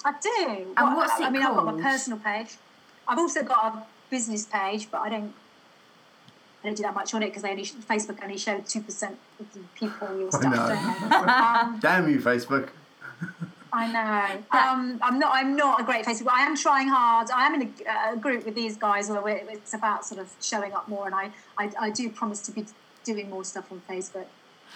I 0.06 0.14
do. 0.22 0.74
And 0.78 0.88
Well, 0.88 0.96
what's 0.96 1.20
I, 1.20 1.26
I 1.26 1.28
it 1.28 1.32
mean, 1.32 1.42
I've 1.44 1.56
got 1.56 1.66
my 1.76 1.82
personal 1.82 2.20
page. 2.20 2.56
I've 3.08 3.18
also 3.20 3.44
got 3.44 3.66
a 3.66 3.84
business 4.10 4.46
page, 4.46 4.90
but 4.92 5.02
I 5.02 5.10
don't. 5.10 5.34
I 6.64 6.68
don't 6.68 6.76
do 6.76 6.84
that 6.84 6.96
much 6.96 7.14
on 7.14 7.22
it 7.22 7.28
because 7.28 7.44
only 7.44 7.64
Facebook 7.64 8.22
only 8.24 8.38
showed 8.38 8.68
two 8.68 8.82
percent 8.82 9.18
of 9.40 9.54
the 9.54 9.60
people 9.76 10.20
your 10.20 10.32
stuff. 10.32 10.54
know. 10.54 11.08
Um, 11.28 11.80
Damn 11.80 12.10
you, 12.10 12.20
Facebook. 12.20 12.70
I 13.72 13.92
know. 13.92 14.44
Um, 14.58 15.00
I'm 15.02 15.20
not. 15.20 15.32
I'm 15.34 15.56
not 15.56 15.82
a 15.82 15.84
great 15.84 16.06
Facebook. 16.06 16.30
I 16.32 16.42
am 16.42 16.58
trying 16.58 16.88
hard. 16.90 17.30
I 17.32 17.46
am 17.46 17.62
in 17.62 17.74
a, 17.88 18.14
a 18.14 18.18
group 18.18 18.46
with 18.46 18.56
these 18.56 18.76
guys 18.76 19.10
where 19.10 19.22
we're, 19.22 19.38
it's 19.50 19.74
about 19.74 20.06
sort 20.06 20.20
of 20.20 20.34
showing 20.42 20.74
up 20.74 20.88
more, 20.88 21.06
and 21.06 21.16
I, 21.16 21.32
I, 21.58 21.72
I 21.80 21.90
do 21.90 22.10
promise 22.10 22.42
to 22.42 22.52
be 22.52 22.66
doing 23.04 23.30
more 23.30 23.44
stuff 23.44 23.72
on 23.72 23.82
Facebook. 23.90 24.26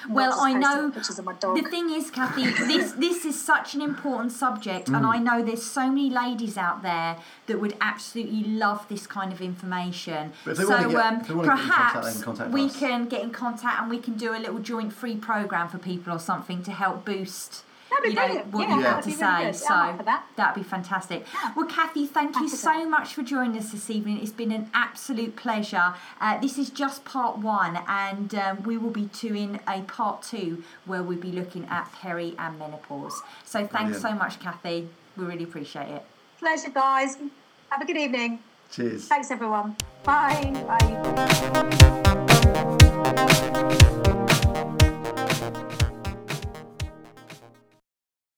Well, 0.10 0.40
I 0.40 0.54
know 0.54 0.90
pictures 0.92 1.20
of 1.20 1.26
my 1.26 1.34
dog. 1.34 1.56
the 1.62 1.70
thing 1.70 1.90
is, 1.92 2.10
Kathy, 2.12 2.46
this 2.72 2.94
this 2.94 3.26
is 3.26 3.40
such 3.42 3.76
an 3.76 3.82
important 3.82 4.32
subject, 4.32 4.88
and 4.90 5.06
Mm. 5.06 5.16
I 5.16 5.18
know 5.20 5.44
there's 5.44 5.64
so 5.64 5.88
many 5.90 6.10
ladies 6.10 6.58
out 6.58 6.82
there 6.84 7.18
that 7.48 7.60
would 7.62 7.76
absolutely 7.82 8.44
love 8.44 8.88
this 8.90 9.06
kind 9.08 9.32
of 9.32 9.42
information. 9.42 10.34
But 10.46 10.52
if 10.52 10.58
they 10.58 10.64
so 10.66 10.90
get- 10.90 10.96
um, 11.06 11.22
if 11.22 11.28
they 11.28 11.34
wanna 11.34 11.48
get 11.50 11.60
in 11.60 11.68
contact, 11.68 11.94
they 11.94 12.00
perhaps 12.02 12.24
contact 12.24 12.52
we 12.52 12.66
us. 12.66 12.78
can 12.80 13.08
get 13.08 13.22
in 13.22 13.32
contact 13.32 13.82
and 13.82 13.90
we 13.90 14.00
can 14.00 14.16
do 14.16 14.34
a 14.34 14.40
little 14.40 14.60
joint 14.60 14.92
free 14.94 15.16
program 15.16 15.68
for 15.70 15.78
people 15.78 16.14
or 16.14 16.20
something 16.20 16.64
to 16.64 16.72
help 16.72 17.06
boost. 17.06 17.64
That'd 17.92 18.04
be 18.04 18.10
you 18.10 18.16
know 18.16 18.36
what 18.52 18.62
Yeah, 18.70 18.76
you 18.78 18.82
that 18.84 18.88
have 18.88 18.96
would 19.06 19.12
to 19.14 19.18
be 19.20 19.24
really 19.24 19.54
say. 19.54 19.66
So 19.68 19.74
I'm 19.74 19.90
up 19.90 19.98
for 19.98 20.04
that. 20.04 20.24
that'd 20.38 20.64
be 20.64 20.68
fantastic. 20.68 21.26
Well, 21.56 21.66
Kathy, 21.68 22.08
thank 22.08 22.30
you 22.36 22.44
Happy 22.44 22.50
to. 22.52 22.56
so 22.58 22.88
much 22.90 23.14
for 23.14 23.22
joining 23.22 23.58
us 23.58 23.72
this 23.72 23.90
evening. 23.90 24.20
It's 24.22 24.32
been 24.32 24.52
an 24.54 24.70
absolute 24.74 25.36
pleasure. 25.36 25.94
Uh, 26.22 26.40
this 26.40 26.58
is 26.58 26.70
just 26.70 27.04
part 27.06 27.38
one, 27.40 27.80
and 27.88 28.34
um, 28.34 28.64
we 28.64 28.78
will 28.78 28.90
be 28.92 29.10
doing 29.20 29.60
a 29.68 29.82
part 29.82 30.24
two 30.24 30.64
where 30.86 31.04
we'll 31.04 31.20
be 31.20 31.32
looking 31.34 31.66
at 31.66 31.92
peri 31.92 32.34
and 32.40 32.58
menopause. 32.58 33.22
So 33.44 33.60
thanks 33.68 34.00
Brilliant. 34.00 34.02
so 34.02 34.14
much, 34.14 34.40
Kathy. 34.40 34.88
We 35.18 35.26
really 35.26 35.44
appreciate 35.44 35.90
it. 35.90 36.04
Pleasure, 36.40 36.70
guys. 36.70 37.18
Have 37.70 37.82
a 37.82 37.86
good 37.86 37.98
evening. 37.98 38.40
Cheers. 38.72 39.08
Thanks, 39.10 39.30
everyone. 39.32 39.76
Bye. 40.04 40.54
Bye. 40.66 40.78